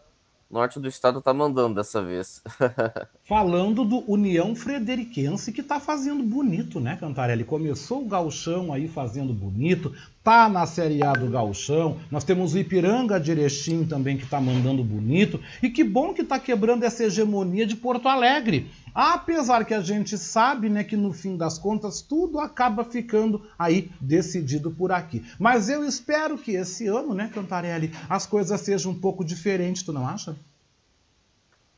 norte 0.49 0.79
do 0.79 0.87
estado 0.87 1.21
tá 1.21 1.33
mandando 1.33 1.75
dessa 1.75 2.01
vez. 2.01 2.41
Falando 3.27 3.83
do 3.83 4.09
União 4.09 4.55
Frederiquense, 4.55 5.51
que 5.51 5.61
tá 5.61 5.79
fazendo 5.79 6.23
bonito, 6.23 6.79
né, 6.79 6.97
Cantarelli? 6.99 7.43
Começou 7.43 8.03
o 8.03 8.07
gauchão 8.07 8.71
aí 8.71 8.87
fazendo 8.87 9.33
bonito, 9.33 9.93
tá 10.23 10.47
na 10.49 10.65
Série 10.65 11.03
A 11.03 11.13
do 11.13 11.29
gauchão. 11.29 11.97
Nós 12.09 12.23
temos 12.23 12.53
o 12.53 12.59
Ipiranga 12.59 13.21
Erechim 13.25 13.85
também 13.85 14.17
que 14.17 14.25
tá 14.25 14.39
mandando 14.39 14.83
bonito. 14.83 15.39
E 15.61 15.69
que 15.69 15.83
bom 15.83 16.13
que 16.13 16.23
tá 16.23 16.39
quebrando 16.39 16.83
essa 16.83 17.03
hegemonia 17.03 17.65
de 17.65 17.75
Porto 17.75 18.07
Alegre. 18.07 18.69
Apesar 18.99 19.63
que 19.63 19.75
a 19.75 19.79
gente 19.79 20.17
sabe, 20.17 20.69
né, 20.69 20.83
que 20.83 20.97
no 20.97 21.13
fim 21.13 21.37
das 21.37 21.59
contas 21.59 22.01
tudo 22.01 22.39
acaba 22.39 22.83
ficando 22.83 23.47
aí 23.55 23.91
decidido 24.01 24.71
por 24.71 24.91
aqui. 24.91 25.23
Mas 25.37 25.69
eu 25.69 25.85
espero 25.85 26.35
que 26.35 26.53
esse 26.53 26.87
ano, 26.87 27.13
né, 27.13 27.29
Cantarelli, 27.31 27.91
as 28.09 28.25
coisas 28.25 28.59
sejam 28.59 28.93
um 28.93 28.99
pouco 28.99 29.23
diferentes, 29.23 29.83
tu 29.83 29.93
não 29.93 30.07
acha? 30.07 30.35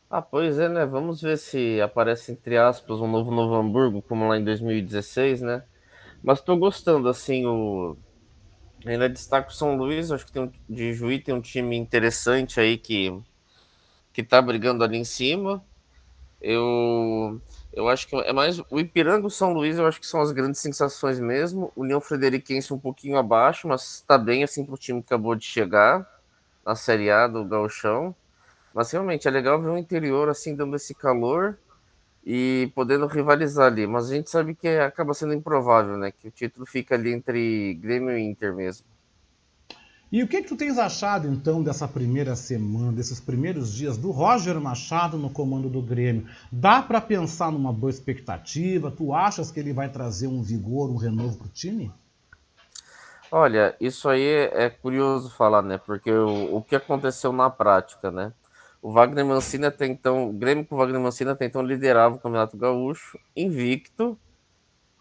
Ah, 0.09 0.22
pois 0.22 0.57
é, 0.59 0.70
né? 0.70 0.86
Vamos 0.86 1.22
ver 1.22 1.38
se 1.38 1.82
aparece, 1.82 2.32
entre 2.32 2.57
aspas, 2.57 3.01
um 3.01 3.11
novo 3.11 3.32
Novo 3.32 3.53
Hamburgo, 3.53 4.01
como 4.01 4.26
lá 4.26 4.39
em 4.39 4.43
2016, 4.45 5.41
né? 5.41 5.65
Mas 6.24 6.39
tô 6.39 6.55
gostando, 6.55 7.09
assim, 7.09 7.45
o... 7.45 7.97
Ainda 8.86 9.09
destaco 9.09 9.49
o 9.49 9.53
São 9.53 9.76
Luís, 9.76 10.09
acho 10.09 10.26
que 10.26 10.32
tem 10.32 10.43
um... 10.43 10.51
de 10.70 10.93
Juí 10.93 11.20
tem 11.20 11.36
um 11.36 11.41
time 11.41 11.76
interessante 11.76 12.61
aí 12.61 12.78
que... 12.78 13.13
que 14.13 14.24
tá 14.24 14.41
brigando 14.41 14.86
ali 14.86 14.97
em 14.97 15.03
cima. 15.03 15.61
Eu... 16.42 17.42
Eu 17.72 17.88
acho 17.88 18.08
que 18.08 18.16
é 18.16 18.34
mais 18.34 18.60
o 18.72 18.80
Ipiranga 18.80 19.24
e 19.24 19.28
o 19.28 19.30
São 19.30 19.54
Luís, 19.54 19.78
eu 19.78 19.86
acho 19.86 20.00
que 20.00 20.08
são 20.08 20.22
as 20.22 20.32
grandes 20.32 20.60
sensações 20.60 21.20
mesmo. 21.20 21.72
O 21.76 21.82
União 21.82 22.02
Frederiquense 22.02 22.74
um 22.74 22.80
pouquinho 22.80 23.18
abaixo, 23.18 23.68
mas 23.68 23.98
está 23.98 24.18
bem 24.18 24.44
assim 24.44 24.66
para 24.66 24.74
o 24.74 24.78
time 24.78 25.02
que 25.02 25.08
acabou 25.08 25.36
de 25.36 25.46
chegar 25.46 26.08
na 26.66 26.76
Série 26.76 27.12
A 27.12 27.28
do 27.28 27.46
Gauchão. 27.46 28.16
Mas 28.74 28.92
realmente 28.92 29.28
é 29.28 29.32
legal 29.32 29.62
ver 29.62 29.70
o 29.70 29.78
interior 29.78 30.30
assim 30.30 30.56
dando 30.56 30.76
esse 30.76 30.96
calor 30.96 31.58
e 32.26 32.72
podendo 32.76 33.08
rivalizar 33.08 33.68
ali. 33.68 33.88
Mas 33.88 34.10
a 34.12 34.16
gente 34.16 34.30
sabe 34.30 34.56
que 34.56 34.68
acaba 34.68 35.14
sendo 35.14 35.34
improvável, 35.34 35.98
né? 35.98 36.12
Que 36.12 36.28
o 36.28 36.32
título 36.32 36.66
fica 36.66 36.96
ali 36.96 37.12
entre 37.14 37.76
Grêmio 37.76 38.18
e 38.18 38.22
Inter 38.22 38.56
mesmo. 38.56 38.86
E 40.12 40.24
o 40.24 40.28
que, 40.28 40.41
que 40.41 40.47
tu 40.47 40.55
tens 40.55 40.80
achado 40.80 41.28
então 41.28 41.62
dessa 41.62 41.88
primeira 41.88 42.36
semana, 42.36 42.91
desses 42.91 43.20
primeiros 43.20 43.72
dias 43.72 43.95
do 43.95 44.10
Roger 44.10 44.60
Machado 44.60 45.20
no 45.20 45.30
comando 45.30 45.70
do 45.70 45.84
Grêmio? 45.84 46.28
Dá 46.51 46.82
para 46.82 46.99
pensar 46.99 47.51
numa 47.51 47.72
boa 47.72 47.91
expectativa? 47.91 48.89
Tu 48.89 49.14
achas 49.14 49.51
que 49.51 49.60
ele 49.60 49.72
vai 49.72 49.88
trazer 49.88 50.26
um 50.26 50.41
vigor, 50.41 50.89
um 50.89 50.95
renovo 50.95 51.38
para 51.38 51.45
o 51.45 51.49
time? 51.49 51.91
Olha, 53.32 53.76
isso 53.80 54.10
aí 54.10 54.26
é 54.26 54.72
curioso 54.72 55.30
falar, 55.30 55.62
né? 55.62 55.78
Porque 55.78 56.12
o, 56.12 56.55
o 56.55 56.62
que 56.64 56.76
aconteceu 56.76 57.32
na 57.32 57.47
prática, 57.47 58.10
né? 58.10 58.34
O 58.82 58.91
Wagner 58.91 59.24
Mancini 59.24 59.66
até 59.68 59.86
então, 59.86 60.28
o 60.30 60.34
Grêmio 60.34 60.66
com 60.66 60.74
o 60.74 60.78
Wagner 60.80 60.99
Mancini 60.99 61.30
até 61.30 61.45
então 61.45 61.62
liderava 61.62 62.16
o 62.16 62.20
Campeonato 62.20 62.57
Gaúcho, 62.57 63.20
invicto, 63.36 64.18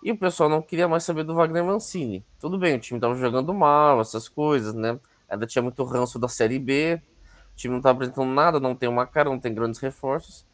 e 0.03 0.12
o 0.12 0.16
pessoal 0.16 0.49
não 0.49 0.62
queria 0.62 0.88
mais 0.88 1.05
saber 1.05 1.24
do 1.24 1.34
Wagner 1.34 1.64
Mancini. 1.64 2.24
Tudo 2.38 2.59
bem, 2.59 2.76
o 2.76 2.80
time 2.80 2.99
estava 2.99 3.14
jogando 3.14 3.53
mal, 3.53 4.01
essas 4.01 4.28
coisas, 4.28 4.74
né? 4.74 4.99
Ainda 5.28 5.46
tinha 5.46 5.62
muito 5.62 5.82
ranço 5.84 6.18
da 6.18 6.28
Série 6.28 6.59
B, 6.59 7.01
o 7.53 7.57
time 7.57 7.72
não 7.72 7.78
estava 7.78 7.96
apresentando 7.96 8.32
nada, 8.32 8.61
não 8.61 8.74
tem 8.74 8.88
uma 8.88 9.07
cara, 9.07 9.28
não 9.28 9.38
tem 9.38 9.53
grandes 9.53 9.80
reforços. 9.80 10.46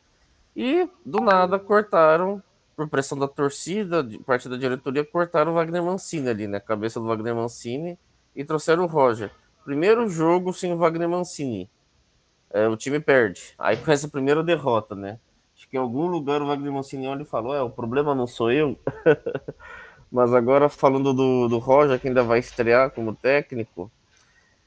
E 0.56 0.88
do 1.04 1.20
nada 1.20 1.58
cortaram, 1.58 2.42
por 2.76 2.88
pressão 2.88 3.18
da 3.18 3.28
torcida, 3.28 4.02
de 4.02 4.18
parte 4.18 4.48
da 4.48 4.56
diretoria, 4.56 5.04
cortaram 5.04 5.52
o 5.52 5.54
Wagner 5.54 5.82
Mancini 5.82 6.28
ali, 6.28 6.46
né? 6.46 6.58
Cabeça 6.58 6.98
do 6.98 7.06
Wagner 7.06 7.34
Mancini 7.34 7.98
e 8.34 8.44
trouxeram 8.44 8.84
o 8.84 8.86
Roger. 8.86 9.30
Primeiro 9.64 10.08
jogo 10.08 10.52
sem 10.52 10.72
o 10.72 10.76
Wagner 10.76 11.08
Mancini 11.08 11.70
é, 12.54 12.68
o 12.68 12.76
time 12.76 13.00
perde. 13.00 13.52
Aí 13.58 13.76
com 13.76 13.90
essa 13.90 14.08
primeira 14.08 14.42
derrota, 14.42 14.94
né? 14.94 15.18
Acho 15.64 15.70
que 15.70 15.76
em 15.78 15.80
algum 15.80 16.06
lugar 16.06 16.42
o 16.42 16.46
Wagner 16.46 16.70
Mancini 16.70 17.24
falou: 17.24 17.54
é, 17.54 17.62
o 17.62 17.70
problema 17.70 18.14
não 18.14 18.26
sou 18.26 18.52
eu. 18.52 18.78
Mas 20.12 20.34
agora 20.34 20.68
falando 20.68 21.14
do, 21.14 21.48
do 21.48 21.58
Roger, 21.58 21.98
que 21.98 22.06
ainda 22.06 22.22
vai 22.22 22.38
estrear 22.38 22.90
como 22.90 23.14
técnico, 23.14 23.90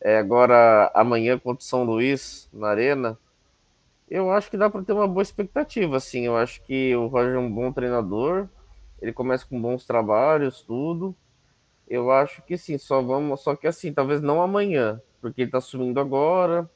é, 0.02 0.18
agora 0.18 0.92
amanhã 0.96 1.38
contra 1.38 1.62
o 1.64 1.68
São 1.68 1.84
Luís, 1.84 2.50
na 2.52 2.70
Arena, 2.70 3.18
eu 4.10 4.32
acho 4.32 4.50
que 4.50 4.58
dá 4.58 4.70
para 4.72 4.84
ter 4.84 4.94
uma 4.94 5.08
boa 5.08 5.22
expectativa, 5.22 5.98
assim. 5.98 6.26
Eu 6.26 6.36
acho 6.36 6.64
que 6.64 6.96
o 6.96 7.06
Roger 7.06 7.36
é 7.36 7.40
um 7.40 7.54
bom 7.54 7.72
treinador, 7.72 8.50
ele 9.00 9.14
começa 9.14 9.46
com 9.46 9.62
bons 9.62 9.86
trabalhos, 9.86 10.62
tudo. 10.64 11.16
Eu 11.88 12.12
acho 12.12 12.42
que 12.42 12.58
sim, 12.58 12.78
só 12.80 13.04
vamos, 13.04 13.42
só 13.42 13.56
que 13.56 13.68
assim, 13.68 13.94
talvez 13.94 14.20
não 14.20 14.42
amanhã, 14.42 15.00
porque 15.22 15.44
ele 15.44 15.52
tá 15.52 15.62
subindo 15.62 16.00
agora, 16.00 16.70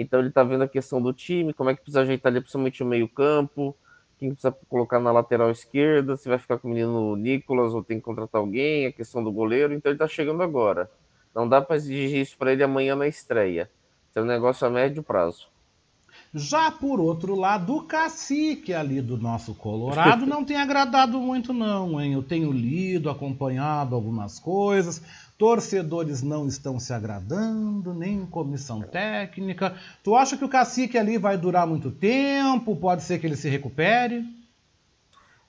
então 0.00 0.20
ele 0.20 0.28
está 0.28 0.44
vendo 0.44 0.62
a 0.62 0.68
questão 0.68 1.02
do 1.02 1.12
time, 1.12 1.52
como 1.52 1.70
é 1.70 1.74
que 1.74 1.82
precisa 1.82 2.02
ajeitar 2.02 2.30
ali, 2.30 2.40
principalmente 2.40 2.82
o 2.84 2.86
meio-campo, 2.86 3.76
quem 4.16 4.30
precisa 4.30 4.56
colocar 4.68 5.00
na 5.00 5.10
lateral 5.10 5.50
esquerda, 5.50 6.16
se 6.16 6.28
vai 6.28 6.38
ficar 6.38 6.58
com 6.58 6.68
o 6.68 6.70
menino 6.70 7.16
Nicolas 7.16 7.74
ou 7.74 7.82
tem 7.82 7.98
que 7.98 8.04
contratar 8.04 8.40
alguém, 8.40 8.86
a 8.86 8.92
questão 8.92 9.22
do 9.22 9.32
goleiro. 9.32 9.74
Então 9.74 9.90
ele 9.90 9.96
está 9.96 10.06
chegando 10.06 10.42
agora. 10.42 10.90
Não 11.34 11.48
dá 11.48 11.60
para 11.60 11.76
exigir 11.76 12.20
isso 12.20 12.36
para 12.38 12.52
ele 12.52 12.62
amanhã 12.62 12.94
na 12.94 13.08
estreia. 13.08 13.70
Isso 14.08 14.18
é 14.18 14.22
um 14.22 14.24
negócio 14.24 14.66
a 14.66 14.70
médio 14.70 15.02
prazo. 15.02 15.48
Já 16.34 16.70
por 16.70 17.00
outro 17.00 17.34
lado, 17.34 17.76
o 17.76 17.82
cacique 17.82 18.74
ali 18.74 19.00
do 19.00 19.16
nosso 19.16 19.54
Colorado 19.54 20.26
não 20.26 20.44
tem 20.44 20.56
agradado 20.56 21.18
muito, 21.18 21.52
não, 21.52 22.00
hein? 22.00 22.12
Eu 22.12 22.22
tenho 22.22 22.52
lido, 22.52 23.08
acompanhado 23.08 23.94
algumas 23.94 24.38
coisas 24.38 25.02
torcedores 25.38 26.20
não 26.20 26.48
estão 26.48 26.80
se 26.80 26.92
agradando, 26.92 27.94
nem 27.94 28.26
comissão 28.26 28.82
técnica. 28.82 29.76
Tu 30.02 30.14
acha 30.16 30.36
que 30.36 30.44
o 30.44 30.48
cacique 30.48 30.98
ali 30.98 31.16
vai 31.16 31.38
durar 31.38 31.66
muito 31.66 31.92
tempo? 31.92 32.74
Pode 32.74 33.04
ser 33.04 33.20
que 33.20 33.26
ele 33.26 33.36
se 33.36 33.48
recupere? 33.48 34.24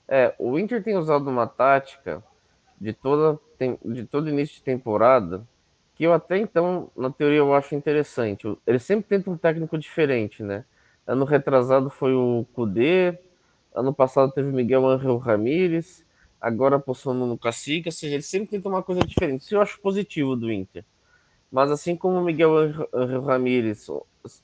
É, 0.08 0.34
o 0.38 0.58
Inter 0.60 0.84
tem 0.84 0.96
usado 0.96 1.28
uma 1.28 1.48
tática 1.48 2.24
de 2.80 2.94
toda 2.94 3.40
de 3.84 4.06
todo 4.06 4.30
início 4.30 4.56
de 4.56 4.62
temporada 4.62 5.46
que 6.00 6.06
eu 6.06 6.14
até 6.14 6.38
então, 6.38 6.90
na 6.96 7.12
teoria, 7.12 7.40
eu 7.40 7.54
acho 7.54 7.76
interessante. 7.76 8.48
Ele 8.66 8.80
sempre 8.80 9.06
tenta 9.10 9.30
um 9.30 9.36
técnico 9.36 9.78
diferente, 9.78 10.42
né? 10.42 10.64
Ano 11.06 11.26
retrasado 11.26 11.90
foi 11.90 12.14
o 12.14 12.46
Kudê, 12.54 13.20
ano 13.76 13.94
passado 13.94 14.32
teve 14.32 14.50
Miguel 14.50 14.88
Angel 14.88 15.18
Ramírez, 15.18 16.06
agora 16.40 16.78
apostando 16.78 17.26
no 17.26 17.38
Cacique, 17.38 17.90
ou 17.90 17.92
seja, 17.92 18.14
ele 18.14 18.24
sempre 18.24 18.48
tenta 18.48 18.70
uma 18.70 18.82
coisa 18.82 19.02
diferente. 19.02 19.42
Isso 19.42 19.56
eu 19.56 19.62
acho 19.62 19.82
positivo 19.82 20.38
do 20.38 20.50
Inter. 20.50 20.86
Mas 21.52 21.70
assim 21.70 21.98
como 21.98 22.18
o 22.18 22.24
Miguel 22.24 22.54
Ramírez 23.26 23.86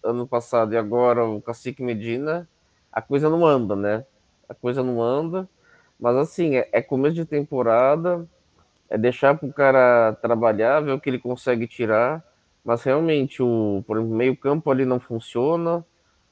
ano 0.03 0.27
passado 0.27 0.73
e 0.73 0.77
agora 0.77 1.23
o 1.23 1.41
Cacique 1.41 1.81
Medina, 1.81 2.49
a 2.91 3.01
coisa 3.01 3.29
não 3.29 3.45
anda, 3.45 3.77
né? 3.77 4.05
A 4.49 4.53
coisa 4.53 4.83
não 4.83 5.01
anda. 5.01 5.47
Mas 5.97 6.17
assim, 6.17 6.57
é, 6.57 6.67
é 6.73 6.81
começo 6.81 7.15
de 7.15 7.23
temporada, 7.23 8.27
é 8.89 8.97
deixar 8.97 9.37
para 9.37 9.47
o 9.47 9.53
cara 9.53 10.13
trabalhar, 10.21 10.81
ver 10.81 10.91
o 10.91 10.99
que 10.99 11.09
ele 11.09 11.19
consegue 11.19 11.67
tirar. 11.67 12.23
Mas 12.63 12.83
realmente, 12.83 13.41
o 13.43 13.83
exemplo, 13.89 14.15
meio 14.15 14.35
campo 14.35 14.71
ali 14.71 14.85
não 14.85 14.99
funciona. 14.99 15.77
O 15.77 15.85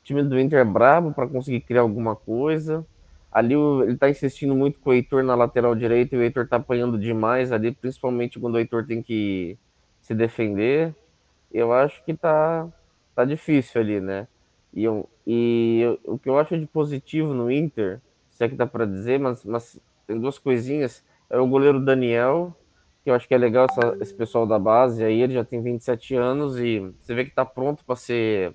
time 0.04 0.24
do 0.24 0.39
Inter 0.39 0.60
é 0.60 0.66
brabo 0.66 1.14
para 1.14 1.28
conseguir 1.28 1.62
criar 1.62 1.82
alguma 1.82 2.16
coisa. 2.16 2.86
Ali 3.32 3.56
ele 3.56 3.97
tá 3.97 4.10
insistindo 4.10 4.56
muito 4.56 4.80
com 4.80 4.91
o 4.91 4.93
Heitor 4.93 5.24
na 5.24 5.36
lateral 5.36 5.76
direita 5.76 6.16
e 6.16 6.20
o 6.20 6.22
Heitor 6.22 6.47
tá 6.47 6.58
apanhando 6.58 6.99
demais 6.99 7.51
ali, 7.51 7.72
principalmente 7.72 8.39
quando 8.39 8.56
o 8.56 8.60
Heitor 8.60 8.86
tem 8.86 9.01
que 9.01 9.58
se 10.01 10.14
defender. 10.14 10.95
Eu 11.51 11.74
acho 11.74 12.04
que 12.04 12.14
tá, 12.14 12.68
tá 13.16 13.26
difícil 13.26 13.82
ali, 13.82 13.99
né? 13.99 14.28
E, 14.74 14.84
eu, 14.84 15.10
e 15.26 15.82
eu, 15.82 15.99
o 16.06 16.20
que 16.20 16.30
eu 16.30 16.38
acho 16.38 16.58
de 16.58 16.66
positivo 16.66 17.34
no 17.34 17.51
Inter, 17.51 18.01
se 18.32 18.43
é 18.43 18.49
que 18.49 18.56
dá 18.56 18.66
para 18.68 18.86
dizer, 18.86 19.20
mas, 19.20 19.43
mas 19.45 19.80
tem 20.06 20.20
duas 20.20 20.38
coisinhas. 20.39 21.04
É 21.34 21.40
o 21.40 21.48
goleiro 21.48 21.84
Daniel, 21.84 22.56
que 23.04 23.10
eu 23.10 23.16
acho 23.16 23.28
que 23.28 23.34
é 23.34 23.38
legal 23.40 23.66
essa, 23.66 23.98
esse 24.00 24.14
pessoal 24.14 24.46
da 24.46 24.60
base 24.60 25.04
aí, 25.04 25.20
ele 25.20 25.34
já 25.34 25.44
tem 25.44 25.64
27 25.64 26.14
anos 26.16 26.60
e 26.60 26.80
você 27.00 27.16
vê 27.16 27.26
que 27.26 27.32
tá 27.32 27.44
pronto 27.44 27.84
para 27.84 27.96
ser 27.96 28.54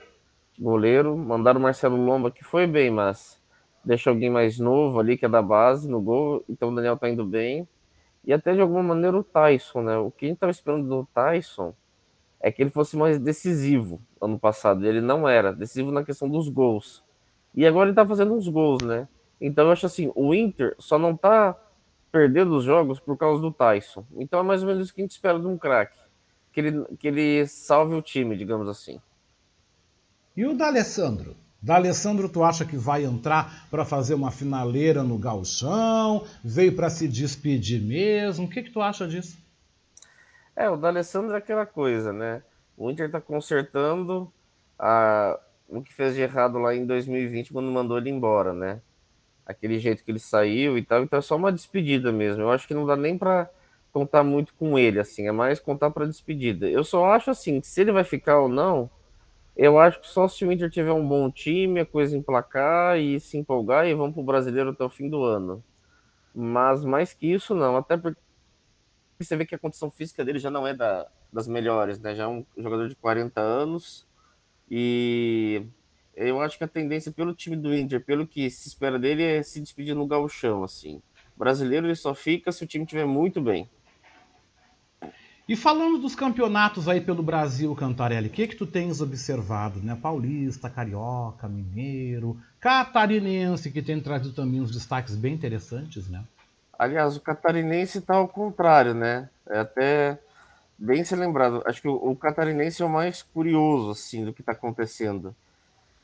goleiro. 0.57 1.17
Mandaram 1.17 1.59
o 1.59 1.63
Marcelo 1.65 1.97
Lomba, 1.97 2.31
que 2.31 2.45
foi 2.45 2.69
bem, 2.69 2.89
mas 2.89 3.43
deixa 3.85 4.11
alguém 4.11 4.31
mais 4.31 4.61
novo 4.61 5.01
ali, 5.01 5.19
que 5.19 5.25
é 5.25 5.29
da 5.29 5.43
base, 5.43 5.91
no 5.91 6.01
gol. 6.01 6.45
Então 6.49 6.69
o 6.69 6.75
Daniel 6.77 6.97
tá 6.97 7.09
indo 7.09 7.27
bem. 7.27 7.67
E 8.25 8.33
até 8.33 8.55
de 8.55 8.61
alguma 8.61 8.85
maneira 8.85 9.19
o 9.19 9.25
Tyson, 9.25 9.83
né? 9.83 9.99
O 9.99 10.13
que 10.13 10.27
a 10.27 10.29
gente 10.29 10.39
tava 10.39 10.53
esperando 10.53 10.89
do 10.89 11.05
Tyson 11.13 11.75
é 12.41 12.53
que 12.53 12.63
ele 12.63 12.71
fosse 12.71 12.97
mais 12.97 13.19
decisivo 13.19 14.01
ano 14.21 14.39
passado. 14.39 14.87
Ele 14.87 15.01
não 15.01 15.29
era 15.29 15.53
decisivo 15.53 15.91
na 15.91 16.05
questão 16.05 16.29
dos 16.29 16.49
gols. 16.49 17.03
E 17.57 17.67
agora 17.67 17.89
ele 17.89 17.97
tá 17.97 18.07
fazendo 18.07 18.35
uns 18.35 18.47
gols, 18.47 18.85
né? 18.85 19.09
Então 19.41 19.67
eu 19.67 19.73
acho 19.73 19.87
assim, 19.87 20.13
o 20.15 20.33
Inter 20.33 20.77
só 20.79 20.97
não 20.97 21.17
tá 21.17 21.57
perdendo 22.11 22.57
os 22.57 22.65
jogos 22.65 22.99
por 22.99 23.17
causa 23.17 23.41
do 23.41 23.53
Tyson. 23.53 24.05
Então 24.17 24.41
é 24.41 24.43
mais 24.43 24.63
ou 24.63 24.69
menos 24.69 24.89
o 24.89 24.95
que 24.95 25.01
a 25.01 25.05
gente 25.05 25.13
espera 25.13 25.39
de 25.39 25.47
um 25.47 25.59
craque. 25.59 25.99
Que 26.53 26.61
ele, 26.61 26.85
que 26.99 27.09
ele 27.09 27.47
salve 27.47 27.95
o 27.95 28.03
time, 28.03 28.37
digamos 28.37 28.69
assim. 28.69 29.01
E 30.37 30.47
o 30.47 30.57
D'Alessandro? 30.57 31.37
D'Alessandro, 31.61 32.29
tu 32.29 32.45
acha 32.45 32.65
que 32.65 32.77
vai 32.77 33.05
entrar 33.05 33.69
para 33.71 33.85
fazer 33.85 34.15
uma 34.15 34.31
finaleira 34.31 35.03
no 35.03 35.19
galchão? 35.19 36.25
Veio 36.43 36.75
para 36.75 36.89
se 36.89 37.09
despedir 37.09 37.83
mesmo? 37.83 38.47
O 38.47 38.49
que, 38.49 38.63
que 38.63 38.71
tu 38.71 38.81
acha 38.81 39.07
disso? 39.07 39.37
É, 40.55 40.71
o 40.71 40.77
D'Alessandro 40.77 41.35
é 41.35 41.39
aquela 41.39 41.67
coisa, 41.67 42.13
né? 42.13 42.43
O 42.77 42.91
Inter 42.91 43.11
tá 43.11 43.21
consertando 43.21 44.33
a, 44.79 45.39
o 45.69 45.83
que 45.83 45.93
fez 45.93 46.15
de 46.15 46.21
errado 46.21 46.59
lá 46.59 46.75
em 46.75 46.87
2020 46.87 47.53
quando 47.53 47.71
mandou 47.71 47.99
ele 47.99 48.11
embora, 48.11 48.53
né? 48.53 48.81
Aquele 49.49 49.79
jeito 49.81 50.05
que 50.05 50.11
ele 50.11 50.21
saiu 50.21 50.79
e 50.79 50.85
tal, 50.85 51.03
então 51.03 51.19
é 51.19 51.23
só 51.23 51.37
uma 51.37 51.51
despedida 51.51 52.13
mesmo. 52.13 52.43
Eu 52.43 52.51
acho 52.51 52.69
que 52.69 52.75
não 52.75 52.87
dá 52.87 52.97
nem 52.97 53.19
para 53.19 53.51
contar 53.93 54.23
muito 54.23 54.55
com 54.55 54.79
ele, 54.79 55.01
assim, 55.01 55.27
é 55.27 55.33
mais 55.33 55.59
contar 55.59 55.91
para 55.91 56.07
despedida. 56.07 56.69
Eu 56.69 56.85
só 56.85 57.07
acho 57.07 57.31
assim, 57.31 57.61
que 57.61 57.67
se 57.67 57.81
ele 57.81 57.93
vai 57.93 58.05
ficar 58.05 58.39
ou 58.41 58.49
não, 58.49 58.91
eu 59.57 59.79
acho 59.79 60.01
que 60.01 60.07
só 60.07 60.29
se 60.29 60.45
o 60.45 60.53
Inter 60.53 60.71
tiver 60.71 60.93
um 60.93 61.07
bom 61.07 61.31
time, 61.31 61.81
a 61.81 61.87
coisa 61.87 62.17
emplacar 62.17 62.99
e 62.99 63.19
se 63.19 63.37
empolgar 63.37 63.89
e 63.89 63.95
vamos 63.95 64.15
pro 64.15 64.23
brasileiro 64.23 64.71
até 64.71 64.85
o 64.85 64.91
fim 64.91 65.09
do 65.09 65.25
ano. 65.25 65.65
Mas 66.35 66.85
mais 66.85 67.13
que 67.13 67.27
isso, 67.27 67.55
não. 67.55 67.77
Até 67.77 67.97
porque 67.97 68.21
você 69.19 69.37
vê 69.37 69.45
que 69.45 69.55
a 69.55 69.59
condição 69.59 69.91
física 69.91 70.25
dele 70.25 70.39
já 70.39 70.51
não 70.51 70.67
é 70.67 70.75
da, 70.75 71.09
das 71.33 71.49
melhores, 71.49 71.99
né? 71.99 72.15
Já 72.15 72.25
é 72.25 72.29
um 72.29 72.47
jogador 72.57 72.89
de 72.89 72.95
40 72.95 73.41
anos. 73.41 74.07
E 74.71 75.67
eu 76.19 76.41
acho 76.41 76.59
que 76.59 76.65
a 76.65 76.69
tendência 76.69 77.13
pelo 77.13 77.35
time 77.35 77.57
do 77.57 77.75
Inter, 77.75 78.05
pelo 78.05 78.27
que 78.27 78.51
se 78.51 78.69
espera 78.69 78.99
dele, 78.99 79.23
é 79.23 79.43
se 79.43 79.61
despedir 79.61 79.95
no 79.95 80.07
gauchão, 80.07 80.65
assim. 80.65 81.01
O 81.37 81.39
brasileiro 81.39 81.87
ele 81.87 81.95
só 81.95 82.15
fica 82.15 82.51
se 82.51 82.65
o 82.65 82.67
time 82.67 82.85
estiver 82.85 83.07
muito 83.07 83.41
bem. 83.41 83.69
E 85.49 85.57
falando 85.57 85.99
dos 85.99 86.15
campeonatos 86.15 86.89
aí 86.89 87.01
pelo 87.01 87.23
Brasil, 87.23 87.75
Cantarelli, 87.75 88.29
o 88.29 88.31
que 88.31 88.49
que 88.49 88.57
tu 88.57 88.67
tens 88.67 89.01
observado, 89.01 89.81
né? 89.81 89.97
Paulista, 90.01 90.69
Carioca, 90.69 91.49
Mineiro, 91.49 92.39
Catarinense, 92.61 93.71
que 93.71 93.81
tem 93.81 93.99
trazido 93.99 94.35
também 94.35 94.61
uns 94.61 94.71
destaques 94.71 95.17
bem 95.17 95.33
interessantes, 95.33 96.07
né? 96.09 96.23
Aliás, 96.79 97.17
o 97.17 97.21
catarinense 97.21 97.99
está 97.99 98.15
ao 98.17 98.29
contrário, 98.29 98.95
né? 98.95 99.29
É 99.49 99.59
até 99.59 100.19
bem 100.79 101.03
se 101.03 101.17
lembrado. 101.17 101.63
Acho 101.67 101.83
que 101.83 101.89
o, 101.89 101.95
o 101.95 102.15
catarinense 102.15 102.83
é 102.83 102.85
o 102.85 102.91
mais 102.91 103.23
curioso, 103.23 103.91
assim, 103.91 104.25
do 104.25 104.33
que 104.33 104.43
está 104.43 104.53
acontecendo. 104.53 105.35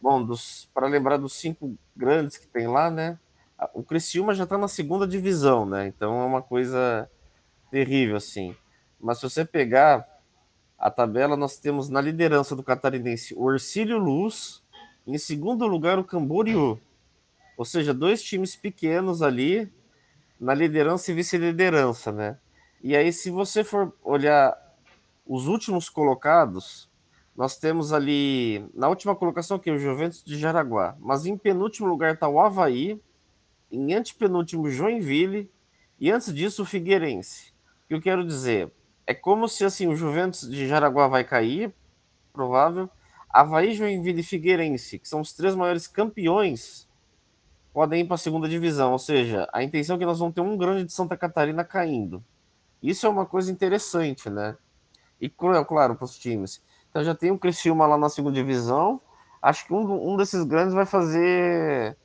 Bom, 0.05 0.29
para 0.75 0.87
lembrar 0.87 1.17
dos 1.17 1.33
cinco 1.33 1.79
grandes 1.97 2.37
que 2.37 2.47
tem 2.47 2.67
lá, 2.67 2.91
né? 2.91 3.19
O 3.73 3.83
Criciúma 3.83 4.35
já 4.35 4.45
está 4.45 4.59
na 4.59 4.69
segunda 4.69 5.09
divisão, 5.09 5.65
né? 5.65 5.87
Então 5.87 6.21
é 6.21 6.27
uma 6.27 6.43
coisa 6.43 7.11
terrível, 7.71 8.15
assim. 8.15 8.55
Mas 9.01 9.17
se 9.17 9.23
você 9.23 9.47
pegar 9.47 10.07
a 10.79 10.91
tabela, 10.91 11.39
nós 11.39 11.57
temos 11.57 11.89
na 11.89 12.03
liderança 12.03 12.55
do 12.55 12.63
catarinense 12.63 13.33
o 13.35 13.45
Orcílio 13.45 13.97
Luz, 13.97 14.63
em 15.07 15.17
segundo 15.17 15.67
lugar 15.67 15.99
o 15.99 16.05
Camboriú. 16.05 16.79
Ou 17.57 17.65
seja, 17.65 17.95
dois 17.95 18.23
times 18.23 18.55
pequenos 18.55 19.23
ali 19.23 19.73
na 20.39 20.53
liderança 20.53 21.13
e 21.13 21.15
vice-liderança, 21.15 22.13
né? 22.13 22.37
E 22.83 22.95
aí, 22.95 23.11
se 23.11 23.31
você 23.31 23.65
for 23.65 23.97
olhar 24.03 24.55
os 25.27 25.47
últimos 25.47 25.89
colocados, 25.89 26.91
nós 27.37 27.57
temos 27.57 27.93
ali, 27.93 28.65
na 28.75 28.89
última 28.89 29.15
colocação 29.15 29.57
aqui, 29.57 29.71
o 29.71 29.79
Juventus 29.79 30.23
de 30.25 30.39
Jaraguá. 30.39 30.97
Mas 31.01 31.27
em 31.27 31.37
penúltimo 31.37 31.89
lugar 31.89 32.15
está 32.15 32.29
o 32.29 32.41
Havaí, 32.41 33.01
em 33.71 33.95
antepenúltimo 33.95 34.71
Joinville, 34.71 35.51
e 35.99 36.11
antes 36.11 36.33
disso 36.33 36.63
o 36.63 36.67
Figueirense. 36.67 37.53
O 37.85 37.89
que 37.89 37.95
eu 37.95 38.01
quero 38.01 38.25
dizer? 38.25 38.73
é 39.07 39.15
como 39.15 39.49
se 39.49 39.65
assim 39.65 39.87
o 39.87 39.97
Juventus 39.97 40.49
de 40.49 40.67
Jaraguá 40.67 41.09
vai 41.09 41.25
cair, 41.25 41.75
provável. 42.33 42.89
Havaí, 43.29 43.75
Joinville 43.75 44.21
e 44.21 44.25
Figueirense, 44.25 44.99
que 44.99 45.09
são 45.09 45.21
os 45.21 45.33
três 45.33 45.55
maiores 45.55 45.87
campeões, 45.87 46.89
podem 47.73 48.03
ir 48.03 48.05
para 48.07 48.15
a 48.15 48.19
segunda 48.19 48.49
divisão. 48.49 48.93
Ou 48.93 48.99
seja, 48.99 49.49
a 49.53 49.63
intenção 49.63 49.97
é 49.97 49.99
que 49.99 50.07
nós 50.07 50.19
vamos 50.19 50.35
ter 50.35 50.41
um 50.41 50.57
grande 50.57 50.85
de 50.85 50.93
Santa 50.93 51.17
Catarina 51.17 51.65
caindo. 51.65 52.25
Isso 52.83 53.07
é 53.07 53.09
uma 53.09 53.27
coisa 53.27 53.51
interessante, 53.51 54.31
né? 54.31 54.57
E 55.21 55.29
claro, 55.29 55.97
para 55.97 56.05
os 56.05 56.19
times. 56.19 56.63
Então 56.95 57.03
já 57.03 57.13
tem 57.13 57.33
o 57.33 57.39
Criciúma 57.39 57.89
lá 57.89 57.99
na 57.99 58.09
segunda 58.09 58.37
divisão. 58.37 59.01
Acho 59.43 59.67
que 59.67 59.75
um, 59.75 60.13
um 60.13 60.17
desses 60.17 60.45
grandes 60.45 60.73
vai 60.73 60.87
fazer 60.87 61.97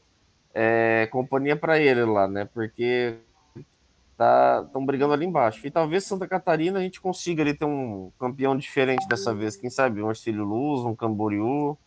é, 0.52 1.08
companhia 1.12 1.56
para 1.56 1.78
ele 1.78 2.04
lá, 2.06 2.28
né? 2.28 2.50
Porque 2.52 3.20
estão 3.56 4.66
tá, 4.74 4.80
brigando 4.84 5.14
ali 5.14 5.28
embaixo. 5.28 5.68
E 5.68 5.70
talvez 5.70 6.06
Santa 6.06 6.28
Catarina 6.28 6.80
a 6.80 6.82
gente 6.82 7.00
consiga 7.00 7.44
ali 7.44 7.54
ter 7.54 7.66
um 7.66 8.12
campeão 8.20 8.58
diferente 8.58 9.08
dessa 9.08 9.32
vez. 9.32 9.56
Quem 9.56 9.70
sabe 9.70 10.02
um 10.02 10.10
Ercílio 10.10 10.44
Luz, 10.44 10.84
um 10.84 10.96
Camboriú. 10.96 11.78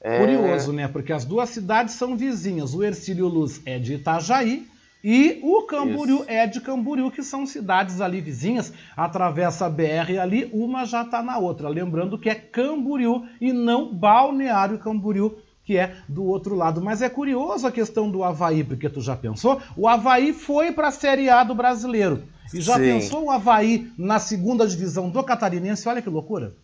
É... 0.00 0.20
Curioso, 0.20 0.72
né? 0.72 0.86
Porque 0.86 1.12
as 1.12 1.24
duas 1.24 1.48
cidades 1.48 1.94
são 1.94 2.16
vizinhas. 2.16 2.72
O 2.72 2.84
Ercílio 2.84 3.26
Luz 3.26 3.60
é 3.66 3.80
de 3.80 3.94
Itajaí 3.94 4.64
e 5.02 5.38
o 5.42 5.62
Camboriú 5.62 6.20
Isso. 6.20 6.30
é 6.30 6.46
de 6.46 6.60
Camboriú, 6.60 7.10
que 7.10 7.22
são 7.22 7.46
cidades 7.46 8.00
ali 8.00 8.20
vizinhas. 8.20 8.72
Atravessa 8.96 9.66
a 9.66 9.70
BR 9.70 10.18
ali, 10.20 10.50
uma 10.52 10.84
já 10.84 11.02
está 11.02 11.22
na 11.22 11.38
outra. 11.38 11.68
Lembrando 11.68 12.18
que 12.18 12.28
é 12.28 12.34
Camboriú 12.34 13.24
e 13.40 13.52
não 13.52 13.94
Balneário 13.94 14.78
Camboriú 14.78 15.38
que 15.68 15.76
é 15.76 15.98
do 16.08 16.24
outro 16.24 16.54
lado. 16.54 16.80
Mas 16.80 17.02
é 17.02 17.10
curioso 17.10 17.66
a 17.66 17.70
questão 17.70 18.10
do 18.10 18.24
Havaí, 18.24 18.64
porque 18.64 18.88
tu 18.88 19.02
já 19.02 19.14
pensou? 19.14 19.60
O 19.76 19.86
Havaí 19.86 20.32
foi 20.32 20.72
para 20.72 20.88
a 20.88 20.90
Série 20.90 21.28
A 21.28 21.44
do 21.44 21.54
brasileiro. 21.54 22.24
E 22.54 22.60
já 22.62 22.76
Sim. 22.76 22.80
pensou 22.80 23.24
o 23.24 23.30
Havaí 23.30 23.92
na 23.98 24.18
segunda 24.18 24.66
divisão 24.66 25.10
do 25.10 25.22
Catarinense? 25.22 25.86
Olha 25.86 26.00
que 26.00 26.08
loucura. 26.08 26.54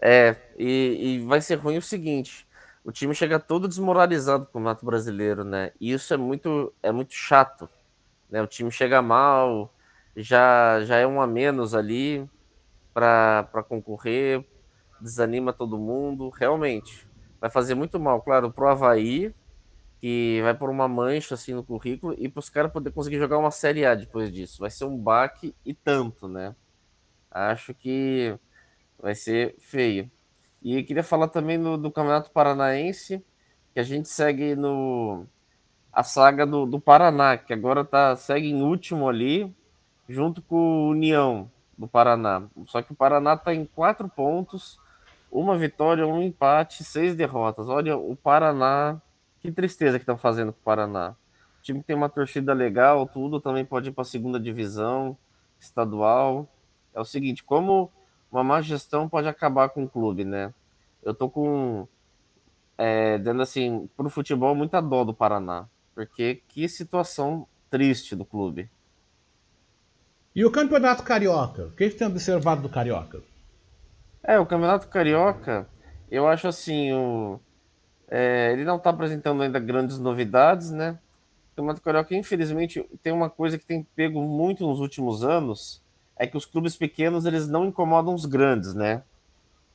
É, 0.00 0.36
e, 0.56 1.16
e 1.16 1.18
vai 1.26 1.40
ser 1.40 1.56
ruim 1.56 1.78
o 1.78 1.82
seguinte: 1.82 2.46
o 2.88 2.90
time 2.90 3.14
chega 3.14 3.38
todo 3.38 3.68
desmoralizado 3.68 4.46
com 4.46 4.58
o 4.58 4.62
Mato 4.62 4.86
Brasileiro, 4.86 5.44
né? 5.44 5.72
E 5.78 5.92
isso 5.92 6.14
é 6.14 6.16
muito, 6.16 6.72
é 6.82 6.90
muito 6.90 7.12
chato. 7.12 7.68
Né? 8.30 8.40
O 8.40 8.46
time 8.46 8.70
chega 8.70 9.02
mal, 9.02 9.70
já, 10.16 10.80
já 10.86 10.96
é 10.96 11.06
um 11.06 11.20
a 11.20 11.26
menos 11.26 11.74
ali 11.74 12.26
para 12.94 13.62
concorrer, 13.68 14.42
desanima 14.98 15.52
todo 15.52 15.76
mundo, 15.76 16.30
realmente 16.30 17.06
vai 17.38 17.50
fazer 17.50 17.74
muito 17.74 18.00
mal, 18.00 18.22
claro, 18.22 18.50
pro 18.50 18.68
Havaí, 18.68 19.34
que 20.00 20.40
vai 20.42 20.54
por 20.54 20.70
uma 20.70 20.88
mancha 20.88 21.34
assim 21.34 21.52
no 21.52 21.62
currículo, 21.62 22.14
e 22.16 22.26
para 22.26 22.40
os 22.40 22.48
caras 22.48 22.72
poder 22.72 22.90
conseguir 22.90 23.18
jogar 23.18 23.36
uma 23.36 23.50
Série 23.50 23.84
A 23.84 23.94
depois 23.94 24.32
disso. 24.32 24.60
Vai 24.60 24.70
ser 24.70 24.86
um 24.86 24.96
baque 24.96 25.54
e 25.62 25.74
tanto, 25.74 26.26
né? 26.26 26.56
Acho 27.30 27.74
que 27.74 28.34
vai 28.98 29.14
ser 29.14 29.56
feio. 29.58 30.10
E 30.62 30.82
queria 30.82 31.02
falar 31.02 31.28
também 31.28 31.60
do, 31.60 31.76
do 31.76 31.90
Campeonato 31.90 32.30
Paranaense, 32.30 33.24
que 33.72 33.80
a 33.80 33.82
gente 33.82 34.08
segue 34.08 34.54
no 34.54 35.26
a 35.92 36.02
saga 36.02 36.46
do, 36.46 36.66
do 36.66 36.78
Paraná, 36.78 37.36
que 37.36 37.52
agora 37.52 37.84
tá, 37.84 38.14
segue 38.14 38.48
em 38.48 38.62
último 38.62 39.08
ali, 39.08 39.52
junto 40.08 40.40
com 40.42 40.56
o 40.56 40.90
União 40.90 41.50
do 41.76 41.88
Paraná. 41.88 42.42
Só 42.66 42.82
que 42.82 42.92
o 42.92 42.94
Paraná 42.94 43.34
está 43.34 43.54
em 43.54 43.64
quatro 43.64 44.08
pontos 44.08 44.78
uma 45.30 45.56
vitória, 45.56 46.06
um 46.06 46.22
empate, 46.22 46.84
seis 46.84 47.14
derrotas. 47.14 47.68
Olha, 47.68 47.96
o 47.96 48.16
Paraná, 48.16 49.00
que 49.40 49.52
tristeza 49.52 49.98
que 49.98 50.02
estão 50.02 50.16
fazendo 50.16 50.52
com 50.52 50.60
o 50.60 50.64
Paraná. 50.64 51.14
O 51.58 51.62
time 51.62 51.82
tem 51.82 51.94
uma 51.94 52.08
torcida 52.08 52.52
legal, 52.52 53.06
tudo 53.06 53.40
também 53.40 53.64
pode 53.64 53.90
ir 53.90 53.92
para 53.92 54.02
a 54.02 54.06
segunda 54.06 54.40
divisão 54.40 55.16
estadual. 55.60 56.48
É 56.94 57.00
o 57.00 57.04
seguinte, 57.04 57.44
como 57.44 57.90
uma 58.30 58.44
má 58.44 58.60
gestão 58.60 59.08
pode 59.08 59.28
acabar 59.28 59.68
com 59.70 59.84
o 59.84 59.88
clube, 59.88 60.24
né? 60.24 60.52
Eu 61.02 61.14
tô 61.14 61.28
com, 61.28 61.86
é, 62.76 63.18
dando 63.18 63.42
assim, 63.42 63.88
pro 63.96 64.10
futebol, 64.10 64.54
muita 64.54 64.80
dó 64.80 65.04
do 65.04 65.14
Paraná. 65.14 65.66
Porque 65.94 66.42
que 66.48 66.68
situação 66.68 67.46
triste 67.70 68.14
do 68.14 68.24
clube. 68.24 68.70
E 70.34 70.44
o 70.44 70.50
Campeonato 70.50 71.02
Carioca? 71.02 71.66
O 71.66 71.72
que 71.72 71.90
você 71.90 71.96
tem 71.96 72.06
observado 72.06 72.62
do 72.62 72.68
Carioca? 72.68 73.22
É, 74.22 74.38
o 74.38 74.46
Campeonato 74.46 74.88
Carioca, 74.88 75.66
eu 76.10 76.28
acho 76.28 76.46
assim, 76.46 76.92
o, 76.92 77.40
é, 78.08 78.52
ele 78.52 78.64
não 78.64 78.76
está 78.76 78.90
apresentando 78.90 79.42
ainda 79.42 79.58
grandes 79.58 79.98
novidades, 79.98 80.70
né? 80.70 80.98
O 81.52 81.56
Campeonato 81.56 81.82
Carioca, 81.82 82.14
infelizmente, 82.14 82.84
tem 83.02 83.12
uma 83.12 83.28
coisa 83.28 83.58
que 83.58 83.66
tem 83.66 83.82
pego 83.96 84.22
muito 84.22 84.66
nos 84.66 84.80
últimos 84.80 85.24
anos, 85.24 85.82
é 86.18 86.26
que 86.26 86.36
os 86.36 86.44
clubes 86.44 86.76
pequenos, 86.76 87.24
eles 87.24 87.48
não 87.48 87.66
incomodam 87.66 88.14
os 88.14 88.26
grandes, 88.26 88.74
né? 88.74 89.02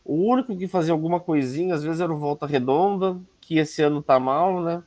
O 0.04 0.30
único 0.30 0.56
que 0.58 0.68
fazia 0.68 0.92
alguma 0.92 1.20
coisinha, 1.20 1.76
às 1.76 1.84
vezes 1.84 2.02
era 2.02 2.12
o 2.12 2.18
Volta 2.18 2.46
Redonda, 2.46 3.18
que 3.40 3.58
esse 3.58 3.82
ano 3.82 4.02
tá 4.02 4.20
mal, 4.20 4.62
né? 4.62 4.84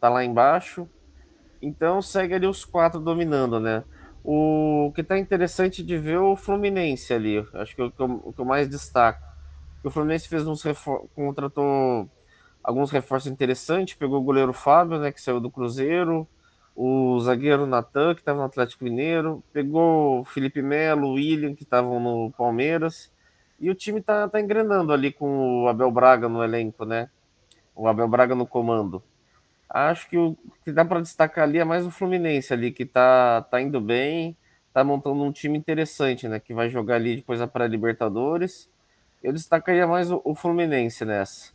Tá 0.00 0.08
lá 0.08 0.24
embaixo. 0.24 0.88
Então 1.60 2.00
segue 2.00 2.34
ali 2.34 2.46
os 2.46 2.64
quatro 2.64 3.00
dominando, 3.00 3.58
né? 3.58 3.82
O 4.24 4.92
que 4.94 5.00
está 5.00 5.18
interessante 5.18 5.82
de 5.82 5.98
ver 5.98 6.14
é 6.14 6.20
o 6.20 6.36
Fluminense 6.36 7.12
ali, 7.12 7.44
acho 7.54 7.74
que 7.74 7.82
é 7.82 7.84
o 7.84 7.90
que 7.90 8.00
eu, 8.00 8.22
o 8.24 8.32
que 8.32 8.40
eu 8.40 8.44
mais 8.44 8.68
destaco. 8.68 9.32
O 9.82 9.90
Fluminense 9.90 10.28
fez 10.28 10.46
uns 10.46 10.62
contratou 11.14 12.08
alguns 12.62 12.90
reforços 12.90 13.30
interessantes. 13.30 13.94
Pegou 13.94 14.20
o 14.20 14.24
goleiro 14.24 14.52
Fábio, 14.52 14.98
né, 14.98 15.10
que 15.10 15.20
saiu 15.20 15.40
do 15.40 15.50
Cruzeiro, 15.50 16.26
o 16.74 17.20
zagueiro 17.20 17.66
Natan, 17.66 18.14
que 18.14 18.20
estava 18.20 18.38
no 18.38 18.44
Atlético 18.44 18.84
Mineiro, 18.84 19.42
pegou 19.52 20.24
Felipe 20.24 20.62
Melo, 20.62 21.08
o 21.08 21.14
William, 21.14 21.54
que 21.54 21.62
estavam 21.62 22.00
no 22.00 22.32
Palmeiras. 22.32 23.12
E 23.60 23.70
o 23.70 23.74
time 23.74 24.00
tá, 24.00 24.28
tá 24.28 24.40
engrenando 24.40 24.92
ali 24.92 25.12
com 25.12 25.64
o 25.64 25.68
Abel 25.68 25.90
Braga 25.90 26.28
no 26.28 26.42
elenco, 26.42 26.84
né? 26.84 27.08
O 27.74 27.86
Abel 27.86 28.08
Braga 28.08 28.34
no 28.34 28.46
comando. 28.46 29.02
Acho 29.68 30.08
que 30.08 30.18
o 30.18 30.36
que 30.64 30.72
dá 30.72 30.84
para 30.84 31.00
destacar 31.00 31.44
ali 31.44 31.58
é 31.58 31.64
mais 31.64 31.86
o 31.86 31.90
Fluminense 31.90 32.52
ali, 32.52 32.72
que 32.72 32.84
tá, 32.84 33.42
tá 33.42 33.60
indo 33.60 33.80
bem, 33.80 34.36
tá 34.72 34.82
montando 34.82 35.22
um 35.22 35.32
time 35.32 35.56
interessante, 35.58 36.28
né? 36.28 36.40
Que 36.40 36.52
vai 36.52 36.68
jogar 36.68 36.96
ali 36.96 37.16
depois 37.16 37.40
a 37.40 37.46
pré-Libertadores. 37.46 38.68
Eu 39.22 39.32
destacaria 39.32 39.86
mais 39.86 40.10
o, 40.10 40.20
o 40.24 40.34
Fluminense 40.34 41.04
nessa 41.04 41.51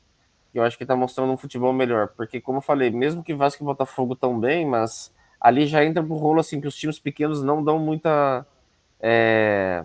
eu 0.60 0.64
acho 0.64 0.78
que 0.78 0.84
está 0.84 0.96
mostrando 0.96 1.32
um 1.32 1.38
futebol 1.38 1.74
melhor. 1.74 2.10
Porque, 2.10 2.42
como 2.42 2.58
eu 2.58 2.62
falei, 2.62 2.90
mesmo 2.90 3.24
que 3.24 3.34
Vasco 3.34 3.64
e 3.64 3.66
Botafogo 3.66 4.16
tão 4.16 4.40
bem, 4.40 4.66
mas 4.66 5.14
ali 5.40 5.66
já 5.66 5.84
entra 5.84 6.04
pro 6.04 6.16
rolo 6.16 6.40
assim 6.40 6.60
que 6.60 6.68
os 6.68 6.76
times 6.76 7.00
pequenos 7.00 7.44
não 7.44 7.64
dão 7.64 7.80
muita. 7.80 8.46
É... 9.00 9.84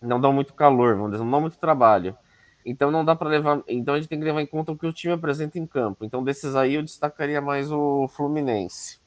Não 0.00 0.20
dão 0.20 0.32
muito 0.32 0.54
calor, 0.54 0.94
vamos 0.94 1.12
dizer, 1.12 1.24
não 1.24 1.30
dão 1.30 1.40
muito 1.42 1.58
trabalho. 1.58 2.16
Então 2.64 2.90
não 2.90 3.04
dá 3.04 3.14
para 3.16 3.28
levar. 3.28 3.62
Então 3.68 3.94
a 3.94 3.98
gente 3.98 4.08
tem 4.08 4.18
que 4.18 4.24
levar 4.24 4.40
em 4.40 4.46
conta 4.46 4.72
o 4.72 4.76
que 4.76 4.86
o 4.86 4.92
time 4.92 5.12
apresenta 5.12 5.58
em 5.58 5.66
campo. 5.66 6.04
Então, 6.04 6.22
desses 6.22 6.54
aí, 6.54 6.74
eu 6.74 6.82
destacaria 6.82 7.40
mais 7.40 7.70
o 7.70 8.08
Fluminense. 8.08 9.00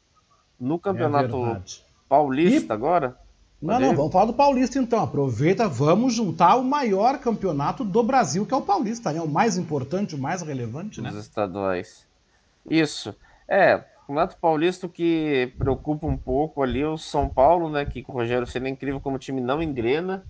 No 0.59 0.79
campeonato 0.79 1.35
é 1.45 1.61
paulista 2.07 2.73
e... 2.73 2.75
agora. 2.75 3.17
Não, 3.63 3.79
não, 3.79 3.95
vamos 3.95 4.11
falar 4.11 4.25
do 4.25 4.33
Paulista 4.33 4.77
então. 4.77 5.01
Aproveita, 5.01 5.69
vamos 5.69 6.13
juntar 6.13 6.57
o 6.57 6.63
maior 6.63 7.17
campeonato 7.19 7.85
do 7.85 8.03
Brasil, 8.03 8.45
que 8.45 8.53
é 8.53 8.57
o 8.57 8.61
Paulista, 8.61 9.13
né? 9.13 9.21
O 9.21 9.27
mais 9.27 9.57
importante, 9.57 10.15
o 10.15 10.17
mais 10.17 10.41
relevante, 10.41 11.01
né? 11.01 11.09
Os 11.09 11.15
estaduais. 11.15 12.05
Isso. 12.69 13.15
É, 13.47 13.75
o 13.75 14.07
Campeonato 14.07 14.37
Paulista 14.37 14.89
que 14.89 15.53
preocupa 15.57 16.05
um 16.05 16.17
pouco 16.17 16.61
ali 16.61 16.81
é 16.81 16.87
o 16.87 16.97
São 16.97 17.29
Paulo, 17.29 17.69
né? 17.69 17.85
Que 17.85 18.03
com 18.03 18.11
o 18.11 18.15
Rogério 18.15 18.45
sendo 18.45 18.67
incrível 18.67 18.99
como 18.99 19.15
o 19.15 19.19
time 19.19 19.39
não 19.39 19.63
engrena. 19.63 20.25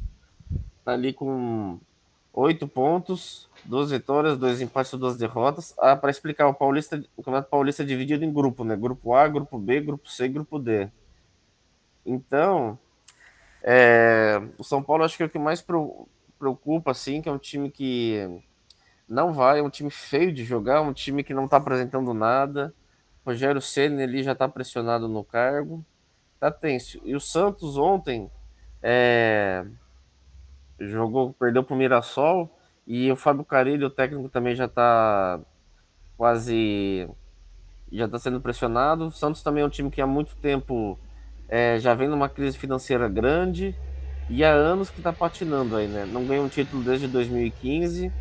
Tá 0.85 0.91
ali 0.91 1.11
com 1.11 1.79
oito 2.33 2.67
pontos, 2.67 3.49
duas 3.65 3.89
vitórias, 3.89 4.37
dois 4.37 4.61
empates 4.61 4.93
duas 4.93 5.17
derrotas. 5.17 5.73
Ah, 5.79 5.95
para 5.95 6.11
explicar, 6.11 6.47
o 6.47 6.53
Paulista, 6.53 7.03
o 7.17 7.23
Campeonato 7.23 7.49
Paulista 7.49 7.81
é 7.81 7.85
dividido 7.85 8.23
em 8.23 8.31
grupo, 8.31 8.63
né? 8.63 8.75
Grupo 8.75 9.15
A, 9.15 9.27
Grupo 9.27 9.57
B, 9.57 9.81
Grupo 9.81 10.07
C 10.07 10.27
Grupo 10.27 10.59
D. 10.59 10.87
Então, 12.05 12.77
é, 13.63 14.41
o 14.57 14.63
São 14.63 14.83
Paulo 14.83 15.03
acho 15.03 15.15
que 15.15 15.23
é 15.23 15.25
o 15.25 15.29
que 15.29 15.39
mais 15.39 15.65
preocupa, 16.37 16.91
assim, 16.91 17.21
que 17.21 17.29
é 17.29 17.31
um 17.31 17.37
time 17.37 17.71
que 17.71 18.41
não 19.07 19.31
vai, 19.31 19.59
é 19.59 19.63
um 19.63 19.69
time 19.69 19.89
feio 19.89 20.33
de 20.33 20.43
jogar, 20.43 20.81
um 20.81 20.93
time 20.93 21.23
que 21.23 21.33
não 21.33 21.45
está 21.45 21.57
apresentando 21.57 22.13
nada. 22.13 22.73
Rogério 23.25 23.61
Senna 23.61 24.03
ali 24.03 24.21
já 24.21 24.33
está 24.33 24.49
pressionado 24.49 25.07
no 25.07 25.23
cargo, 25.23 25.83
tá 26.39 26.51
tenso. 26.51 26.99
E 27.05 27.15
o 27.15 27.21
Santos 27.21 27.77
ontem 27.77 28.29
é, 28.81 29.65
jogou, 30.77 31.31
perdeu 31.33 31.63
para 31.63 31.73
o 31.73 31.77
Mirassol 31.77 32.59
e 32.85 33.09
o 33.09 33.15
Fábio 33.15 33.45
Carilho, 33.45 33.87
o 33.87 33.89
técnico, 33.89 34.27
também 34.27 34.55
já 34.55 34.65
está 34.65 35.39
quase 36.17 37.09
já 37.89 38.05
está 38.05 38.19
sendo 38.19 38.41
pressionado. 38.41 39.07
O 39.07 39.11
Santos 39.11 39.41
também 39.41 39.63
é 39.63 39.65
um 39.65 39.69
time 39.69 39.89
que 39.89 40.01
há 40.01 40.07
muito 40.07 40.35
tempo 40.35 40.99
é, 41.53 41.77
já 41.79 41.93
vem 41.93 42.07
numa 42.07 42.27
crise 42.27 42.57
financeira 42.57 43.07
grande 43.07 43.75
e 44.27 44.43
há 44.43 44.51
anos 44.51 44.89
que 44.89 44.99
está 44.99 45.13
patinando 45.13 45.75
aí, 45.75 45.87
né? 45.87 46.03
Não 46.03 46.25
ganha 46.25 46.41
um 46.41 46.49
título 46.49 46.83
desde 46.83 47.07
2015 47.07 48.11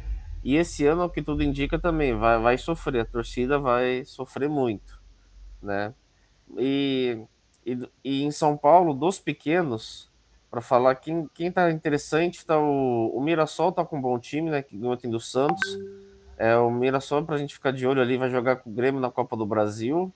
e 0.45 0.55
esse 0.55 0.85
ano, 0.85 1.05
o 1.05 1.09
que 1.09 1.23
tudo 1.23 1.43
indica 1.43 1.79
também, 1.79 2.15
vai, 2.15 2.39
vai 2.39 2.59
sofrer, 2.59 3.01
a 3.01 3.05
torcida 3.07 3.59
vai 3.59 4.05
sofrer 4.05 4.51
muito, 4.51 5.01
né? 5.63 5.95
E, 6.59 7.25
e, 7.65 7.79
e 8.05 8.23
em 8.23 8.31
São 8.31 8.55
Paulo, 8.55 8.93
dos 8.93 9.19
pequenos, 9.19 10.11
para 10.51 10.61
falar 10.61 10.97
quem, 10.97 11.27
quem 11.33 11.51
tá 11.51 11.71
interessante, 11.71 12.45
tá 12.45 12.59
o, 12.59 13.17
o 13.17 13.23
Mirassol 13.23 13.73
tá 13.73 13.83
com 13.83 13.97
um 13.97 14.03
bom 14.03 14.19
time, 14.19 14.51
né? 14.51 14.61
Que 14.61 14.77
ganhou 14.77 14.95
do 14.95 15.21
Santos. 15.21 15.79
É, 16.37 16.55
o 16.59 16.71
Mirassol, 16.71 17.25
para 17.25 17.37
a 17.37 17.39
gente 17.39 17.55
ficar 17.55 17.71
de 17.71 17.87
olho 17.87 18.03
ali, 18.03 18.19
vai 18.19 18.29
jogar 18.29 18.57
com 18.57 18.69
o 18.69 18.75
Grêmio 18.75 19.01
na 19.01 19.11
Copa 19.11 19.35
do 19.39 19.47
Brasil. 19.47 20.13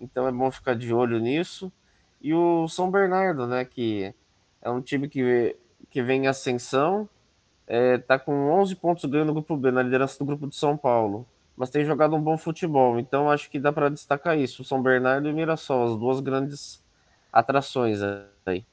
Então 0.00 0.28
é 0.28 0.30
bom 0.32 0.48
ficar 0.52 0.76
de 0.76 0.94
olho 0.94 1.18
nisso 1.18 1.72
e 2.20 2.34
o 2.34 2.68
São 2.68 2.90
Bernardo, 2.90 3.46
né, 3.46 3.64
que 3.64 4.14
é 4.60 4.70
um 4.70 4.80
time 4.80 5.08
que, 5.08 5.56
que 5.90 6.02
vem 6.02 6.24
em 6.24 6.26
ascensão, 6.26 7.08
é, 7.66 7.98
tá 7.98 8.18
com 8.18 8.50
11 8.50 8.74
pontos 8.76 9.04
ganhando 9.04 9.28
no 9.28 9.34
grupo 9.34 9.56
B, 9.56 9.70
na 9.70 9.82
liderança 9.82 10.18
do 10.18 10.24
grupo 10.24 10.46
de 10.46 10.56
São 10.56 10.76
Paulo, 10.76 11.26
mas 11.56 11.70
tem 11.70 11.84
jogado 11.84 12.14
um 12.16 12.20
bom 12.20 12.36
futebol, 12.36 12.98
então 12.98 13.30
acho 13.30 13.50
que 13.50 13.58
dá 13.58 13.72
para 13.72 13.88
destacar 13.88 14.38
isso, 14.38 14.64
São 14.64 14.82
Bernardo 14.82 15.28
e 15.28 15.32
Mirassol, 15.32 15.92
as 15.92 15.98
duas 15.98 16.20
grandes 16.20 16.82
atrações 17.32 18.00
aí. 18.44 18.64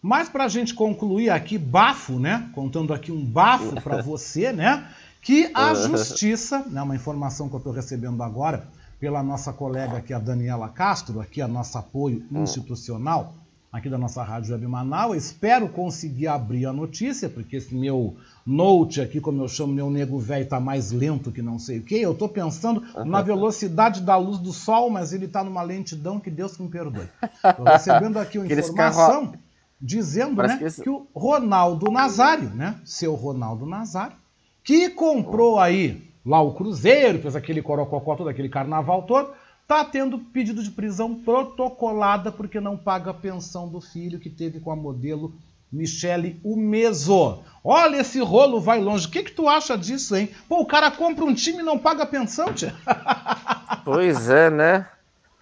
Mas 0.00 0.28
para 0.28 0.44
a 0.44 0.48
gente 0.48 0.74
concluir 0.74 1.30
aqui, 1.30 1.58
bafo, 1.58 2.18
né? 2.18 2.48
Contando 2.54 2.94
aqui 2.94 3.10
um 3.10 3.24
bafo 3.24 3.80
para 3.82 4.00
você, 4.02 4.52
né? 4.52 4.88
Que 5.20 5.50
a 5.52 5.74
justiça, 5.74 6.64
né, 6.68 6.80
uma 6.80 6.94
informação 6.94 7.48
que 7.48 7.54
eu 7.54 7.58
estou 7.58 7.72
recebendo 7.72 8.22
agora, 8.22 8.66
pela 9.00 9.22
nossa 9.22 9.52
colega 9.52 9.98
aqui, 9.98 10.12
a 10.12 10.18
Daniela 10.18 10.68
Castro, 10.68 11.20
aqui 11.20 11.40
a 11.40 11.48
nosso 11.48 11.78
apoio 11.78 12.24
hum. 12.32 12.42
institucional, 12.42 13.34
aqui 13.72 13.88
da 13.88 13.96
nossa 13.96 14.22
Rádio 14.22 14.52
Web 14.52 14.66
Manaus. 14.66 15.16
Espero 15.16 15.68
conseguir 15.68 16.26
abrir 16.26 16.66
a 16.66 16.72
notícia, 16.72 17.28
porque 17.28 17.56
esse 17.56 17.74
meu 17.74 18.16
note 18.44 19.00
aqui, 19.00 19.20
como 19.20 19.42
eu 19.42 19.48
chamo, 19.48 19.72
meu 19.72 19.90
nego 19.90 20.18
velho, 20.18 20.44
está 20.44 20.58
mais 20.58 20.90
lento 20.90 21.30
que 21.30 21.42
não 21.42 21.58
sei 21.58 21.78
o 21.78 21.82
que. 21.82 21.96
Eu 21.96 22.12
estou 22.12 22.28
pensando 22.28 22.82
na 23.04 23.22
velocidade 23.22 24.00
da 24.00 24.16
luz 24.16 24.38
do 24.38 24.52
sol, 24.52 24.90
mas 24.90 25.12
ele 25.12 25.26
está 25.26 25.44
numa 25.44 25.62
lentidão 25.62 26.18
que 26.18 26.30
Deus 26.30 26.58
me 26.58 26.68
perdoe. 26.68 27.08
Estou 27.44 27.64
recebendo 27.64 28.18
aqui 28.18 28.38
uma 28.38 28.46
informação 28.46 29.34
dizendo 29.80 30.42
né, 30.42 30.56
que, 30.56 30.64
esse... 30.64 30.82
que 30.82 30.90
o 30.90 31.06
Ronaldo 31.14 31.88
Nazário, 31.90 32.50
né, 32.50 32.80
seu 32.84 33.14
Ronaldo 33.14 33.64
Nazário, 33.64 34.16
que 34.64 34.90
comprou 34.90 35.60
aí 35.60 36.07
lá 36.28 36.42
o 36.42 36.52
Cruzeiro, 36.52 37.22
fez 37.22 37.34
aquele 37.34 37.62
corococó 37.62 38.14
todo, 38.14 38.28
aquele 38.28 38.50
carnaval 38.50 39.04
todo, 39.04 39.30
tá 39.66 39.82
tendo 39.82 40.18
pedido 40.18 40.62
de 40.62 40.70
prisão 40.70 41.14
protocolada 41.14 42.30
porque 42.30 42.60
não 42.60 42.76
paga 42.76 43.12
a 43.12 43.14
pensão 43.14 43.66
do 43.66 43.80
filho 43.80 44.20
que 44.20 44.28
teve 44.28 44.60
com 44.60 44.70
a 44.70 44.76
modelo 44.76 45.32
Michele 45.72 46.38
Umeso. 46.44 47.42
Olha, 47.64 48.00
esse 48.00 48.20
rolo 48.20 48.60
vai 48.60 48.78
longe. 48.78 49.06
O 49.06 49.10
que, 49.10 49.22
que 49.22 49.32
tu 49.32 49.48
acha 49.48 49.76
disso, 49.76 50.14
hein? 50.14 50.30
Pô, 50.46 50.60
o 50.60 50.66
cara 50.66 50.90
compra 50.90 51.24
um 51.24 51.32
time 51.32 51.60
e 51.60 51.64
não 51.64 51.78
paga 51.78 52.02
a 52.02 52.06
pensão, 52.06 52.52
tia. 52.52 52.74
Pois 53.84 54.28
é, 54.28 54.50
né? 54.50 54.86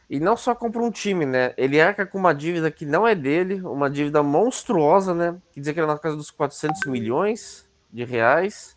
E 0.09 0.21
não 0.21 0.37
só 0.37 0.55
compra 0.55 0.81
um 0.81 0.91
time, 0.91 1.27
né? 1.27 1.53
Ele 1.57 1.81
arca 1.81 2.07
com 2.07 2.17
uma 2.17 2.33
dívida 2.33 2.71
que 2.71 2.87
não 2.87 3.05
é 3.05 3.13
dele, 3.13 3.61
uma 3.61 3.91
dívida 3.91 4.23
monstruosa, 4.23 5.13
né? 5.13 5.35
Que 5.53 5.59
dizer 5.59 5.73
que 5.73 5.81
era 5.81 5.89
na 5.89 5.99
casa 5.99 6.15
dos 6.15 6.31
400 6.31 6.87
milhões 6.87 7.67
de 7.93 8.05
reais 8.05 8.76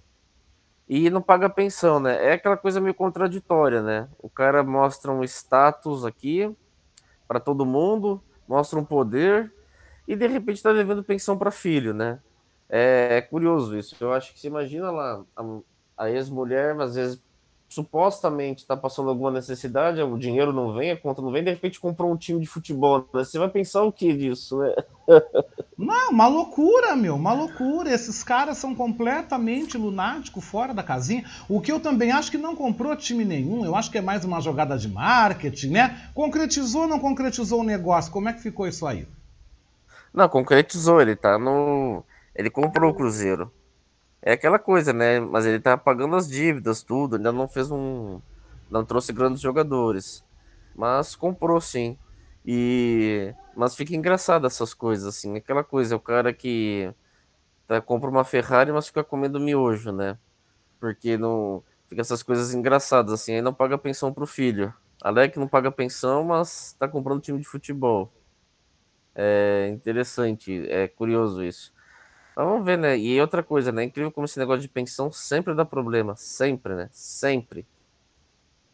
e 0.89 1.07
não 1.11 1.21
paga 1.21 1.47
pensão, 1.47 1.99
né? 1.99 2.25
É 2.25 2.33
aquela 2.33 2.57
coisa 2.57 2.81
meio 2.81 2.95
contraditória, 2.95 3.79
né? 3.83 4.09
O 4.17 4.27
cara 4.27 4.63
mostra 4.63 5.11
um 5.11 5.23
status 5.23 6.03
aqui 6.03 6.51
para 7.27 7.39
todo 7.39 7.63
mundo, 7.63 8.19
mostra 8.47 8.79
um 8.79 8.83
poder 8.83 9.53
e 10.07 10.15
de 10.15 10.25
repente 10.25 10.57
está 10.57 10.73
devendo 10.73 11.03
pensão 11.03 11.37
para 11.37 11.51
filho, 11.51 11.93
né? 11.93 12.19
É, 12.67 13.17
é, 13.17 13.21
curioso 13.21 13.77
isso. 13.77 13.95
Eu 13.99 14.11
acho 14.11 14.33
que 14.33 14.39
você 14.39 14.47
imagina 14.47 14.89
lá 14.89 15.23
a, 15.35 15.43
a 16.05 16.09
ex-mulher, 16.09 16.79
às 16.81 16.95
vezes 16.95 17.21
supostamente 17.69 18.63
está 18.63 18.75
passando 18.75 19.09
alguma 19.09 19.31
necessidade, 19.31 20.01
o 20.01 20.17
dinheiro 20.17 20.51
não 20.51 20.73
vem, 20.73 20.91
a 20.91 20.97
conta 20.97 21.21
não 21.21 21.31
vem, 21.31 21.43
de 21.43 21.51
repente 21.51 21.79
comprou 21.79 22.11
um 22.11 22.17
time 22.17 22.39
de 22.41 22.47
futebol. 22.47 22.99
Né? 23.13 23.23
Você 23.23 23.37
vai 23.37 23.47
pensar 23.47 23.83
o 23.83 23.91
que 23.91 24.11
disso? 24.11 24.57
Né? 24.57 24.73
Não, 25.77 26.09
uma 26.09 26.27
loucura, 26.27 26.93
meu, 26.93 27.15
uma 27.15 27.31
loucura. 27.31 27.89
Esses 27.89 28.21
caras 28.21 28.57
são 28.57 28.75
completamente 28.75 29.77
lunáticos, 29.77 30.43
fora 30.43 30.73
da 30.73 30.83
casinha. 30.83 31.23
O 31.47 31.61
que 31.61 31.71
eu 31.71 31.79
também 31.79 32.11
acho 32.11 32.29
que 32.29 32.37
não 32.37 32.53
comprou 32.53 32.93
time 32.97 33.23
nenhum, 33.23 33.63
eu 33.63 33.73
acho 33.73 33.89
que 33.89 33.97
é 33.97 34.01
mais 34.01 34.25
uma 34.25 34.41
jogada 34.41 34.77
de 34.77 34.89
marketing, 34.89 35.69
né? 35.69 36.11
Concretizou 36.13 36.81
ou 36.81 36.87
não 36.87 36.99
concretizou 36.99 37.61
o 37.61 37.63
negócio? 37.63 38.11
Como 38.11 38.27
é 38.27 38.33
que 38.33 38.41
ficou 38.41 38.67
isso 38.67 38.85
aí? 38.85 39.07
Não, 40.13 40.27
concretizou, 40.27 40.99
ele 40.99 41.15
tá 41.15 41.39
no. 41.39 42.03
Ele 42.35 42.49
comprou 42.49 42.91
o 42.91 42.93
Cruzeiro. 42.93 43.49
É 44.21 44.33
aquela 44.33 44.59
coisa, 44.59 44.91
né? 44.93 45.19
Mas 45.19 45.45
ele 45.45 45.59
tá 45.59 45.77
pagando 45.77 46.15
as 46.15 46.27
dívidas, 46.27 46.83
tudo. 46.83 47.15
Ainda 47.15 47.31
não 47.31 47.47
fez 47.47 47.71
um. 47.71 48.21
Não 48.69 48.85
trouxe 48.85 49.13
grandes 49.13 49.41
jogadores. 49.41 50.23
Mas 50.75 51.15
comprou 51.15 51.59
sim. 51.61 51.97
E. 52.45 53.33
Mas 53.55 53.75
fica 53.75 53.95
engraçado 53.95 54.45
essas 54.47 54.73
coisas, 54.73 55.07
assim. 55.07 55.37
Aquela 55.37 55.63
coisa, 55.63 55.95
o 55.95 55.99
cara 55.99 56.33
que 56.33 56.93
tá, 57.67 57.81
compra 57.81 58.09
uma 58.09 58.23
Ferrari, 58.23 58.71
mas 58.71 58.87
fica 58.87 59.03
comendo 59.03 59.39
miojo, 59.39 59.91
né? 59.91 60.17
Porque 60.79 61.17
não. 61.17 61.63
Fica 61.87 62.01
essas 62.01 62.21
coisas 62.23 62.53
engraçadas, 62.53 63.13
assim. 63.13 63.35
Aí 63.35 63.41
não 63.41 63.53
paga 63.53 63.77
pensão 63.77 64.13
pro 64.13 64.27
filho. 64.27 64.73
Alec 65.01 65.39
não 65.39 65.47
paga 65.47 65.71
pensão, 65.71 66.23
mas 66.25 66.75
tá 66.77 66.87
comprando 66.87 67.21
time 67.21 67.39
de 67.39 67.47
futebol. 67.47 68.11
É 69.15 69.69
interessante, 69.69 70.65
é 70.69 70.87
curioso 70.87 71.43
isso. 71.43 71.73
Vamos 72.45 72.65
ver, 72.65 72.77
né? 72.77 72.97
E 72.97 73.19
outra 73.19 73.43
coisa, 73.43 73.69
né? 73.69 73.83
Incrível 73.83 74.11
como 74.11 74.23
esse 74.23 74.39
negócio 74.39 74.61
de 74.61 74.69
pensão 74.69 75.11
sempre 75.11 75.53
dá 75.53 75.65
problema. 75.65 76.15
Sempre, 76.15 76.73
né? 76.73 76.89
Sempre. 76.91 77.65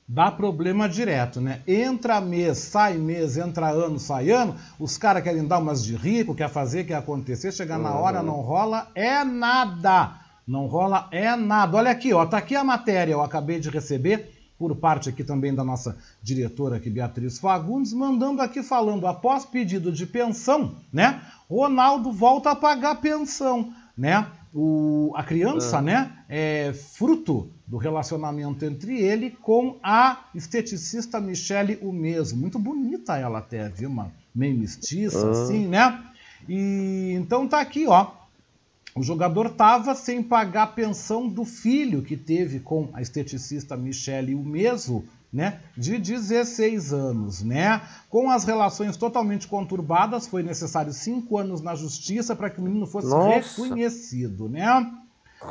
Dá 0.07 0.29
problema 0.29 0.87
direto, 0.87 1.41
né? 1.41 1.63
Entra 1.67 2.21
mês, 2.21 2.59
sai 2.59 2.93
mês, 2.93 3.37
entra 3.37 3.71
ano, 3.71 3.97
sai 3.97 4.29
ano. 4.29 4.55
Os 4.79 4.99
caras 4.99 5.23
querem 5.23 5.47
dar 5.47 5.57
umas 5.57 5.83
de 5.83 5.95
rico, 5.95 6.35
quer 6.35 6.47
fazer, 6.47 6.83
quer 6.83 6.93
acontecer. 6.93 7.51
Chegar 7.51 7.79
na 7.79 7.95
hora, 7.95 8.21
não 8.21 8.39
rola, 8.41 8.87
é 8.93 9.23
nada. 9.23 10.13
Não 10.47 10.67
rola, 10.67 11.07
é 11.11 11.35
nada. 11.35 11.75
Olha 11.75 11.89
aqui, 11.89 12.13
ó. 12.13 12.23
Tá 12.23 12.37
aqui 12.37 12.55
a 12.55 12.63
matéria, 12.63 13.13
eu 13.13 13.23
acabei 13.23 13.59
de 13.59 13.71
receber 13.71 14.34
por 14.57 14.75
parte 14.75 15.09
aqui 15.09 15.23
também 15.23 15.53
da 15.53 15.63
nossa 15.63 15.97
diretora 16.21 16.77
aqui, 16.77 16.89
Beatriz 16.89 17.37
Fagundes, 17.39 17.93
mandando 17.93 18.41
aqui 18.41 18.63
falando, 18.63 19.05
após 19.05 19.45
pedido 19.45 19.91
de 19.91 20.05
pensão, 20.05 20.75
né? 20.91 21.21
Ronaldo 21.49 22.11
volta 22.11 22.51
a 22.51 22.55
pagar 22.55 22.95
pensão, 22.95 23.73
né? 23.97 24.27
O, 24.53 25.11
a 25.15 25.23
criança, 25.23 25.79
ah. 25.79 25.81
né, 25.81 26.11
é 26.29 26.71
fruto 26.71 27.49
do 27.67 27.75
relacionamento 27.75 28.63
entre 28.63 28.97
ele 29.01 29.31
com 29.31 29.77
a 29.83 30.27
esteticista 30.33 31.19
Michele 31.19 31.77
o 31.81 31.91
mesmo. 31.91 32.39
Muito 32.39 32.57
bonita 32.57 33.17
ela 33.17 33.39
até, 33.39 33.67
viu, 33.67 33.89
mano? 33.89 34.13
Meio 34.33 34.57
mestiça, 34.57 35.27
ah. 35.27 35.31
assim, 35.31 35.67
né? 35.67 36.01
E 36.47 37.13
então 37.19 37.47
tá 37.47 37.59
aqui, 37.59 37.85
ó. 37.85 38.07
O 38.97 39.03
jogador 39.03 39.47
estava 39.47 39.93
sem 39.93 40.23
pagar 40.23 40.63
a 40.63 40.67
pensão 40.67 41.27
do 41.27 41.43
filho 41.43 42.01
que 42.01 42.15
teve 42.15 42.61
com 42.61 42.87
a 42.93 43.01
esteticista 43.01 43.75
Michele 43.75 44.33
o 44.33 44.41
mesmo 44.41 45.03
né, 45.33 45.59
de 45.75 45.97
16 45.97 46.93
anos, 46.93 47.43
né? 47.43 47.81
Com 48.09 48.31
as 48.31 48.45
relações 48.45 48.95
totalmente 48.95 49.49
conturbadas, 49.49 50.27
foi 50.27 50.43
necessário 50.43 50.93
cinco 50.93 51.37
anos 51.37 51.59
na 51.59 51.75
justiça 51.75 52.33
para 52.37 52.49
que 52.49 52.61
o 52.61 52.63
menino 52.63 52.87
fosse 52.87 53.09
Nossa. 53.09 53.31
reconhecido, 53.31 54.47
né? 54.47 54.89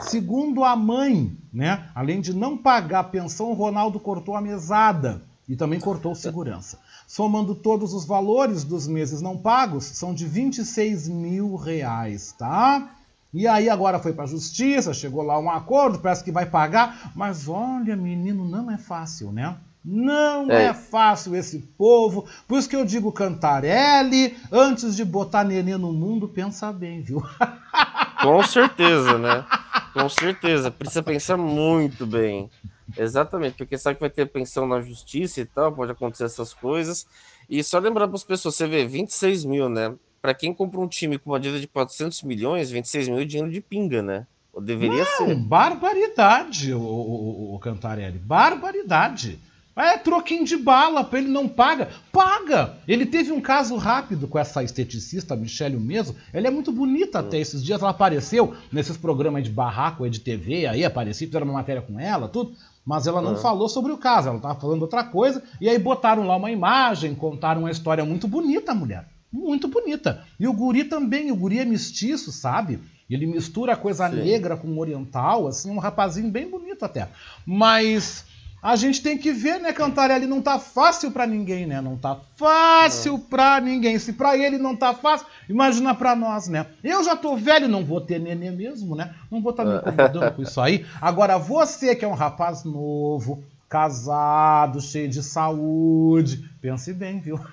Segundo 0.00 0.64
a 0.64 0.74
mãe, 0.74 1.36
né, 1.52 1.86
além 1.94 2.22
de 2.22 2.32
não 2.32 2.56
pagar 2.56 3.00
a 3.00 3.04
pensão, 3.04 3.50
o 3.50 3.54
Ronaldo 3.54 4.00
cortou 4.00 4.34
a 4.34 4.40
mesada 4.40 5.20
e 5.46 5.54
também 5.54 5.78
cortou 5.78 6.14
segurança. 6.14 6.78
Somando 7.06 7.54
todos 7.54 7.92
os 7.92 8.06
valores 8.06 8.64
dos 8.64 8.88
meses 8.88 9.20
não 9.20 9.36
pagos, 9.36 9.84
são 9.84 10.14
de 10.14 10.26
26 10.26 11.08
mil 11.08 11.56
reais, 11.56 12.32
tá? 12.38 12.90
E 13.34 13.48
aí 13.48 13.68
agora 13.68 13.98
foi 13.98 14.12
para 14.12 14.24
a 14.24 14.28
justiça, 14.28 14.94
chegou 14.94 15.24
lá 15.24 15.36
um 15.40 15.50
acordo, 15.50 15.98
parece 15.98 16.22
que 16.22 16.30
vai 16.30 16.46
pagar, 16.46 17.10
mas 17.16 17.48
olha, 17.48 17.96
menino, 17.96 18.48
não 18.48 18.70
é 18.70 18.78
fácil, 18.78 19.32
né? 19.32 19.56
Não 19.84 20.50
é. 20.50 20.66
é. 20.66 20.74
fácil 20.74 21.34
esse 21.34 21.58
povo. 21.58 22.26
Por 22.46 22.58
isso 22.58 22.68
que 22.68 22.76
eu 22.76 22.84
digo 22.86 23.12
Cantarelli, 23.12 24.36
antes 24.50 24.94
de 24.94 25.04
botar 25.04 25.42
nenê 25.42 25.76
no 25.76 25.92
mundo, 25.92 26.28
pensa 26.28 26.72
bem, 26.72 27.02
viu? 27.02 27.22
Com 28.22 28.42
certeza, 28.44 29.18
né? 29.18 29.44
Com 29.92 30.08
certeza. 30.08 30.70
Precisa 30.70 31.02
pensar 31.02 31.36
muito 31.36 32.06
bem. 32.06 32.48
Exatamente, 32.96 33.56
porque 33.56 33.76
sabe 33.76 33.96
que 33.96 34.00
vai 34.00 34.10
ter 34.10 34.26
pensão 34.26 34.66
na 34.66 34.80
justiça 34.80 35.40
e 35.40 35.44
tal, 35.44 35.72
pode 35.72 35.90
acontecer 35.92 36.24
essas 36.24 36.54
coisas. 36.54 37.06
E 37.50 37.62
só 37.62 37.78
lembrar 37.78 38.06
para 38.06 38.16
as 38.16 38.24
pessoas, 38.24 38.54
você 38.54 38.66
vê, 38.66 38.86
26 38.86 39.44
mil, 39.44 39.68
né? 39.68 39.92
Para 40.24 40.32
quem 40.32 40.54
compra 40.54 40.80
um 40.80 40.88
time 40.88 41.18
com 41.18 41.32
uma 41.32 41.38
dívida 41.38 41.60
de 41.60 41.66
400 41.66 42.22
milhões, 42.22 42.70
26 42.70 43.08
mil 43.08 43.18
é 43.18 43.26
dinheiro 43.26 43.52
de 43.52 43.60
pinga, 43.60 44.00
né? 44.00 44.26
Ou 44.54 44.62
deveria 44.62 45.04
Não, 45.04 45.26
ser. 45.26 45.34
Barbaridade, 45.34 46.72
o, 46.72 46.80
o, 46.80 47.54
o 47.54 47.58
Cantarelli. 47.58 48.18
Barbaridade. 48.20 49.38
É 49.76 49.98
troquinho 49.98 50.46
de 50.46 50.56
bala, 50.56 51.04
para 51.04 51.18
ele 51.18 51.28
não 51.28 51.46
paga. 51.46 51.90
Paga! 52.10 52.78
Ele 52.88 53.04
teve 53.04 53.32
um 53.32 53.40
caso 53.40 53.76
rápido 53.76 54.26
com 54.26 54.38
essa 54.38 54.62
esteticista, 54.62 55.36
Michelle 55.36 55.76
mesmo. 55.76 56.16
Ela 56.32 56.46
é 56.46 56.50
muito 56.50 56.72
bonita 56.72 57.18
até 57.18 57.36
esses 57.38 57.62
dias. 57.62 57.82
Ela 57.82 57.90
apareceu 57.90 58.54
nesses 58.72 58.96
programas 58.96 59.44
de 59.44 59.50
barraco 59.50 60.08
de 60.08 60.20
TV, 60.20 60.66
aí 60.66 60.86
apareceu, 60.86 61.26
fizeram 61.26 61.48
uma 61.48 61.58
matéria 61.58 61.82
com 61.82 62.00
ela, 62.00 62.28
tudo. 62.28 62.54
Mas 62.82 63.06
ela 63.06 63.20
não 63.20 63.32
uhum. 63.32 63.42
falou 63.42 63.68
sobre 63.68 63.92
o 63.92 63.98
caso, 63.98 64.28
ela 64.28 64.38
estava 64.38 64.58
falando 64.58 64.80
outra 64.80 65.04
coisa. 65.04 65.42
E 65.60 65.68
aí 65.68 65.78
botaram 65.78 66.26
lá 66.26 66.34
uma 66.34 66.50
imagem, 66.50 67.14
contaram 67.14 67.60
uma 67.60 67.70
história 67.70 68.06
muito 68.06 68.26
bonita, 68.26 68.74
mulher. 68.74 69.12
Muito 69.34 69.66
bonita. 69.66 70.22
E 70.38 70.46
o 70.46 70.52
guri 70.52 70.84
também, 70.84 71.32
o 71.32 71.36
guri 71.36 71.58
é 71.58 71.64
mestiço, 71.64 72.30
sabe? 72.30 72.78
Ele 73.10 73.26
mistura 73.26 73.74
coisa 73.74 74.08
Sim. 74.08 74.22
negra 74.22 74.56
com 74.56 74.78
oriental, 74.78 75.48
assim, 75.48 75.68
um 75.70 75.78
rapazinho 75.78 76.30
bem 76.30 76.48
bonito 76.48 76.84
até. 76.84 77.08
Mas 77.44 78.24
a 78.62 78.76
gente 78.76 79.02
tem 79.02 79.18
que 79.18 79.32
ver, 79.32 79.58
né, 79.58 79.72
Cantarelli? 79.72 80.24
Não 80.24 80.40
tá 80.40 80.60
fácil 80.60 81.10
para 81.10 81.26
ninguém, 81.26 81.66
né? 81.66 81.80
Não 81.80 81.96
tá 81.96 82.16
fácil 82.36 83.18
para 83.18 83.60
ninguém. 83.60 83.98
Se 83.98 84.12
para 84.12 84.38
ele 84.38 84.56
não 84.56 84.76
tá 84.76 84.94
fácil, 84.94 85.26
imagina 85.48 85.92
para 85.96 86.14
nós, 86.14 86.46
né? 86.46 86.66
Eu 86.82 87.02
já 87.02 87.16
tô 87.16 87.36
velho, 87.36 87.66
não 87.66 87.84
vou 87.84 88.00
ter 88.00 88.20
nenê 88.20 88.52
mesmo, 88.52 88.94
né? 88.94 89.16
Não 89.32 89.42
vou 89.42 89.50
estar 89.50 89.64
tá 89.64 89.68
me 89.68 89.76
incomodando 89.78 90.32
com 90.32 90.42
isso 90.42 90.60
aí. 90.60 90.86
Agora, 91.00 91.38
você 91.38 91.96
que 91.96 92.04
é 92.04 92.08
um 92.08 92.14
rapaz 92.14 92.62
novo, 92.62 93.42
casado, 93.68 94.80
cheio 94.80 95.08
de 95.08 95.24
saúde, 95.24 96.48
pense 96.60 96.92
bem, 96.92 97.18
viu? 97.18 97.40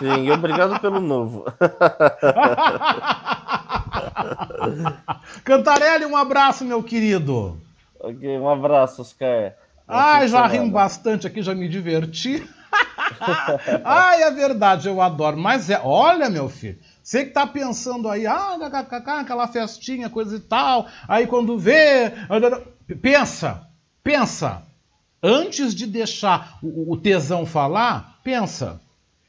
Sim, 0.00 0.24
e 0.24 0.32
obrigado 0.32 0.80
pelo 0.80 0.98
novo. 0.98 1.44
Cantarelli, 5.44 6.06
um 6.06 6.16
abraço, 6.16 6.64
meu 6.64 6.82
querido. 6.82 7.60
Ok, 7.98 8.38
um 8.38 8.48
abraço, 8.48 9.02
Oscar. 9.02 9.52
Ai, 9.86 10.26
já 10.26 10.46
rimos 10.46 10.70
bastante 10.70 11.26
aqui, 11.26 11.42
já 11.42 11.54
me 11.54 11.68
diverti. 11.68 12.48
Ai, 13.84 14.22
é 14.22 14.30
verdade, 14.30 14.88
eu 14.88 15.02
adoro. 15.02 15.36
Mas 15.36 15.68
é, 15.68 15.78
olha, 15.84 16.30
meu 16.30 16.48
filho, 16.48 16.78
você 17.02 17.26
que 17.26 17.32
tá 17.32 17.46
pensando 17.46 18.08
aí, 18.08 18.26
ah, 18.26 18.56
aquela 19.20 19.48
festinha, 19.48 20.08
coisa 20.08 20.36
e 20.36 20.40
tal. 20.40 20.86
Aí 21.06 21.26
quando 21.26 21.58
vê. 21.58 22.10
Pensa, 23.02 23.68
pensa. 24.02 24.62
Antes 25.22 25.74
de 25.74 25.86
deixar 25.86 26.58
o 26.62 26.96
tesão 26.96 27.44
falar, 27.44 28.18
pensa. 28.24 28.80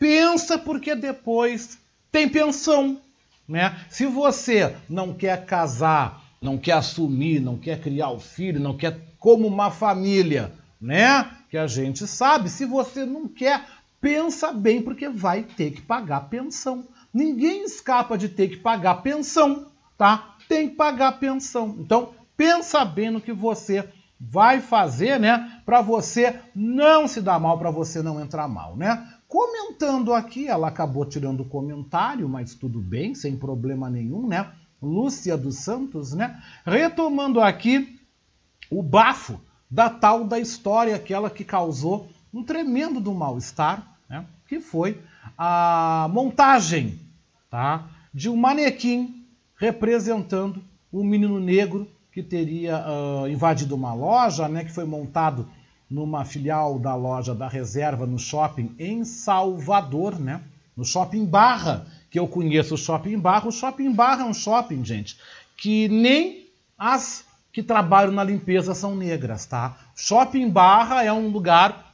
Pensa 0.02 0.57
porque 0.57 0.95
depois 0.95 1.78
tem 2.11 2.28
pensão. 2.28 2.99
Né? 3.48 3.80
Se 3.88 4.07
você 4.07 4.76
não 4.90 5.14
quer 5.14 5.45
casar, 5.45 6.23
não 6.41 6.57
quer 6.57 6.72
assumir, 6.72 7.40
não 7.40 7.56
quer 7.56 7.80
criar 7.80 8.10
o 8.10 8.19
filho, 8.19 8.60
não 8.60 8.76
quer 8.76 8.99
como 9.19 9.45
uma 9.45 9.69
família, 9.69 10.53
né? 10.82 11.30
Que 11.52 11.56
a 11.56 11.68
gente 11.68 12.07
sabe. 12.07 12.49
Se 12.49 12.65
você 12.65 13.06
não 13.06 13.28
quer, 13.28 13.64
pensa 14.02 14.52
bem, 14.52 14.82
porque 14.82 15.07
vai 15.07 15.44
ter 15.44 15.69
que 15.69 15.84
pagar 15.84 16.22
pensão. 16.22 16.84
Ninguém 17.14 17.64
escapa 17.64 18.18
de 18.18 18.28
ter 18.28 18.48
que 18.48 18.57
pagar 18.57 19.03
pensão, 19.03 19.68
tá? 19.99 20.36
Tem 20.49 20.68
que 20.68 20.76
pagar 20.76 21.19
pensão. 21.19 21.76
Então, 21.78 22.15
pensa 22.36 22.84
bem 22.84 23.11
no 23.11 23.22
que 23.22 23.34
você 23.34 23.88
vai 24.19 24.61
fazer, 24.61 25.19
né? 25.19 25.61
Para 25.64 25.82
você 25.82 26.40
não 26.56 27.07
se 27.07 27.22
dar 27.22 27.40
mal, 27.40 27.60
para 27.60 27.69
você 27.69 28.02
não 28.02 28.19
entrar 28.19 28.48
mal, 28.48 28.76
né? 28.76 29.07
Comentando 29.32 30.14
aqui, 30.14 30.49
ela 30.49 30.68
acabou 30.68 31.06
tirando 31.06 31.40
o 31.40 31.45
comentário, 31.45 32.28
mas 32.28 32.53
tudo 32.53 32.82
bem, 32.82 33.16
sem 33.16 33.38
problema 33.38 33.90
nenhum, 33.90 34.28
né? 34.28 34.52
Lúcia 34.82 35.38
dos 35.38 35.56
Santos, 35.56 36.12
né? 36.12 36.44
Retomando 36.66 37.40
aqui 37.40 37.98
o 38.70 38.84
bafo 38.84 39.40
da 39.70 39.90
tal 39.90 40.26
da 40.26 40.38
história, 40.38 40.98
aquela 40.98 41.30
que 41.30 41.45
causou 41.45 42.10
um 42.34 42.44
tremendo 42.44 42.99
do 42.99 43.14
mal-estar, 43.14 43.98
né? 44.10 44.26
que 44.49 44.60
foi 44.60 45.02
a 45.38 46.10
montagem 46.12 46.99
tá? 47.49 47.88
de 48.14 48.28
um 48.28 48.36
manequim 48.36 49.26
representando 49.56 50.62
um 50.91 51.06
menino 51.06 51.40
negro 51.40 51.90
que 52.12 52.22
teria 52.22 52.84
uh, 52.86 53.30
invadido 53.30 53.76
uma 53.76 53.94
loja, 53.94 54.49
né? 54.49 54.66
que 54.66 54.74
foi 54.74 54.84
montado 54.84 55.48
numa 55.91 56.26
filial 56.26 56.80
da 56.80 56.95
loja 56.95 57.35
da 57.35 57.47
reserva 57.47 58.07
no 58.07 58.18
shopping 58.18 58.73
em 58.80 59.03
Salvador, 59.03 60.18
né? 60.18 60.41
no 60.76 60.85
Shopping 60.85 61.26
Barra, 61.26 61.85
que 62.09 62.18
eu 62.18 62.27
conheço 62.27 62.76
o 62.76 62.77
Shopping 62.77 63.19
Barra. 63.19 63.49
O 63.49 63.51
Shopping 63.51 63.91
Barra 63.91 64.23
é 64.23 64.26
um 64.26 64.34
shopping, 64.34 64.84
gente, 64.84 65.18
que 65.57 65.88
nem 65.89 66.47
as 66.77 67.26
que 67.51 67.61
trabalham 67.61 68.13
na 68.13 68.23
limpeza 68.23 68.73
são 68.73 68.95
negras, 68.95 69.45
tá? 69.45 69.77
Shopping 69.95 70.49
Barra 70.49 71.03
é 71.03 71.11
um 71.11 71.27
lugar 71.27 71.93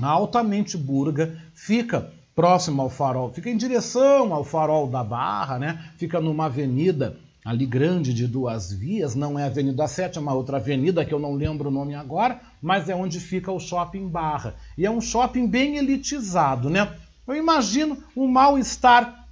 altamente 0.00 0.76
burga, 0.76 1.36
fica 1.52 2.12
próximo 2.34 2.82
ao 2.82 2.88
farol, 2.88 3.32
fica 3.32 3.50
em 3.50 3.56
direção 3.56 4.32
ao 4.32 4.44
farol 4.44 4.86
da 4.86 5.02
Barra, 5.02 5.58
né? 5.58 5.90
Fica 5.96 6.20
numa 6.20 6.46
avenida 6.46 7.18
ali 7.46 7.64
grande 7.64 8.12
de 8.12 8.26
duas 8.26 8.72
vias, 8.72 9.14
não 9.14 9.38
é 9.38 9.44
a 9.44 9.46
Avenida 9.46 9.86
7, 9.86 10.18
é 10.18 10.20
uma 10.20 10.34
outra 10.34 10.56
avenida 10.56 11.04
que 11.04 11.14
eu 11.14 11.20
não 11.20 11.34
lembro 11.34 11.68
o 11.68 11.72
nome 11.72 11.94
agora, 11.94 12.40
mas 12.60 12.88
é 12.88 12.94
onde 12.94 13.20
fica 13.20 13.52
o 13.52 13.60
Shopping 13.60 14.08
Barra. 14.08 14.56
E 14.76 14.84
é 14.84 14.90
um 14.90 15.00
shopping 15.00 15.46
bem 15.46 15.76
elitizado, 15.76 16.68
né? 16.68 16.92
Eu 17.24 17.36
imagino 17.36 18.02
o 18.16 18.26
mal-estar 18.26 19.28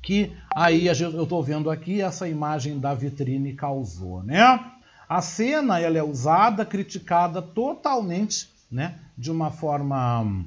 que 0.00 0.32
aí 0.54 0.86
eu 0.86 1.24
estou 1.24 1.42
vendo 1.42 1.70
aqui 1.70 2.00
essa 2.00 2.28
imagem 2.28 2.78
da 2.78 2.94
vitrine 2.94 3.52
causou, 3.52 4.22
né? 4.22 4.40
A 5.08 5.20
cena 5.20 5.80
ela 5.80 5.98
é 5.98 6.02
usada, 6.04 6.64
criticada 6.64 7.42
totalmente, 7.42 8.48
né, 8.70 8.94
de 9.18 9.28
uma 9.28 9.50
forma 9.50 10.44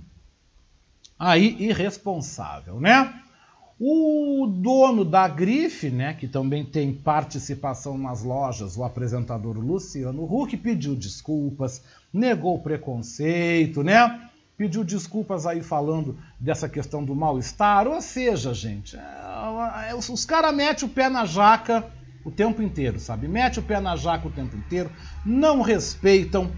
aí 1.19 1.57
irresponsável, 1.59 2.79
né? 2.79 3.13
O 3.79 4.45
dono 4.47 5.03
da 5.03 5.27
Grife, 5.27 5.89
né, 5.89 6.13
que 6.13 6.27
também 6.27 6.63
tem 6.63 6.93
participação 6.93 7.97
nas 7.97 8.23
lojas, 8.23 8.77
o 8.77 8.83
apresentador 8.83 9.57
Luciano 9.57 10.23
Huck, 10.23 10.55
pediu 10.57 10.95
desculpas, 10.95 11.83
negou 12.13 12.59
preconceito, 12.59 13.83
né? 13.83 14.29
Pediu 14.55 14.83
desculpas 14.83 15.47
aí 15.47 15.63
falando 15.63 16.17
dessa 16.39 16.69
questão 16.69 17.03
do 17.03 17.15
mal-estar. 17.15 17.87
Ou 17.87 17.99
seja, 17.99 18.53
gente, 18.53 18.95
é, 18.95 19.89
é, 19.89 19.95
os 19.95 20.23
caras 20.23 20.55
metem 20.55 20.87
o 20.87 20.91
pé 20.91 21.09
na 21.09 21.25
jaca 21.25 21.83
o 22.23 22.31
tempo 22.31 22.61
inteiro, 22.61 22.99
sabe? 22.99 23.27
Mete 23.27 23.59
o 23.59 23.63
pé 23.63 23.79
na 23.81 23.95
jaca 23.95 24.27
o 24.27 24.31
tempo 24.31 24.55
inteiro, 24.55 24.91
não 25.25 25.61
respeitam, 25.61 26.51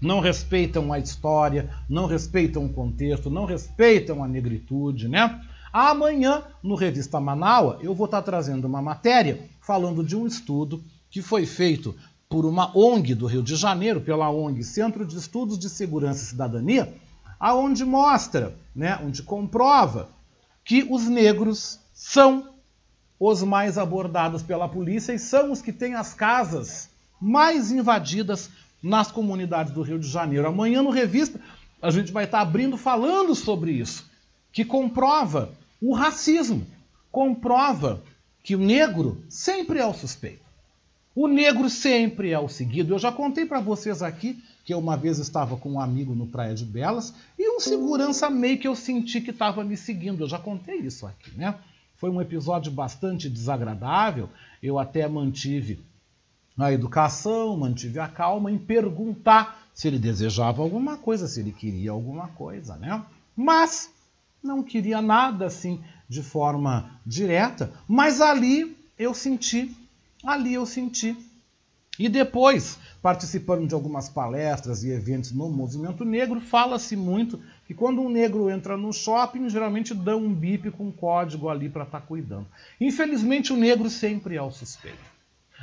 não 0.00 0.20
respeitam 0.20 0.92
a 0.92 0.98
história, 0.98 1.68
não 1.88 2.06
respeitam 2.06 2.64
o 2.64 2.72
contexto, 2.72 3.28
não 3.28 3.44
respeitam 3.44 4.22
a 4.22 4.28
negritude, 4.28 5.08
né? 5.08 5.40
Amanhã, 5.78 6.42
no 6.62 6.74
Revista 6.74 7.20
Manaua, 7.20 7.78
eu 7.82 7.94
vou 7.94 8.06
estar 8.06 8.22
trazendo 8.22 8.66
uma 8.66 8.80
matéria 8.80 9.46
falando 9.60 10.02
de 10.02 10.16
um 10.16 10.26
estudo 10.26 10.82
que 11.10 11.20
foi 11.20 11.44
feito 11.44 11.94
por 12.30 12.46
uma 12.46 12.74
ONG 12.74 13.14
do 13.14 13.26
Rio 13.26 13.42
de 13.42 13.54
Janeiro, 13.56 14.00
pela 14.00 14.30
ONG 14.30 14.64
Centro 14.64 15.04
de 15.04 15.18
Estudos 15.18 15.58
de 15.58 15.68
Segurança 15.68 16.22
e 16.22 16.26
Cidadania, 16.28 16.94
aonde 17.38 17.84
mostra, 17.84 18.56
né, 18.74 18.98
onde 19.04 19.22
comprova 19.22 20.08
que 20.64 20.82
os 20.90 21.08
negros 21.08 21.78
são 21.92 22.54
os 23.20 23.42
mais 23.42 23.76
abordados 23.76 24.42
pela 24.42 24.66
polícia 24.66 25.12
e 25.12 25.18
são 25.18 25.52
os 25.52 25.60
que 25.60 25.74
têm 25.74 25.94
as 25.94 26.14
casas 26.14 26.88
mais 27.20 27.70
invadidas 27.70 28.48
nas 28.82 29.12
comunidades 29.12 29.74
do 29.74 29.82
Rio 29.82 29.98
de 29.98 30.08
Janeiro. 30.08 30.48
Amanhã 30.48 30.82
no 30.82 30.88
Revista 30.88 31.38
a 31.82 31.90
gente 31.90 32.12
vai 32.12 32.24
estar 32.24 32.40
abrindo 32.40 32.78
falando 32.78 33.34
sobre 33.34 33.72
isso, 33.72 34.10
que 34.50 34.64
comprova 34.64 35.52
o 35.80 35.94
racismo, 35.94 36.66
comprova 37.10 38.02
que 38.42 38.54
o 38.54 38.60
negro 38.60 39.24
sempre 39.28 39.78
é 39.78 39.86
o 39.86 39.94
suspeito. 39.94 40.44
O 41.14 41.26
negro 41.26 41.70
sempre 41.70 42.30
é 42.30 42.38
o 42.38 42.48
seguido. 42.48 42.92
Eu 42.92 42.98
já 42.98 43.10
contei 43.10 43.46
para 43.46 43.58
vocês 43.58 44.02
aqui 44.02 44.42
que 44.64 44.74
eu 44.74 44.78
uma 44.78 44.96
vez 44.96 45.18
estava 45.18 45.56
com 45.56 45.72
um 45.72 45.80
amigo 45.80 46.14
no 46.14 46.26
Praia 46.26 46.54
de 46.54 46.64
Belas 46.64 47.14
e 47.38 47.48
um 47.48 47.58
segurança 47.58 48.28
meio 48.28 48.58
que 48.58 48.68
eu 48.68 48.76
senti 48.76 49.20
que 49.20 49.30
estava 49.30 49.64
me 49.64 49.76
seguindo. 49.76 50.22
Eu 50.22 50.28
já 50.28 50.38
contei 50.38 50.76
isso 50.76 51.06
aqui, 51.06 51.30
né? 51.36 51.54
Foi 51.96 52.10
um 52.10 52.20
episódio 52.20 52.70
bastante 52.70 53.30
desagradável. 53.30 54.28
Eu 54.62 54.78
até 54.78 55.08
mantive 55.08 55.80
a 56.58 56.72
educação, 56.72 57.56
mantive 57.56 57.98
a 57.98 58.08
calma 58.08 58.50
em 58.50 58.58
perguntar 58.58 59.66
se 59.72 59.88
ele 59.88 59.98
desejava 59.98 60.62
alguma 60.62 60.96
coisa, 60.96 61.26
se 61.26 61.40
ele 61.40 61.52
queria 61.52 61.90
alguma 61.90 62.28
coisa, 62.28 62.76
né? 62.76 63.02
Mas 63.34 63.90
não 64.46 64.62
queria 64.62 65.02
nada 65.02 65.46
assim 65.46 65.82
de 66.08 66.22
forma 66.22 66.98
direta, 67.04 67.72
mas 67.86 68.20
ali 68.20 68.76
eu 68.98 69.12
senti, 69.12 69.76
ali 70.24 70.54
eu 70.54 70.64
senti. 70.64 71.16
E 71.98 72.08
depois, 72.08 72.78
participando 73.00 73.66
de 73.66 73.74
algumas 73.74 74.08
palestras 74.08 74.84
e 74.84 74.90
eventos 74.90 75.32
no 75.32 75.48
movimento 75.48 76.04
negro, 76.04 76.40
fala-se 76.40 76.94
muito 76.94 77.40
que 77.66 77.74
quando 77.74 78.02
um 78.02 78.08
negro 78.08 78.50
entra 78.50 78.76
no 78.76 78.92
shopping, 78.92 79.48
geralmente 79.48 79.94
dão 79.94 80.18
um 80.18 80.32
bip 80.32 80.70
com 80.70 80.88
um 80.88 80.92
código 80.92 81.48
ali 81.48 81.68
para 81.68 81.84
estar 81.84 82.00
tá 82.00 82.06
cuidando. 82.06 82.46
Infelizmente, 82.80 83.52
o 83.52 83.56
negro 83.56 83.88
sempre 83.88 84.36
é 84.36 84.42
o 84.42 84.50
suspeito. 84.50 85.16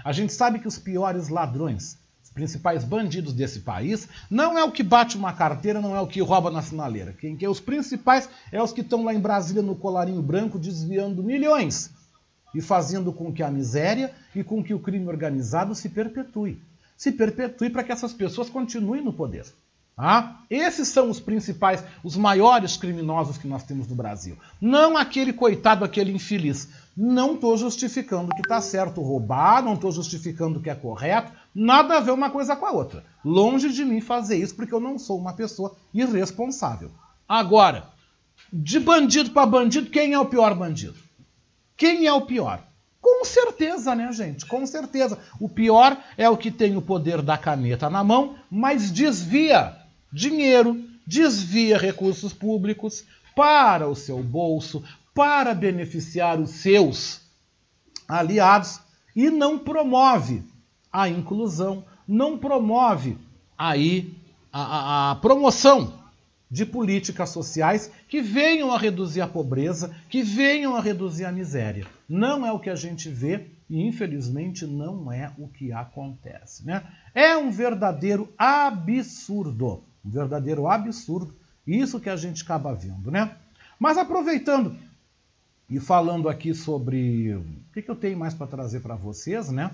A 0.04 0.12
gente 0.12 0.34
sabe 0.34 0.60
que 0.60 0.68
os 0.68 0.80
piores 0.80 1.30
ladrões, 1.30 1.98
principais 2.34 2.84
bandidos 2.84 3.34
desse 3.34 3.60
país, 3.60 4.08
não 4.30 4.58
é 4.58 4.64
o 4.64 4.72
que 4.72 4.84
bate 4.84 5.16
uma 5.18 5.34
carteira, 5.34 5.80
não 5.80 5.96
é 5.96 6.02
o 6.02 6.08
que 6.08 6.22
rouba 6.22 6.50
na 6.50 6.62
sinaleira. 6.62 7.14
Quem 7.14 7.36
que 7.36 7.46
é 7.46 7.50
os 7.50 7.60
principais 7.60 8.30
é 8.52 8.62
os 8.62 8.74
que 8.74 8.82
estão 8.82 9.04
lá 9.04 9.14
em 9.14 9.20
Brasília 9.20 9.62
no 9.62 9.76
colarinho 9.76 10.22
branco 10.22 10.58
desviando 10.58 11.24
milhões 11.24 11.92
e 12.54 12.62
fazendo 12.62 13.12
com 13.12 13.32
que 13.32 13.42
a 13.42 13.50
miséria 13.50 14.14
e 14.36 14.44
com 14.44 14.64
que 14.64 14.74
o 14.74 14.80
crime 14.80 15.08
organizado 15.08 15.74
se 15.74 15.90
perpetue. 15.90 16.62
Se 16.96 17.12
perpetue 17.12 17.70
para 17.70 17.84
que 17.84 17.92
essas 17.92 18.14
pessoas 18.14 18.50
continuem 18.50 19.04
no 19.04 19.14
poder. 19.14 19.46
Ah, 19.96 20.40
esses 20.50 20.88
são 20.88 21.10
os 21.10 21.20
principais, 21.20 21.84
os 22.04 22.18
maiores 22.18 22.76
criminosos 22.76 23.38
que 23.38 23.48
nós 23.48 23.64
temos 23.64 23.88
no 23.88 23.96
Brasil. 23.96 24.36
Não 24.60 24.98
aquele 24.98 25.32
coitado, 25.32 25.86
aquele 25.86 26.12
infeliz. 26.12 26.68
Não 26.96 27.34
estou 27.34 27.58
justificando 27.58 28.34
que 28.36 28.42
está 28.42 28.62
certo 28.62 29.02
roubar, 29.02 29.64
não 29.64 29.74
estou 29.74 29.92
justificando 29.92 30.60
que 30.60 30.70
é 30.70 30.76
correto. 30.76 31.32
Nada 31.54 31.98
a 31.98 32.00
ver 32.00 32.12
uma 32.12 32.30
coisa 32.30 32.56
com 32.56 32.66
a 32.66 32.72
outra. 32.72 33.04
Longe 33.26 33.70
de 33.70 33.84
mim 33.84 34.00
fazer 34.00 34.38
isso, 34.38 34.56
porque 34.56 34.74
eu 34.74 34.80
não 34.80 35.00
sou 35.00 35.18
uma 35.18 35.34
pessoa 35.34 35.76
irresponsável. 35.94 36.92
Agora, 37.28 37.90
de 38.52 38.80
bandido 38.80 39.32
para 39.32 39.48
bandido, 39.48 39.90
quem 39.90 40.14
é 40.14 40.20
o 40.20 40.26
pior 40.26 40.54
bandido? 40.54 40.96
Quem 41.76 42.06
é 42.06 42.14
o 42.14 42.22
pior? 42.22 42.64
Com 43.02 43.26
certeza, 43.26 43.96
né, 43.96 44.12
gente? 44.14 44.46
Com 44.46 44.66
certeza. 44.66 45.18
O 45.40 45.50
pior 45.50 45.98
é 46.16 46.30
o 46.30 46.38
que 46.38 46.52
tem 46.52 46.78
o 46.78 46.82
poder 46.82 47.22
da 47.22 47.38
caneta 47.38 47.90
na 47.90 48.04
mão, 48.04 48.36
mas 48.50 48.92
desvia 48.92 49.76
dinheiro, 50.12 50.82
desvia 51.06 51.78
recursos 51.78 52.32
públicos 52.32 53.04
para 53.36 53.88
o 53.88 53.96
seu 53.96 54.22
bolso, 54.22 54.84
para 55.14 55.54
beneficiar 55.54 56.40
os 56.40 56.50
seus 56.52 57.22
aliados 58.08 58.80
e 59.16 59.30
não 59.30 59.60
promove 59.60 60.44
a 60.92 61.08
inclusão, 61.08 61.86
não 62.08 62.38
promove 62.38 63.18
aí 63.58 64.14
a, 64.52 64.62
a, 64.62 65.12
a 65.12 65.16
promoção 65.16 66.02
de 66.50 66.66
políticas 66.66 67.30
sociais 67.30 67.92
que 68.08 68.22
venham 68.22 68.72
a 68.72 68.78
reduzir 68.78 69.22
a 69.22 69.28
pobreza, 69.28 69.96
que 70.10 70.22
venham 70.22 70.76
a 70.76 70.82
reduzir 70.82 71.26
a 71.26 71.32
miséria. 71.32 71.88
Não 72.08 72.46
é 72.46 72.52
o 72.52 72.60
que 72.60 72.70
a 72.70 72.76
gente 72.76 73.10
vê 73.10 73.48
e 73.70 73.82
infelizmente 73.82 74.68
não 74.68 75.12
é 75.12 75.32
o 75.38 75.48
que 75.48 75.72
acontece, 75.72 76.66
né? 76.66 76.84
É 77.16 77.36
um 77.36 77.50
verdadeiro 77.50 78.32
absurdo 78.38 79.84
um 80.04 80.10
verdadeiro 80.10 80.68
absurdo. 80.68 81.34
Isso 81.66 82.00
que 82.00 82.10
a 82.10 82.18
gente 82.18 82.44
acaba 82.44 82.74
vendo, 82.74 83.10
né? 83.10 83.36
Mas 83.80 83.98
aproveitando 83.98 84.76
e 85.74 85.80
falando 85.80 86.30
aqui 86.30 86.54
sobre. 86.54 87.34
O 87.34 87.74
que, 87.74 87.82
que 87.82 87.90
eu 87.90 87.96
tenho 87.96 88.16
mais 88.16 88.36
para 88.36 88.46
trazer 88.46 88.82
para 88.82 88.96
vocês, 88.96 89.50
né? 89.50 89.72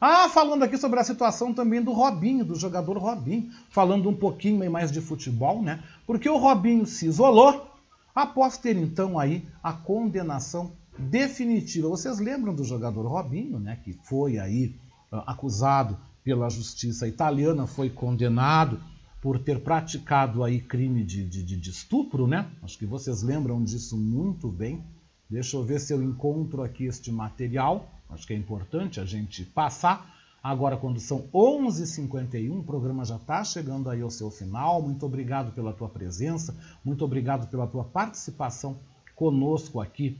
Ah, 0.00 0.28
falando 0.28 0.62
aqui 0.62 0.78
sobre 0.78 1.00
a 1.00 1.04
situação 1.04 1.52
também 1.52 1.82
do 1.82 1.92
Robinho, 1.92 2.44
do 2.44 2.54
jogador 2.54 2.96
Robinho, 2.96 3.50
falando 3.68 4.08
um 4.08 4.14
pouquinho 4.14 4.70
mais 4.70 4.92
de 4.92 5.00
futebol, 5.00 5.60
né? 5.60 5.82
Porque 6.06 6.28
o 6.28 6.38
Robinho 6.38 6.86
se 6.86 7.06
isolou 7.06 7.68
após 8.14 8.56
ter 8.56 8.76
então 8.76 9.18
aí 9.18 9.44
a 9.60 9.72
condenação 9.72 10.72
definitiva. 10.96 11.88
Vocês 11.88 12.20
lembram 12.20 12.54
do 12.54 12.62
jogador 12.62 13.04
Robinho, 13.06 13.58
né? 13.58 13.80
Que 13.82 13.94
foi 14.04 14.38
aí 14.38 14.76
ah, 15.10 15.24
acusado 15.26 15.98
pela 16.22 16.48
justiça 16.48 17.08
italiana, 17.08 17.66
foi 17.66 17.90
condenado 17.90 18.80
por 19.20 19.40
ter 19.40 19.60
praticado 19.60 20.44
aí 20.44 20.60
crime 20.60 21.02
de, 21.02 21.28
de, 21.28 21.42
de, 21.42 21.70
estupro, 21.70 22.28
né? 22.28 22.48
Acho 22.62 22.78
que 22.78 22.86
vocês 22.86 23.22
lembram 23.22 23.62
disso 23.62 23.96
muito 23.96 24.48
bem. 24.48 24.84
Deixa 25.32 25.56
eu 25.56 25.64
ver 25.64 25.80
se 25.80 25.94
eu 25.94 26.02
encontro 26.02 26.62
aqui 26.62 26.84
este 26.84 27.10
material. 27.10 27.88
Acho 28.10 28.26
que 28.26 28.34
é 28.34 28.36
importante 28.36 29.00
a 29.00 29.04
gente 29.06 29.46
passar. 29.46 30.14
Agora, 30.42 30.76
quando 30.76 31.00
são 31.00 31.22
11h51, 31.32 32.60
o 32.60 32.62
programa 32.62 33.02
já 33.02 33.16
está 33.16 33.42
chegando 33.42 33.88
aí 33.88 34.02
ao 34.02 34.10
seu 34.10 34.30
final. 34.30 34.82
Muito 34.82 35.06
obrigado 35.06 35.50
pela 35.54 35.72
tua 35.72 35.88
presença, 35.88 36.54
muito 36.84 37.02
obrigado 37.02 37.48
pela 37.48 37.66
tua 37.66 37.82
participação 37.82 38.76
conosco 39.16 39.80
aqui 39.80 40.18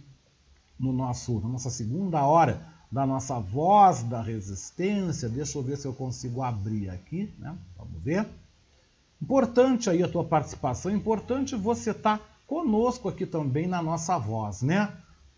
no 0.80 0.94
nosso, 0.94 1.40
na 1.40 1.48
nossa 1.50 1.68
segunda 1.68 2.24
hora 2.24 2.66
da 2.90 3.04
nossa 3.04 3.38
voz 3.38 4.02
da 4.04 4.22
resistência. 4.22 5.28
Deixa 5.28 5.58
eu 5.58 5.62
ver 5.62 5.76
se 5.76 5.86
eu 5.86 5.92
consigo 5.92 6.40
abrir 6.40 6.88
aqui, 6.88 7.30
né? 7.38 7.54
Vamos 7.76 8.02
ver. 8.02 8.26
Importante 9.20 9.90
aí 9.90 10.02
a 10.02 10.08
tua 10.08 10.24
participação, 10.24 10.90
importante 10.90 11.54
você 11.54 11.90
estar 11.90 12.16
tá 12.16 12.24
conosco 12.46 13.10
aqui 13.10 13.26
também 13.26 13.66
na 13.66 13.82
nossa 13.82 14.16
voz, 14.16 14.62
né? 14.62 14.90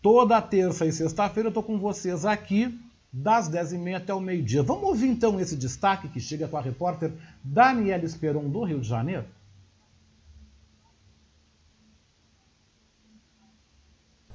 Toda 0.05 0.39
terça 0.39 0.85
e 0.85 0.91
sexta-feira 0.91 1.47
eu 1.47 1.49
estou 1.49 1.63
com 1.63 1.79
vocês 1.79 2.25
aqui 2.25 2.79
das 3.11 3.49
10h30 3.49 3.95
até 3.95 4.13
o 4.13 4.19
meio-dia. 4.19 4.61
Vamos 4.61 4.83
ouvir 4.83 5.07
então 5.07 5.39
esse 5.39 5.55
destaque 5.55 6.07
que 6.07 6.19
chega 6.19 6.47
com 6.47 6.55
a 6.57 6.61
repórter 6.61 7.11
Daniela 7.43 8.05
Esperon 8.05 8.47
do 8.47 8.63
Rio 8.63 8.79
de 8.79 8.87
Janeiro? 8.87 9.25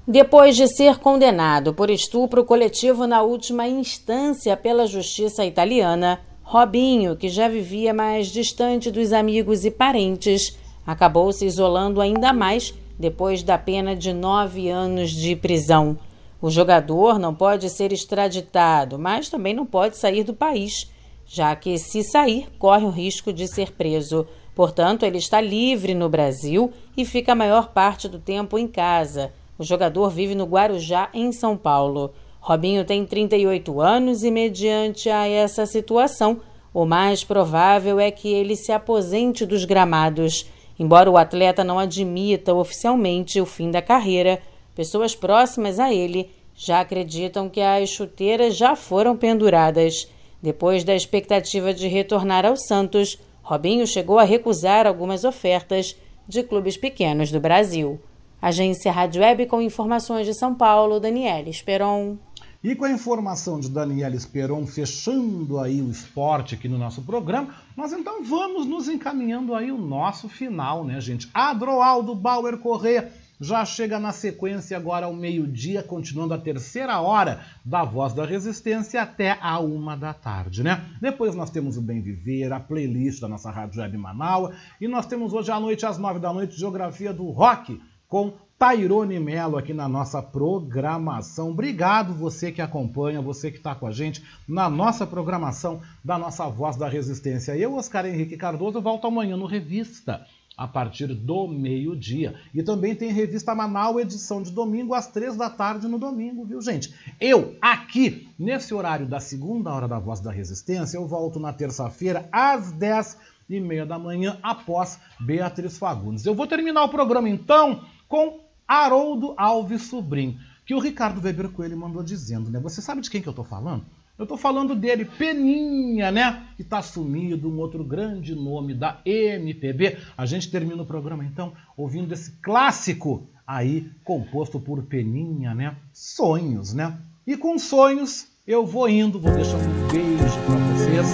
Depois 0.04 0.56
de 0.56 0.66
ser 0.66 0.98
condenado 0.98 1.72
por 1.72 1.88
estupro 1.88 2.44
coletivo 2.44 3.06
na 3.06 3.22
última 3.22 3.68
instância 3.68 4.56
pela 4.56 4.88
justiça 4.88 5.44
italiana, 5.44 6.20
Robinho, 6.42 7.14
que 7.16 7.28
já 7.28 7.46
vivia 7.46 7.94
mais 7.94 8.26
distante 8.26 8.90
dos 8.90 9.12
amigos 9.12 9.64
e 9.64 9.70
parentes, 9.70 10.58
acabou 10.84 11.32
se 11.32 11.46
isolando 11.46 12.00
ainda 12.00 12.32
mais 12.32 12.74
depois 13.00 13.42
da 13.42 13.56
pena 13.56 13.96
de 13.96 14.12
nove 14.12 14.68
anos 14.68 15.10
de 15.10 15.34
prisão. 15.34 15.98
O 16.38 16.50
jogador 16.50 17.18
não 17.18 17.34
pode 17.34 17.70
ser 17.70 17.94
extraditado, 17.94 18.98
mas 18.98 19.30
também 19.30 19.54
não 19.54 19.64
pode 19.64 19.96
sair 19.96 20.22
do 20.22 20.34
país, 20.34 20.90
já 21.26 21.56
que, 21.56 21.78
se 21.78 22.04
sair, 22.04 22.48
corre 22.58 22.84
o 22.84 22.90
risco 22.90 23.32
de 23.32 23.48
ser 23.48 23.72
preso. 23.72 24.26
Portanto, 24.54 25.04
ele 25.04 25.16
está 25.16 25.40
livre 25.40 25.94
no 25.94 26.10
Brasil 26.10 26.70
e 26.94 27.06
fica 27.06 27.32
a 27.32 27.34
maior 27.34 27.68
parte 27.68 28.06
do 28.06 28.18
tempo 28.18 28.58
em 28.58 28.68
casa. 28.68 29.32
O 29.58 29.64
jogador 29.64 30.10
vive 30.10 30.34
no 30.34 30.44
Guarujá, 30.44 31.08
em 31.14 31.32
São 31.32 31.56
Paulo. 31.56 32.12
Robinho 32.38 32.84
tem 32.84 33.06
38 33.06 33.80
anos 33.80 34.22
e, 34.22 34.30
mediante 34.30 35.08
a 35.08 35.26
essa 35.26 35.64
situação, 35.64 36.40
o 36.72 36.84
mais 36.84 37.24
provável 37.24 37.98
é 37.98 38.10
que 38.10 38.28
ele 38.28 38.56
se 38.56 38.72
aposente 38.72 39.46
dos 39.46 39.64
gramados. 39.64 40.46
Embora 40.80 41.10
o 41.10 41.18
atleta 41.18 41.62
não 41.62 41.78
admita 41.78 42.54
oficialmente 42.54 43.38
o 43.38 43.44
fim 43.44 43.70
da 43.70 43.82
carreira, 43.82 44.40
pessoas 44.74 45.14
próximas 45.14 45.78
a 45.78 45.92
ele 45.92 46.30
já 46.54 46.80
acreditam 46.80 47.50
que 47.50 47.60
as 47.60 47.90
chuteiras 47.90 48.56
já 48.56 48.74
foram 48.74 49.14
penduradas. 49.14 50.08
Depois 50.42 50.82
da 50.82 50.94
expectativa 50.94 51.74
de 51.74 51.86
retornar 51.86 52.46
ao 52.46 52.56
Santos, 52.56 53.18
Robinho 53.42 53.86
chegou 53.86 54.18
a 54.18 54.24
recusar 54.24 54.86
algumas 54.86 55.22
ofertas 55.22 55.94
de 56.26 56.42
clubes 56.42 56.78
pequenos 56.78 57.30
do 57.30 57.38
Brasil. 57.38 58.00
Agência 58.40 58.90
Rádio 58.90 59.20
Web 59.20 59.44
com 59.46 59.60
informações 59.60 60.26
de 60.26 60.32
São 60.32 60.54
Paulo, 60.54 60.98
Daniela 60.98 61.50
Esperon. 61.50 62.16
E 62.62 62.74
com 62.74 62.84
a 62.84 62.90
informação 62.90 63.58
de 63.58 63.70
Daniela 63.70 64.14
Esperon 64.14 64.66
fechando 64.66 65.58
aí 65.58 65.80
o 65.80 65.90
esporte 65.90 66.54
aqui 66.54 66.68
no 66.68 66.76
nosso 66.76 67.00
programa, 67.00 67.54
nós 67.74 67.90
então 67.90 68.22
vamos 68.22 68.66
nos 68.66 68.86
encaminhando 68.86 69.54
aí 69.54 69.72
o 69.72 69.78
nosso 69.78 70.28
final, 70.28 70.84
né, 70.84 71.00
gente? 71.00 71.30
Adroaldo 71.32 72.14
Bauer 72.14 72.58
Correia 72.58 73.10
já 73.40 73.64
chega 73.64 73.98
na 73.98 74.12
sequência 74.12 74.76
agora 74.76 75.06
ao 75.06 75.14
meio-dia, 75.14 75.82
continuando 75.82 76.34
a 76.34 76.38
terceira 76.38 77.00
hora 77.00 77.42
da 77.64 77.82
Voz 77.82 78.12
da 78.12 78.26
Resistência 78.26 79.00
até 79.00 79.38
a 79.40 79.58
uma 79.58 79.96
da 79.96 80.12
tarde, 80.12 80.62
né? 80.62 80.84
Depois 81.00 81.34
nós 81.34 81.48
temos 81.48 81.78
o 81.78 81.80
Bem 81.80 82.02
Viver, 82.02 82.52
a 82.52 82.60
playlist 82.60 83.22
da 83.22 83.28
nossa 83.28 83.50
Rádio 83.50 83.80
Web 83.80 83.96
Manaus, 83.96 84.54
e 84.78 84.86
nós 84.86 85.06
temos 85.06 85.32
hoje 85.32 85.50
à 85.50 85.58
noite, 85.58 85.86
às 85.86 85.96
nove 85.96 86.18
da 86.18 86.30
noite, 86.30 86.60
Geografia 86.60 87.14
do 87.14 87.30
Rock, 87.30 87.80
com 88.06 88.34
Tairone 88.60 89.18
Melo 89.18 89.56
aqui 89.56 89.72
na 89.72 89.88
nossa 89.88 90.20
programação. 90.20 91.48
Obrigado 91.48 92.12
você 92.12 92.52
que 92.52 92.60
acompanha, 92.60 93.22
você 93.22 93.50
que 93.50 93.56
está 93.56 93.74
com 93.74 93.86
a 93.86 93.90
gente 93.90 94.22
na 94.46 94.68
nossa 94.68 95.06
programação 95.06 95.80
da 96.04 96.18
nossa 96.18 96.46
Voz 96.46 96.76
da 96.76 96.86
Resistência. 96.86 97.56
Eu, 97.56 97.76
Oscar 97.76 98.04
Henrique 98.04 98.36
Cardoso, 98.36 98.78
volto 98.78 99.06
amanhã 99.06 99.34
no 99.34 99.46
Revista 99.46 100.26
a 100.58 100.68
partir 100.68 101.06
do 101.06 101.48
meio-dia. 101.48 102.34
E 102.52 102.62
também 102.62 102.94
tem 102.94 103.10
Revista 103.10 103.54
Manaus, 103.54 104.02
edição 104.02 104.42
de 104.42 104.50
domingo, 104.50 104.92
às 104.92 105.06
três 105.06 105.36
da 105.36 105.48
tarde 105.48 105.88
no 105.88 105.98
domingo, 105.98 106.44
viu, 106.44 106.60
gente? 106.60 106.94
Eu, 107.18 107.56
aqui, 107.62 108.28
nesse 108.38 108.74
horário 108.74 109.06
da 109.06 109.20
segunda 109.20 109.72
hora 109.72 109.88
da 109.88 109.98
Voz 109.98 110.20
da 110.20 110.30
Resistência, 110.30 110.98
eu 110.98 111.08
volto 111.08 111.40
na 111.40 111.50
terça-feira, 111.50 112.28
às 112.30 112.72
dez 112.72 113.16
e 113.48 113.58
meia 113.58 113.86
da 113.86 113.98
manhã, 113.98 114.38
após 114.42 115.00
Beatriz 115.18 115.78
Fagundes. 115.78 116.26
Eu 116.26 116.34
vou 116.34 116.46
terminar 116.46 116.84
o 116.84 116.90
programa, 116.90 117.26
então, 117.26 117.82
com 118.06 118.49
Haroldo 118.70 119.34
Alves 119.36 119.82
Sobrinho, 119.82 120.38
que 120.64 120.72
o 120.72 120.78
Ricardo 120.78 121.20
Weber 121.20 121.48
Coelho 121.48 121.76
mandou 121.76 122.04
dizendo, 122.04 122.48
né? 122.48 122.60
Você 122.60 122.80
sabe 122.80 123.00
de 123.00 123.10
quem 123.10 123.20
que 123.20 123.28
eu 123.28 123.32
tô 123.32 123.42
falando? 123.42 123.84
Eu 124.16 124.24
tô 124.24 124.36
falando 124.36 124.76
dele, 124.76 125.04
Peninha, 125.04 126.12
né? 126.12 126.44
Que 126.56 126.62
tá 126.62 126.80
sumido, 126.80 127.50
um 127.50 127.58
outro 127.58 127.82
grande 127.82 128.32
nome 128.32 128.72
da 128.72 129.00
MPB. 129.04 129.96
A 130.16 130.24
gente 130.24 130.48
termina 130.52 130.82
o 130.82 130.86
programa 130.86 131.24
então 131.24 131.52
ouvindo 131.76 132.12
esse 132.12 132.30
clássico 132.42 133.26
aí 133.44 133.90
composto 134.04 134.60
por 134.60 134.84
Peninha, 134.84 135.52
né? 135.52 135.74
Sonhos, 135.92 136.72
né? 136.72 136.96
E 137.26 137.36
com 137.36 137.58
sonhos 137.58 138.28
eu 138.46 138.64
vou 138.64 138.88
indo, 138.88 139.18
vou 139.18 139.32
deixando 139.32 139.64
um 139.68 139.88
beijo 139.88 140.38
para 140.46 140.54
vocês. 140.54 141.08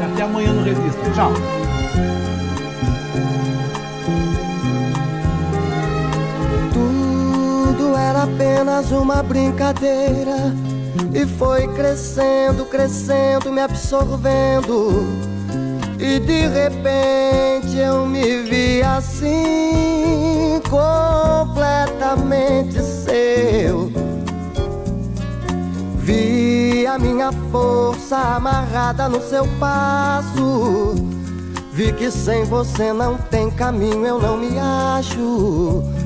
E 0.00 0.12
até 0.12 0.22
amanhã 0.22 0.54
no 0.54 0.62
Revista. 0.62 1.02
Tchau. 1.12 2.15
Apenas 8.56 8.90
uma 8.90 9.22
brincadeira 9.22 10.50
e 11.12 11.26
foi 11.26 11.68
crescendo, 11.74 12.64
crescendo, 12.64 13.52
me 13.52 13.60
absorvendo. 13.60 15.04
E 15.98 16.18
de 16.18 16.46
repente 16.46 17.76
eu 17.76 18.06
me 18.06 18.44
vi 18.44 18.82
assim, 18.82 20.58
completamente 20.70 22.82
seu. 22.82 23.92
Vi 25.98 26.86
a 26.86 26.98
minha 26.98 27.30
força 27.52 28.16
amarrada 28.16 29.06
no 29.06 29.20
seu 29.20 29.46
passo. 29.60 30.94
Vi 31.72 31.92
que 31.92 32.10
sem 32.10 32.44
você 32.44 32.90
não 32.90 33.18
tem 33.18 33.50
caminho, 33.50 34.06
eu 34.06 34.18
não 34.18 34.38
me 34.38 34.58
acho. 34.58 36.05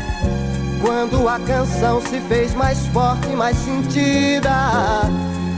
quando 0.81 1.27
a 1.27 1.39
canção 1.39 2.01
se 2.01 2.19
fez 2.21 2.53
mais 2.53 2.85
forte, 2.87 3.27
mais 3.29 3.55
sentida. 3.57 4.51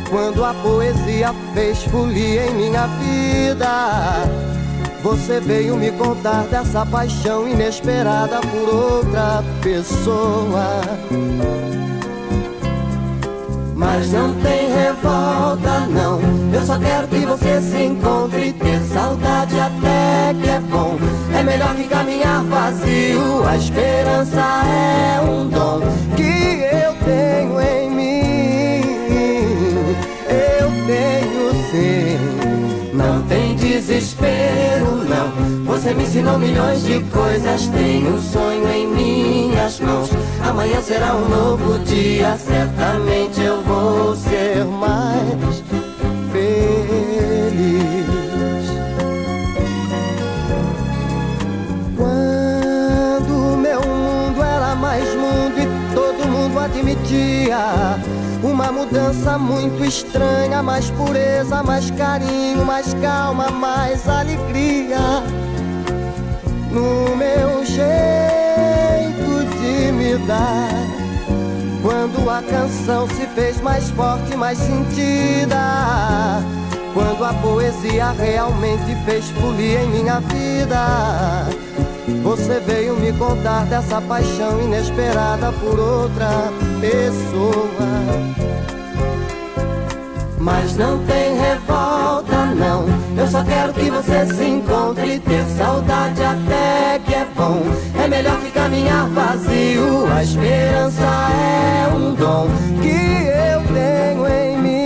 Quando 0.09 0.43
a 0.43 0.53
poesia 0.53 1.33
fez 1.53 1.83
folia 1.83 2.45
em 2.47 2.53
minha 2.53 2.87
vida. 2.87 4.23
Você 5.01 5.39
veio 5.39 5.75
me 5.75 5.91
contar 5.91 6.43
dessa 6.43 6.85
paixão 6.85 7.47
inesperada 7.47 8.39
por 8.41 8.73
outra 8.73 9.43
pessoa. 9.61 10.81
Mas 13.75 14.11
não 14.11 14.33
tem 14.35 14.71
revolta, 14.71 15.87
não. 15.87 16.19
Eu 16.53 16.65
só 16.65 16.77
quero 16.77 17.07
que 17.07 17.25
você 17.25 17.61
se 17.61 17.83
encontre 17.83 18.53
ter 18.53 18.79
saudade 18.81 19.59
até 19.59 20.33
que 20.41 20.49
é 20.49 20.59
bom. 20.59 20.97
É 21.37 21.43
melhor 21.43 21.75
que 21.75 21.85
caminhar 21.85 22.43
vazio. 22.43 23.45
A 23.47 23.57
esperança 23.57 24.41
é 24.65 25.21
um 25.21 25.47
dom 25.49 25.81
que 26.15 26.61
eu 26.61 26.93
tenho 27.03 27.59
em 27.61 27.89
mim. 27.89 28.81
Eu 30.29 30.69
tenho 30.85 31.51
sim. 31.71 32.93
Não 32.93 33.21
tem 33.23 33.55
desespero, 33.55 35.03
não. 35.09 35.65
Você 35.65 35.93
me 35.93 36.03
ensinou 36.03 36.37
milhões 36.37 36.83
de 36.83 36.99
coisas. 37.05 37.67
Tenho 37.67 38.15
um 38.15 38.21
sonho 38.21 38.69
em 38.69 38.87
minhas 38.87 39.79
mãos. 39.79 40.09
Amanhã 40.48 40.82
será 40.82 41.15
um 41.15 41.30
novo 41.30 41.80
dia. 41.80 42.38
Certamente 42.38 43.41
eu 43.41 43.61
vou 43.64 44.15
ser 44.15 44.65
mais 44.65 45.64
feliz. 46.32 48.06
Quando 51.98 53.57
meu 53.57 53.82
mundo 53.82 54.44
era 54.44 54.76
mais 54.76 55.03
mundo 55.15 55.56
e 55.57 55.95
todo 55.95 56.28
mundo 56.28 56.60
admitia 56.60 57.57
uma 58.44 58.72
mudança 58.72 59.38
muito 59.38 59.84
estranha, 59.86 60.61
mais 60.61 60.90
pureza, 60.91 61.64
mais 61.64 61.90
carinho, 61.91 62.65
mais 62.65 62.94
calma, 62.95 63.49
mais 63.49 64.07
alegria. 64.07 65.24
No 66.70 67.15
meu 67.15 67.65
jeito 67.65 68.43
Quando 71.81 72.30
a 72.30 72.41
canção 72.41 73.07
se 73.07 73.25
fez 73.27 73.61
mais 73.61 73.89
forte, 73.91 74.35
mais 74.35 74.57
sentida. 74.57 75.57
Quando 76.93 77.23
a 77.23 77.34
poesia 77.34 78.11
realmente 78.11 78.95
fez 79.05 79.30
folia 79.31 79.81
em 79.81 79.89
minha 79.89 80.19
vida. 80.19 81.47
Você 82.21 82.59
veio 82.59 82.95
me 82.97 83.13
contar 83.13 83.65
dessa 83.65 84.01
paixão 84.01 84.61
inesperada 84.61 85.51
por 85.53 85.80
outra 85.80 86.51
pessoa. 86.80 88.72
Mas 90.44 90.76
não 90.76 90.99
tem 91.06 91.38
revolta, 91.38 92.48
não. 92.48 92.84
Eu 93.18 93.26
só 93.28 93.41
quero 93.45 93.72
que 93.72 93.90
você 93.90 94.26
se 94.26 94.44
encontre 94.44 95.18
ter 95.20 95.45
saudade 95.57 96.22
até 96.22 96.99
que 96.99 97.14
é 97.14 97.26
bom. 97.34 97.61
É 97.98 98.10
melhor 98.10 98.38
que 98.41 98.52
caminhar 98.52 99.07
vazio. 99.07 100.06
A 100.14 100.22
esperança 100.22 101.02
é 101.02 101.88
um 101.95 102.14
dom 102.14 102.49
que 102.82 102.90
eu 102.90 103.64
tenho 103.74 104.28
em 104.28 104.57
mim. 104.57 104.84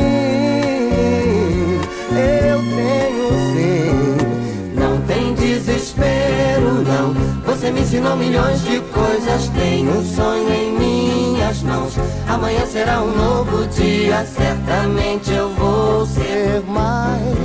Eu 2.12 2.60
tenho 2.78 3.30
sim. 3.56 4.76
Não 4.76 5.02
tem 5.08 5.34
desespero, 5.34 6.84
não. 6.84 7.27
Você 7.58 7.72
me 7.72 7.82
ensinou 7.82 8.16
milhões 8.16 8.62
de 8.62 8.80
coisas. 8.82 9.50
Tenho 9.50 9.92
um 9.98 10.06
sonho 10.06 10.48
em 10.54 10.78
minhas 10.78 11.64
mãos. 11.64 11.96
Amanhã 12.28 12.64
será 12.68 13.02
um 13.02 13.12
novo 13.18 13.66
dia. 13.70 14.24
Certamente 14.28 15.32
eu 15.32 15.50
vou 15.56 16.06
ser 16.06 16.62
mais 16.68 17.36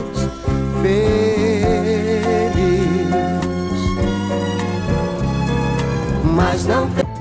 feliz. 0.83 1.33
Mas 6.37 6.67
não 6.67 6.91
tem. 6.91 7.12